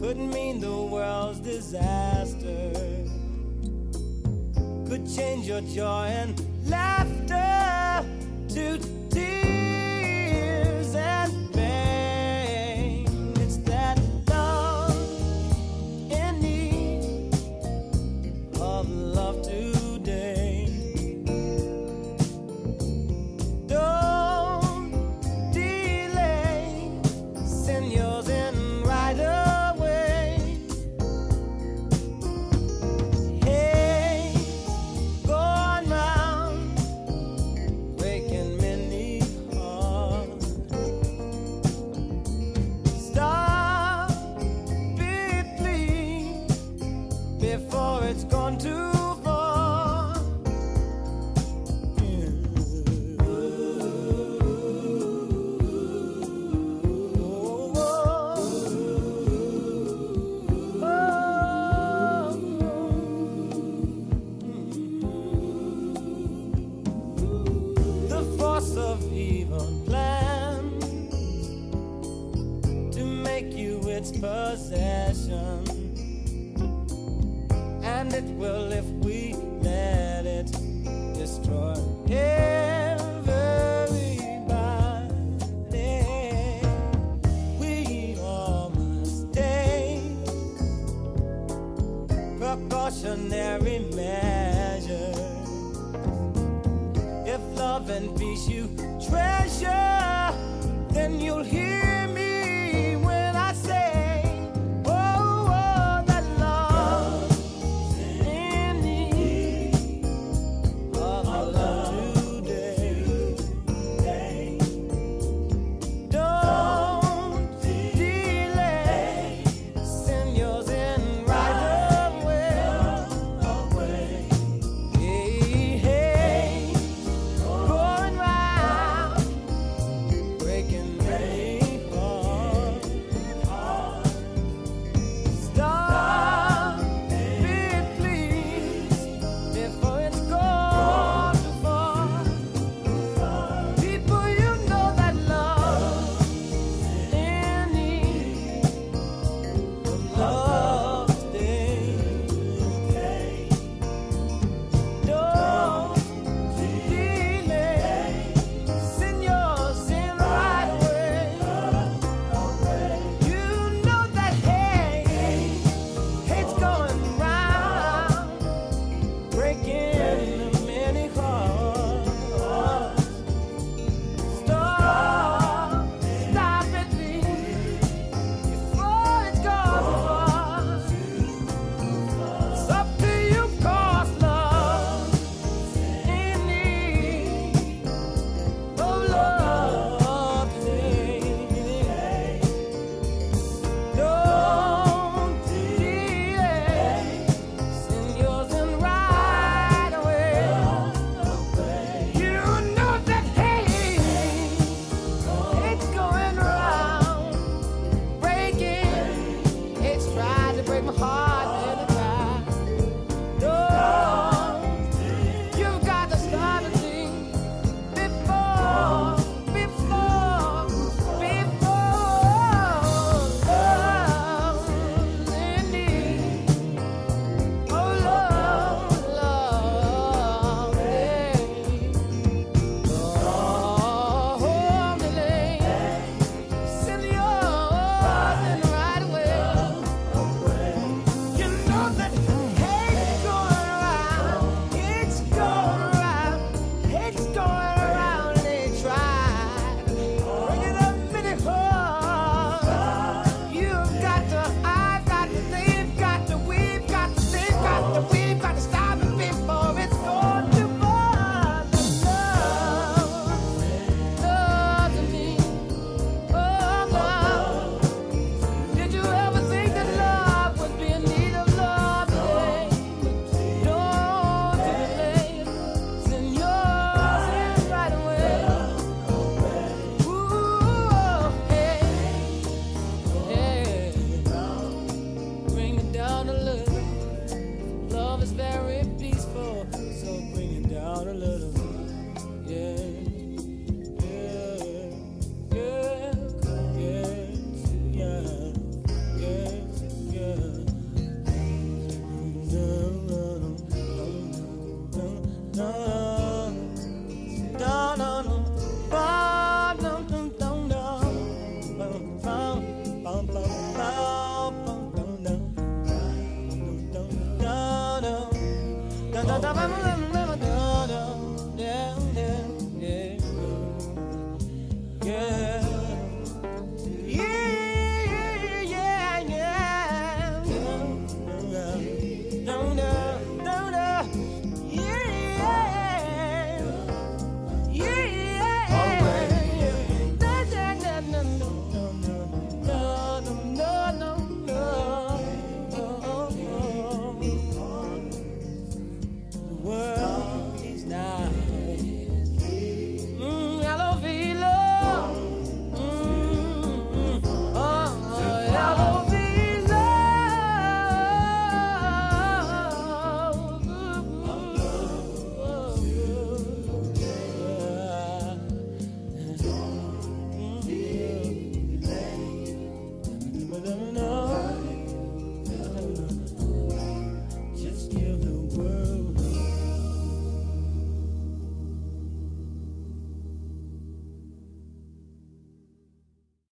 could 0.01 0.17
mean 0.17 0.59
the 0.59 0.75
world's 0.75 1.39
disaster, 1.39 2.73
could 4.89 5.07
change 5.15 5.47
your 5.47 5.61
joy 5.61 6.07
and 6.07 6.41
laughter 6.67 8.03
to 8.55 8.79
and 11.27 11.66